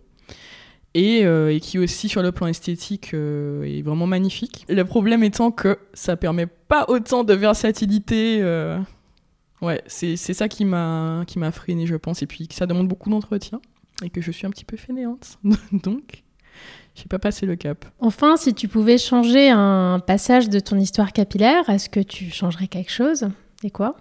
Et, 0.94 1.22
euh, 1.24 1.58
qui 1.60 1.80
aussi 1.80 2.10
sur 2.10 2.22
le 2.22 2.34
plan 2.34 2.48
esthétique 2.48 3.14
euh, 3.14 3.64
est 3.64 3.82
vraiment 3.82 4.08
magnifique. 4.08 4.66
Le 4.68 4.84
problème 4.84 5.24
étant 5.24 5.52
que 5.52 5.80
ça 5.94 6.18
permet 6.18 6.48
pas 6.48 6.86
autant 6.90 7.24
de 7.24 7.34
versatilité. 7.34 8.40
Euh, 8.42 8.78
ouais, 9.62 9.82
c'est 9.88 10.18
ça 10.18 10.50
qui 10.50 10.66
m'a 10.66 11.24
qui 11.28 11.40
m'a 11.40 11.52
freiné, 11.52 11.86
je 11.88 11.96
pense, 11.96 12.22
et 12.22 12.28
puis 12.28 12.50
que 12.50 12.56
ça 12.56 12.66
demande 12.66 12.90
beaucoup 12.90 13.10
d'entretien 13.10 13.62
et 14.04 14.10
que 14.10 14.20
je 14.20 14.32
suis 14.32 14.46
un 14.46 14.50
petit 14.50 14.66
peu 14.66 14.76
fainéante. 14.76 15.38
Donc, 15.72 16.24
j'ai 16.96 17.06
pas 17.06 17.20
passé 17.20 17.46
le 17.46 17.56
cap. 17.56 17.86
Enfin, 18.00 18.36
si 18.36 18.54
tu 18.54 18.68
pouvais 18.68 18.98
changer 18.98 19.50
un 19.50 20.00
passage 20.06 20.50
de 20.50 20.60
ton 20.60 20.78
histoire 20.78 21.14
capillaire, 21.14 21.70
est-ce 21.70 21.90
que 21.90 22.02
tu 22.02 22.30
changerais 22.32 22.68
quelque 22.68 22.92
chose? 22.92 23.30
Et 23.64 23.70
quoi? 23.70 23.96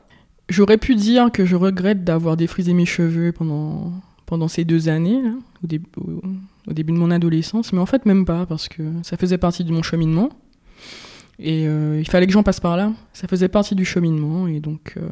J'aurais 0.51 0.79
pu 0.79 0.97
dire 0.97 1.31
que 1.33 1.47
je 1.47 1.55
regrette 1.55 2.03
d'avoir 2.05 2.37
défrisé 2.37 2.75
mes 2.75 2.85
cheveux 2.85 3.31
pendant, 3.31 3.93
pendant 4.27 4.49
ces 4.49 4.65
deux 4.65 4.89
années, 4.89 5.23
au, 5.63 5.67
début 5.67 6.93
de 6.93 6.99
mon 6.99 7.11
adolescence, 7.11 7.73
mais 7.73 7.79
en 7.79 7.87
fait 7.87 8.05
même 8.05 8.25
pas, 8.25 8.47
parce 8.47 8.69
que 8.69 8.83
ça 9.03 9.17
faisait 9.17 9.39
partie 9.39 9.65
de 9.65 9.73
mon 9.73 9.83
cheminement. 9.83 10.29
Et 11.39 11.67
euh, 11.67 11.99
il 12.01 12.09
fallait 12.09 12.27
que 12.27 12.33
j'en 12.33 12.43
passe 12.43 12.61
par 12.61 12.77
là. 12.77 12.93
Ça 13.13 13.29
faisait 13.29 13.49
partie 13.49 13.75
du 13.75 13.85
cheminement, 13.85 14.47
et 14.49 14.61
donc... 14.61 14.95
Euh, 14.97 15.09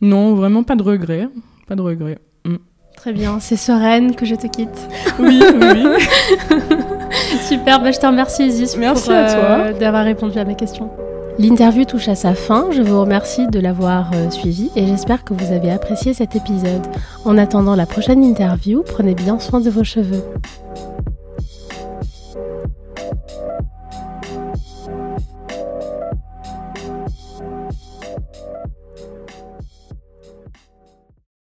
non, 0.00 0.34
vraiment 0.34 0.64
pas 0.64 0.76
de 0.76 0.82
regret. 0.82 1.28
Pas 1.66 1.76
de 1.76 1.82
regret. 1.82 2.18
Mm. 2.44 2.56
Très 2.96 3.12
bien, 3.12 3.38
c'est 3.38 3.56
sereine 3.56 4.16
que 4.16 4.26
je 4.26 4.34
te 4.34 4.48
quitte. 4.48 4.88
Oui, 5.20 5.40
oui. 5.40 5.84
Super, 7.48 7.80
bah, 7.80 7.92
je 7.92 7.98
te 7.98 8.06
remercie 8.06 8.46
Isis 8.46 8.76
Merci 8.76 9.12
à 9.12 9.32
toi. 9.32 9.42
Euh, 9.42 9.78
d'avoir 9.78 10.04
répondu 10.04 10.38
à 10.38 10.44
mes 10.44 10.56
questions. 10.56 10.90
L'interview 11.38 11.84
touche 11.84 12.08
à 12.08 12.16
sa 12.16 12.34
fin, 12.34 12.72
je 12.72 12.82
vous 12.82 13.00
remercie 13.00 13.46
de 13.46 13.60
l'avoir 13.60 14.10
euh, 14.12 14.28
suivi 14.28 14.70
et 14.74 14.84
j'espère 14.86 15.22
que 15.22 15.34
vous 15.34 15.52
avez 15.52 15.70
apprécié 15.70 16.12
cet 16.12 16.34
épisode. 16.34 16.82
En 17.24 17.38
attendant 17.38 17.76
la 17.76 17.86
prochaine 17.86 18.24
interview, 18.24 18.82
prenez 18.82 19.14
bien 19.14 19.38
soin 19.38 19.60
de 19.60 19.70
vos 19.70 19.84
cheveux. 19.84 20.24